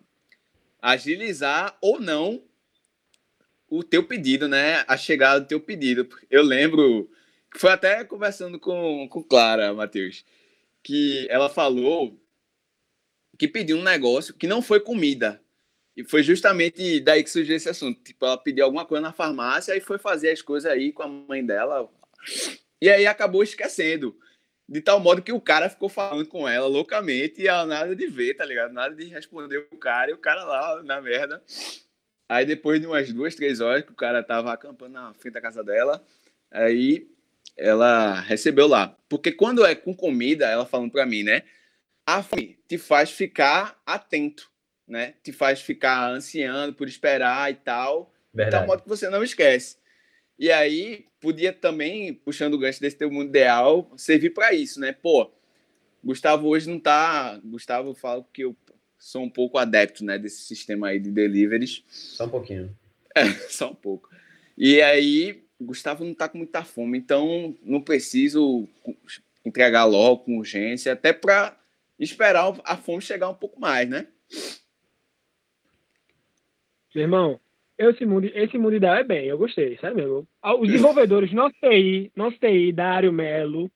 agilizar 0.82 1.78
ou 1.82 2.00
não 2.00 2.44
o 3.70 3.84
teu 3.84 4.04
pedido, 4.04 4.48
né? 4.48 4.84
A 4.88 4.98
chegada 4.98 5.42
do 5.42 5.48
teu 5.48 5.60
pedido. 5.60 6.08
Eu 6.30 6.44
lembro 6.44 7.10
foi 7.56 7.72
até 7.72 8.04
conversando 8.04 8.60
com, 8.60 9.08
com 9.08 9.24
Clara, 9.24 9.74
Matheus, 9.74 10.26
que 10.82 11.28
ela 11.30 11.50
falou 11.50 12.20
que 13.38 13.48
pediu 13.48 13.78
um 13.78 13.84
negócio 13.84 14.34
que 14.34 14.48
não 14.48 14.62
foi 14.62 14.80
comida. 14.80 15.42
E 15.96 16.04
foi 16.04 16.24
justamente 16.24 17.00
daí 17.00 17.24
que 17.24 17.30
surgiu 17.30 17.56
esse 17.56 17.70
assunto. 17.70 18.02
Tipo, 18.04 18.26
ela 18.26 18.38
pediu 18.38 18.66
alguma 18.66 18.86
coisa 18.86 19.02
na 19.02 19.14
farmácia 19.14 19.76
e 19.76 19.82
foi 19.82 20.00
fazer 20.00 20.32
as 20.32 20.42
coisas 20.42 20.72
aí 20.72 20.92
com 20.92 21.04
a 21.04 21.08
mãe 21.08 21.46
dela. 21.46 21.88
E 22.82 22.90
aí 22.90 23.06
acabou 23.06 23.44
esquecendo. 23.44 24.18
De 24.68 24.82
tal 24.82 25.00
modo 25.00 25.22
que 25.22 25.32
o 25.32 25.42
cara 25.42 25.70
ficou 25.70 25.90
falando 25.90 26.26
com 26.26 26.48
ela 26.48 26.68
loucamente 26.68 27.42
e 27.42 27.48
ela 27.48 27.66
nada 27.66 27.96
de 27.96 28.08
ver, 28.08 28.36
tá 28.36 28.46
ligado? 28.46 28.74
Nada 28.74 28.96
de 28.96 29.06
responder 29.06 29.68
o 29.72 29.78
cara 29.78 30.12
e 30.12 30.14
o 30.14 30.18
cara 30.18 30.44
lá 30.44 30.82
na 30.84 31.02
merda. 31.02 31.44
Aí 32.30 32.46
depois 32.46 32.80
de 32.80 32.88
umas 32.88 33.12
duas, 33.12 33.36
três 33.36 33.60
horas 33.60 33.84
que 33.84 33.92
o 33.92 33.96
cara 33.96 34.24
tava 34.24 34.54
acampando 34.54 34.94
na 34.94 35.14
frente 35.14 35.34
da 35.34 35.42
casa 35.42 35.64
dela, 35.64 36.04
aí 36.50 37.08
ela 37.58 38.20
recebeu 38.22 38.68
lá. 38.68 38.98
Porque 39.10 39.32
quando 39.32 39.66
é 39.66 39.76
com 39.76 39.94
comida, 39.94 40.48
ela 40.48 40.66
falando 40.66 40.92
pra 40.92 41.06
mim, 41.06 41.24
né? 41.24 41.44
A 42.06 42.24
fome 42.24 42.58
te 42.68 42.78
faz 42.78 43.12
ficar 43.12 43.82
atento, 43.86 44.50
né? 44.88 45.14
Te 45.24 45.32
faz 45.32 45.62
ficar 45.62 46.10
ansiando 46.10 46.74
por 46.74 46.88
esperar 46.88 47.52
e 47.52 47.56
tal 47.56 48.14
de 48.34 48.42
tal 48.42 48.52
Verdade. 48.52 48.68
modo 48.68 48.82
que 48.82 48.90
você 48.90 49.10
não 49.10 49.24
esquece. 49.24 49.78
E 50.38 50.52
aí, 50.52 51.06
podia 51.20 51.54
também, 51.54 52.14
puxando 52.14 52.56
o 52.56 52.58
gancho 52.58 52.82
desse 52.82 52.98
teu 52.98 53.12
mundo 53.12 53.30
ideal, 53.30 53.92
servir 53.96 54.32
para 54.32 54.54
isso, 54.54 54.80
né? 54.80 54.92
Pô, 54.92 55.32
Gustavo 56.04 56.48
hoje 56.48 56.70
não 56.70 56.80
tá. 56.80 57.40
Gustavo, 57.44 57.90
eu 57.90 57.96
falo 57.96 58.26
que 58.34 58.44
eu 58.44 58.56
sou 58.98 59.24
um 59.24 59.30
pouco 59.30 59.58
adepto, 59.58 60.04
né, 60.04 60.18
desse 60.18 60.44
sistema 60.44 60.88
aí 60.88 61.00
de 61.00 61.12
deliveries. 61.12 61.84
Só 61.88 62.26
um 62.26 62.30
pouquinho. 62.30 62.76
Só 63.50 63.72
um 63.72 63.76
pouco. 63.76 64.10
E 64.58 64.82
aí, 64.82 65.44
Gustavo 65.62 66.04
não 66.04 66.14
tá 66.14 66.28
com 66.28 66.38
muita 66.38 66.64
fome, 66.64 66.98
então 66.98 67.56
não 67.64 67.82
preciso 67.82 68.68
entregar 69.46 69.86
logo 69.86 70.24
com 70.24 70.38
urgência, 70.38 70.94
até 70.94 71.12
para 71.12 71.58
esperar 72.00 72.60
a 72.64 72.78
fome 72.78 73.02
chegar 73.02 73.30
um 73.30 73.36
pouco 73.36 73.60
mais, 73.60 73.88
né? 73.90 74.08
Meu 76.94 77.04
irmão, 77.04 77.40
esse 77.78 78.06
mundo, 78.06 78.30
esse 78.34 78.58
mundo 78.58 78.76
ideal 78.76 78.96
é 78.96 79.04
bem, 79.04 79.26
eu 79.26 79.38
gostei, 79.38 79.78
sério 79.78 79.98
mesmo. 79.98 80.28
Os 80.60 80.68
desenvolvedores, 80.68 81.32
nosso 81.34 81.56
TI, 81.62 82.12
nosso 82.16 82.38
TI, 82.38 82.72
Dário 82.72 83.12
Melo, 83.12 83.70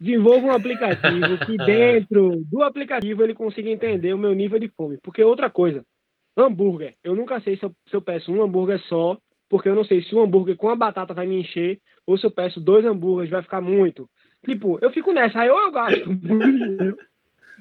desenvolvam 0.00 0.50
um 0.50 0.54
aplicativo 0.54 1.38
que 1.46 1.56
dentro 1.64 2.42
do 2.50 2.62
aplicativo 2.62 3.22
ele 3.22 3.34
consiga 3.34 3.70
entender 3.70 4.12
o 4.12 4.18
meu 4.18 4.34
nível 4.34 4.58
de 4.58 4.68
fome. 4.68 4.98
Porque 5.02 5.22
outra 5.22 5.48
coisa, 5.48 5.84
hambúrguer, 6.36 6.94
eu 7.04 7.14
nunca 7.14 7.40
sei 7.40 7.56
se 7.56 7.64
eu, 7.64 7.72
se 7.88 7.94
eu 7.94 8.02
peço 8.02 8.32
um 8.32 8.42
hambúrguer 8.42 8.80
só, 8.88 9.16
porque 9.48 9.68
eu 9.68 9.74
não 9.74 9.84
sei 9.84 10.02
se 10.02 10.14
o 10.14 10.20
hambúrguer 10.20 10.56
com 10.56 10.68
a 10.68 10.76
batata 10.76 11.14
vai 11.14 11.26
me 11.26 11.40
encher, 11.40 11.78
ou 12.06 12.18
se 12.18 12.26
eu 12.26 12.30
peço 12.30 12.60
dois 12.60 12.84
hambúrgueres 12.84 13.30
vai 13.30 13.42
ficar 13.42 13.60
muito. 13.60 14.08
Tipo, 14.44 14.78
eu 14.82 14.90
fico 14.90 15.12
nessa, 15.12 15.40
aí 15.40 15.50
ou 15.50 15.60
eu 15.60 15.70
gasto 15.70 16.06
muito 16.06 16.26
dinheiro. 16.28 16.98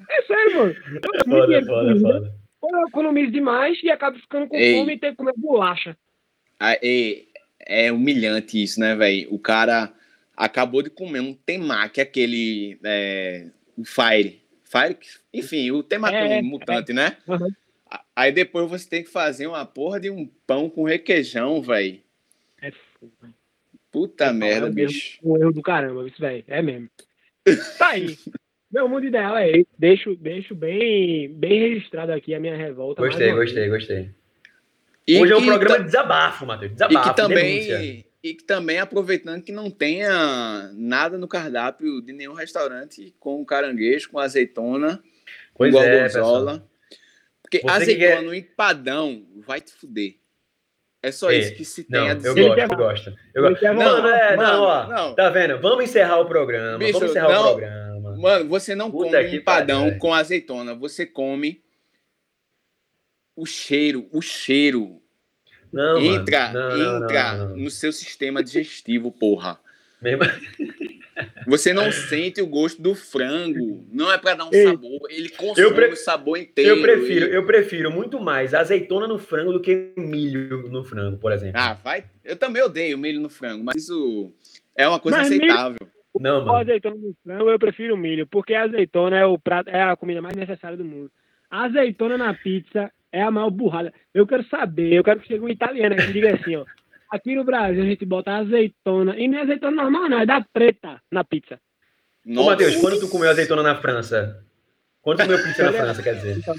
É 0.10 0.22
sério, 0.24 0.58
mano. 0.58 0.76
Eu 0.88 1.02
gasto 1.02 1.28
muito 1.28 1.42
Foda, 1.42 1.46
dinheiro 1.46 1.66
com 1.68 1.74
foda, 1.74 2.00
foda. 2.00 2.41
Ou 2.62 2.70
eu 2.80 2.88
economizo 2.88 3.32
demais 3.32 3.78
e 3.84 3.90
acabo 3.90 4.18
ficando 4.20 4.48
com 4.48 4.56
Ei. 4.56 4.74
fome 4.78 4.94
e 4.94 5.00
tenho 5.00 5.14
que 5.14 5.18
comer 5.18 5.34
bolacha. 5.36 5.98
É, 6.60 7.24
é 7.60 7.92
humilhante 7.92 8.62
isso, 8.62 8.80
né, 8.80 8.96
velho? 8.96 9.34
O 9.34 9.40
cara 9.40 9.92
acabou 10.38 10.84
de 10.84 10.90
comer 10.90 11.20
um 11.22 11.34
temaki, 11.34 12.00
aquele. 12.00 12.80
É, 12.84 13.48
o 13.76 13.84
Fire. 13.84 14.42
Fire, 14.64 14.98
enfim, 15.34 15.72
o 15.72 15.84
temaki 15.84 16.16
É, 16.16 16.42
mutante, 16.42 16.94
né? 16.94 17.18
Aham. 17.28 17.48
A- 17.90 18.04
Aí 18.16 18.32
depois 18.32 18.70
você 18.70 18.88
tem 18.88 19.04
que 19.04 19.10
fazer 19.10 19.48
uma 19.48 19.66
porra 19.66 20.00
de 20.00 20.10
um 20.10 20.26
pão 20.48 20.70
com 20.70 20.84
requeijão, 20.84 21.62
velho. 21.62 22.00
É 22.62 22.72
foda. 22.72 23.34
Puta 23.92 24.26
É 24.26 24.32
merda, 24.32 24.70
bicho. 24.70 25.20
Um 25.24 25.36
erro 25.38 25.52
do 25.52 25.62
caramba, 25.62 26.08
isso, 26.08 26.20
velho. 26.22 26.44
É 26.48 26.62
mesmo. 26.62 26.90
Tá 27.78 27.90
aí. 27.90 28.18
Meu 28.72 28.88
mundo 28.88 29.06
ideal 29.06 29.38
é 29.38 29.50
esse. 29.50 29.68
Deixo, 29.78 30.16
deixo 30.16 30.56
bem, 30.56 31.34
bem 31.34 31.60
registrado 31.70 32.12
aqui 32.14 32.34
a 32.34 32.40
minha 32.40 32.56
revolta. 32.56 33.02
Gostei, 33.02 33.32
gostei, 33.34 33.70
gostei. 33.70 34.10
E 35.08 35.20
Hoje 35.20 35.34
é 35.34 35.36
um 35.36 35.42
que 35.42 35.48
programa 35.48 35.80
de 35.80 35.86
desabafo, 35.86 36.46
Matheus. 36.46 36.72
E 36.72 36.74
Desabafo, 36.76 37.10
que 37.14 37.22
denúncia. 37.22 37.76
também, 37.78 38.06
e 38.24 38.34
que 38.36 38.44
também 38.44 38.80
aproveitando 38.80 39.42
que 39.44 39.52
não 39.52 39.70
tenha 39.70 40.70
nada 40.74 41.18
no 41.18 41.28
cardápio 41.28 42.02
de 42.02 42.14
nenhum 42.14 42.34
restaurante 42.34 43.14
com 43.20 43.44
caranguejo, 43.44 44.10
com 44.12 44.20
azeitona, 44.20 45.02
Pois 45.56 45.74
com 45.74 45.82
é, 45.82 45.92
gorgonzola. 46.08 46.66
Porque 47.42 47.58
Você 47.60 47.66
que 47.66 47.70
azeitona 47.72 48.16
quer- 48.18 48.22
no 48.24 48.34
empadão 48.34 49.26
vai 49.46 49.60
te 49.60 49.74
fuder. 49.74 50.16
É 51.04 51.12
só 51.12 51.32
É, 51.32 51.38
isso 51.40 51.56
que 51.56 51.66
se 51.66 51.84
tem 51.84 52.00
Não, 52.00 52.08
a 52.08 52.12
eu 52.12 52.16
dizer. 52.16 52.30
Ele 52.40 52.48
gosto, 52.48 52.62
eu 52.72 52.78
gosto. 52.78 53.16
Eu 53.34 53.50
gosto. 53.50 53.64
Mano, 53.66 54.02
voltar. 54.02 54.18
é, 54.34 54.36
Mano, 54.38 54.54
não, 54.54 54.64
ó. 54.64 54.88
não. 54.88 55.16
Tá 55.16 55.30
vendo? 55.32 55.60
Vamos 55.60 55.84
encerrar 55.84 56.20
o 56.20 56.26
programa. 56.28 56.78
Bicho, 56.78 56.94
vamos 56.94 57.10
encerrar 57.10 57.30
não. 57.34 57.42
o 57.42 57.56
programa. 57.58 57.91
Mano, 58.22 58.48
você 58.50 58.76
não 58.76 58.90
Puta 58.92 59.06
come 59.12 59.26
um 59.26 59.30
que 59.30 59.36
empadão 59.38 59.78
pariu, 59.80 59.90
velho. 59.90 60.00
com 60.00 60.14
azeitona, 60.14 60.76
você 60.76 61.06
come 61.06 61.62
o 63.36 63.46
cheiro, 63.46 64.08
o 64.12 64.22
cheiro 64.22 65.02
Não, 65.72 65.98
entra, 66.02 66.52
Não, 66.52 66.98
entra 67.04 67.34
não, 67.38 67.50
não. 67.50 67.58
no 67.58 67.70
seu 67.72 67.92
sistema 67.94 68.44
digestivo, 68.44 69.12
porra. 69.12 69.60
Mesmo- 70.02 70.24
Você 71.48 71.72
não 71.74 71.92
sente 71.92 72.42
o 72.42 72.48
gosto 72.48 72.82
do 72.82 72.96
frango. 72.96 73.86
Não 73.92 74.12
é 74.12 74.18
pra 74.18 74.34
dar 74.34 74.46
um 74.46 74.50
Ei, 74.52 74.66
sabor. 74.66 75.00
Ele 75.10 75.30
consome 75.30 75.86
o 75.88 75.96
sabor 75.96 76.38
inteiro. 76.38 76.72
Eu 76.78 76.82
prefiro, 76.82 77.26
E- 77.28 77.36
eu 77.36 77.46
prefiro 77.46 77.92
muito 77.92 78.20
mais 78.20 78.54
azeitona 78.54 79.08
no 79.08 79.20
frango 79.20 79.54
do 79.54 79.60
que 79.62 79.92
milho 79.98 80.70
no 80.70 80.84
frango, 80.84 81.18
por 81.18 81.32
exemplo. 81.32 81.60
Ah, 81.60 81.74
vai. 81.74 82.06
Eu 82.24 82.36
também 82.36 82.62
odeio 82.64 82.98
milho 82.98 83.20
no 83.22 83.30
frango, 83.30 83.64
mas 83.64 83.76
isso 83.84 84.32
é 84.76 84.88
uma 84.88 85.00
coisa 85.00 85.20
Mas 85.20 85.30
milho- 85.30 85.44
aceitável. 85.46 85.78
Não, 86.20 86.46
mano. 86.46 86.56
azeitona 86.56 86.96
no 86.96 87.16
frango, 87.24 87.50
eu 87.50 87.60
prefiro 87.60 87.98
milho, 87.98 88.28
porque 88.28 88.54
a 88.54 88.64
azeitona 88.64 89.18
é, 89.18 89.26
o 89.26 89.40
prato, 89.40 89.70
é 89.70 89.82
a 89.82 89.96
comida 89.96 90.22
mais 90.22 90.36
necessária 90.36 90.78
do 90.78 90.86
mundo. 90.86 91.12
Azeitona 91.50 92.18
na 92.18 92.34
pizza 92.34 92.92
é 93.12 93.22
a 93.22 93.32
maior 93.32 93.50
burrada. 93.50 93.94
Eu 94.14 94.26
quero 94.26 94.44
saber, 94.48 94.94
eu 94.94 95.04
quero 95.04 95.20
que 95.20 95.28
chegue 95.28 95.44
um 95.44 95.50
italiano 95.50 95.96
aqui 95.96 96.10
e 96.10 96.14
diga 96.14 96.34
assim, 96.34 96.56
ó. 96.56 96.66
Aqui 97.10 97.36
no 97.36 97.44
Brasil 97.44 97.84
a 97.84 97.86
gente 97.86 98.06
bota 98.06 98.32
azeitona, 98.38 99.18
e 99.18 99.28
não 99.28 99.40
é 99.40 99.42
azeitona 99.42 99.84
normal, 99.84 100.10
não, 100.10 100.20
é 100.20 100.26
da 100.26 100.42
preta 100.42 101.02
na 101.12 101.24
pizza. 101.24 101.60
Ô, 102.26 102.44
Matheus, 102.44 102.76
quando 102.78 103.00
tu 103.00 103.10
comeu 103.10 103.30
azeitona 103.30 103.64
na 103.64 103.76
França? 103.76 104.46
Quando 105.02 105.18
tu 105.18 105.26
comeu 105.26 105.44
pizza 105.44 105.64
na 105.64 105.74
França, 105.74 106.04
quer 106.04 106.16
dizer? 106.16 106.38
Então, 106.38 106.56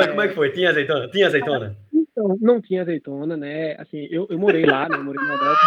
é, 0.00 0.06
como 0.08 0.22
é 0.22 0.28
que 0.28 0.34
foi? 0.34 0.50
Tinha 0.50 0.70
azeitona? 0.70 1.08
Tinha 1.08 1.26
azeitona? 1.26 1.76
então, 2.12 2.36
não 2.40 2.60
tinha 2.60 2.82
azeitona, 2.82 3.36
né? 3.36 3.74
Assim, 3.78 4.06
eu, 4.10 4.26
eu 4.30 4.38
morei 4.38 4.64
lá, 4.64 4.88
né? 4.88 4.96
Morei 4.98 5.26
na 5.26 5.34
Europa, 5.34 5.60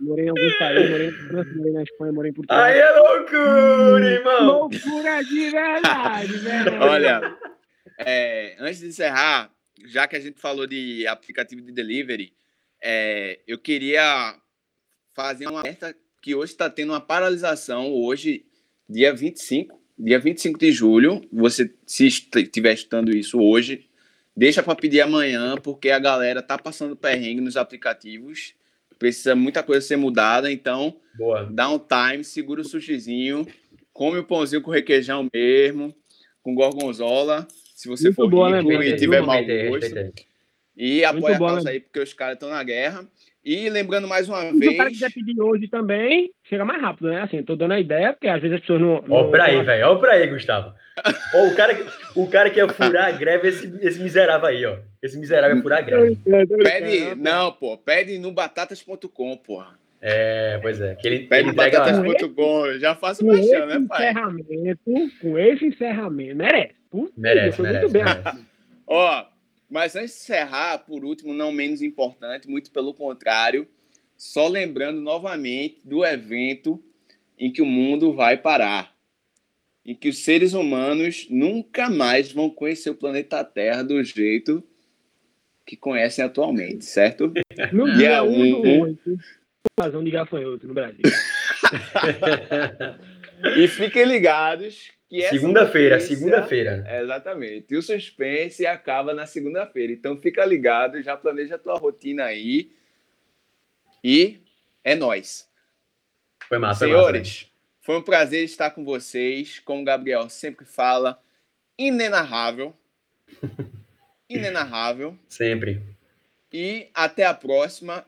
morei 0.00 0.26
em 0.26 0.28
alguns 0.28 0.58
países, 0.58 0.90
morei 0.90 1.10
na 1.10 1.18
França, 1.28 1.50
morei 1.54 1.72
na 1.72 1.82
Espanha, 1.82 2.12
morei 2.12 2.30
em 2.30 2.34
Portugal. 2.34 2.62
Aí 2.64 2.78
é 2.78 2.90
loucura, 2.92 4.06
irmão! 4.06 4.46
Loucura 4.46 5.22
de 5.24 5.50
verdade, 5.50 6.32
velho. 6.38 6.80
Olha, 6.82 7.36
é, 7.98 8.56
antes 8.58 8.80
de 8.80 8.86
encerrar, 8.88 9.50
já 9.86 10.06
que 10.08 10.16
a 10.16 10.20
gente 10.20 10.40
falou 10.40 10.66
de 10.66 11.06
aplicativo 11.06 11.62
de 11.62 11.72
delivery, 11.72 12.32
é, 12.82 13.40
eu 13.46 13.58
queria 13.58 14.34
fazer 15.14 15.46
uma 15.46 15.60
alerta 15.60 15.94
que 16.22 16.34
hoje 16.34 16.52
está 16.52 16.68
tendo 16.70 16.92
uma 16.92 17.00
paralisação, 17.00 17.92
hoje, 17.92 18.44
dia 18.88 19.12
25, 19.14 19.80
dia 19.98 20.18
25 20.18 20.58
de 20.58 20.72
julho, 20.72 21.20
você, 21.32 21.72
se 21.86 22.06
est- 22.06 22.34
estiver 22.36 22.72
estudando 22.74 23.14
isso 23.14 23.40
hoje, 23.40 23.86
deixa 24.36 24.62
para 24.62 24.74
pedir 24.74 25.00
amanhã, 25.00 25.56
porque 25.56 25.90
a 25.90 25.98
galera 25.98 26.42
tá 26.42 26.56
passando 26.58 26.94
perrengue 26.96 27.40
nos 27.40 27.56
aplicativos, 27.56 28.54
precisa 29.00 29.34
muita 29.34 29.62
coisa 29.62 29.80
ser 29.80 29.96
mudada, 29.96 30.52
então 30.52 30.94
Boa. 31.16 31.48
dá 31.50 31.68
um 31.70 31.78
time, 31.80 32.22
segura 32.22 32.60
o 32.60 32.64
sushizinho, 32.64 33.46
come 33.92 34.18
o 34.18 34.24
pãozinho 34.24 34.60
com 34.62 34.70
requeijão 34.70 35.26
mesmo, 35.32 35.92
com 36.42 36.54
gorgonzola, 36.54 37.48
se 37.74 37.88
você 37.88 38.04
Muito 38.04 38.16
for 38.16 38.28
boa, 38.28 38.58
rico 38.58 38.68
né, 38.78 38.88
e 38.88 38.96
tiver 38.96 39.22
mau 39.22 39.42
gosto. 39.42 40.12
E 40.76 41.02
apoia 41.04 41.34
a 41.36 41.38
causa 41.38 41.64
né? 41.64 41.70
aí, 41.72 41.80
porque 41.80 41.98
os 42.00 42.12
caras 42.12 42.34
estão 42.34 42.50
na 42.50 42.62
guerra. 42.62 43.04
E 43.42 43.70
lembrando 43.70 44.06
mais 44.06 44.28
uma 44.28 44.42
Se 44.42 44.68
o 44.68 44.76
cara 44.76 44.90
vez... 44.90 44.98
quiser 44.98 45.12
pedir 45.12 45.40
hoje 45.40 45.66
também, 45.66 46.30
chega 46.44 46.62
mais 46.62 46.80
rápido, 46.80 47.08
né? 47.08 47.22
Assim, 47.22 47.42
tô 47.42 47.56
dando 47.56 47.72
a 47.72 47.80
ideia, 47.80 48.12
porque 48.12 48.28
às 48.28 48.40
vezes 48.40 48.56
as 48.56 48.60
pessoas 48.60 48.80
não. 48.82 49.02
Ó 49.08 49.22
não- 49.24 49.30
pra 49.30 49.44
aí, 49.44 49.62
velho. 49.62 49.86
Ó 49.88 49.96
pra 49.96 50.12
aí, 50.12 50.26
Gustavo. 50.26 50.74
Ó, 51.34 51.46
o, 51.46 51.54
cara, 51.56 51.74
que- 51.74 51.86
o 52.16 52.26
cara 52.28 52.50
que 52.50 52.58
ia 52.58 52.68
furar 52.68 53.06
a 53.08 53.10
greve, 53.12 53.48
esse, 53.48 53.78
esse 53.80 53.98
miserável 54.02 54.46
aí, 54.46 54.64
ó. 54.66 54.76
Esse 55.02 55.18
miserável 55.18 55.56
ia 55.56 55.62
furar 55.62 55.78
a 55.78 55.82
greve. 55.82 56.16
Pede, 56.62 57.14
não, 57.16 57.52
pô, 57.52 57.76
pede 57.78 58.18
no 58.18 58.32
batatas.com, 58.32 59.36
porra. 59.38 59.78
É, 60.02 60.58
pois 60.62 60.80
é. 60.80 60.94
Que 60.94 61.08
ele, 61.08 61.26
Pede 61.26 61.52
batatas.com, 61.52 62.66
eu 62.66 62.78
já 62.78 62.94
faço 62.94 63.24
Com 63.24 63.32
esse 63.32 63.50
mexer, 63.50 63.66
né, 63.66 63.86
pai? 63.88 64.10
encerramento, 64.10 64.80
com 65.20 65.38
esse 65.38 65.66
encerramento, 65.66 66.36
merece. 66.36 66.74
Puta, 66.90 67.12
Merece, 67.16 67.62
merece, 67.62 67.80
muito 67.82 67.92
bem. 67.92 68.04
merece. 68.04 68.46
Ó, 68.86 69.24
mas 69.68 69.94
antes 69.96 70.10
de 70.16 70.20
encerrar, 70.22 70.78
por 70.80 71.04
último, 71.04 71.32
não 71.32 71.52
menos 71.52 71.80
importante, 71.82 72.48
muito 72.48 72.70
pelo 72.72 72.92
contrário, 72.92 73.68
só 74.16 74.48
lembrando 74.48 75.00
novamente 75.00 75.80
do 75.84 76.04
evento 76.04 76.82
em 77.38 77.52
que 77.52 77.62
o 77.62 77.66
mundo 77.66 78.12
vai 78.12 78.36
parar. 78.36 78.92
Em 79.86 79.94
que 79.94 80.08
os 80.08 80.24
seres 80.24 80.52
humanos 80.52 81.26
nunca 81.30 81.88
mais 81.88 82.32
vão 82.32 82.50
conhecer 82.50 82.90
o 82.90 82.94
planeta 82.94 83.42
Terra 83.44 83.82
do 83.82 84.02
jeito 84.02 84.62
que 85.70 85.76
conhecem 85.76 86.24
atualmente, 86.24 86.84
certo? 86.84 87.32
No 87.72 87.88
E 87.88 87.94
dia 87.94 88.10
é 88.14 88.22
1 88.22 88.26
um- 88.26 88.62
do 88.62 88.80
8, 88.82 89.18
invasão 89.78 90.02
de 90.02 90.10
gafanhoto 90.10 90.66
no 90.66 90.74
Brasil. 90.74 91.02
E 93.56 93.66
fiquem 93.68 94.04
ligados 94.04 94.90
que 95.08 95.22
Segunda-feira, 95.28 95.98
segunda-feira. 95.98 96.84
É, 96.86 97.02
Exatamente. 97.02 97.72
E 97.72 97.76
o 97.76 97.82
suspense 97.82 98.66
acaba 98.66 99.14
na 99.14 99.24
segunda-feira. 99.26 99.92
Então 99.92 100.16
fica 100.18 100.44
ligado, 100.44 101.02
já 101.02 101.16
planeja 101.16 101.54
a 101.54 101.58
tua 101.58 101.78
rotina 101.78 102.24
aí. 102.24 102.70
E 104.04 104.40
é 104.84 104.94
nós. 104.94 105.48
Foi 106.48 106.58
massa, 106.58 106.80
foi 106.80 106.88
massa. 106.88 107.00
Senhores, 107.00 107.46
foi 107.80 107.96
um 107.96 108.02
prazer 108.02 108.44
estar 108.44 108.70
com 108.72 108.84
vocês. 108.84 109.58
Como 109.60 109.80
o 109.80 109.84
Gabriel 109.84 110.28
sempre 110.28 110.66
fala, 110.66 111.18
inenarrável. 111.78 112.74
Inenarrável. 114.30 115.18
Sempre. 115.28 115.82
E 116.52 116.88
até 116.94 117.24
a 117.24 117.34
próxima. 117.34 118.06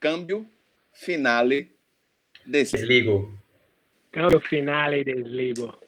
Câmbio 0.00 0.46
finale. 0.92 1.70
Desligo. 2.44 3.38
Câmbio 4.10 4.40
final 4.40 4.92
e 4.94 5.04
desligo. 5.04 5.78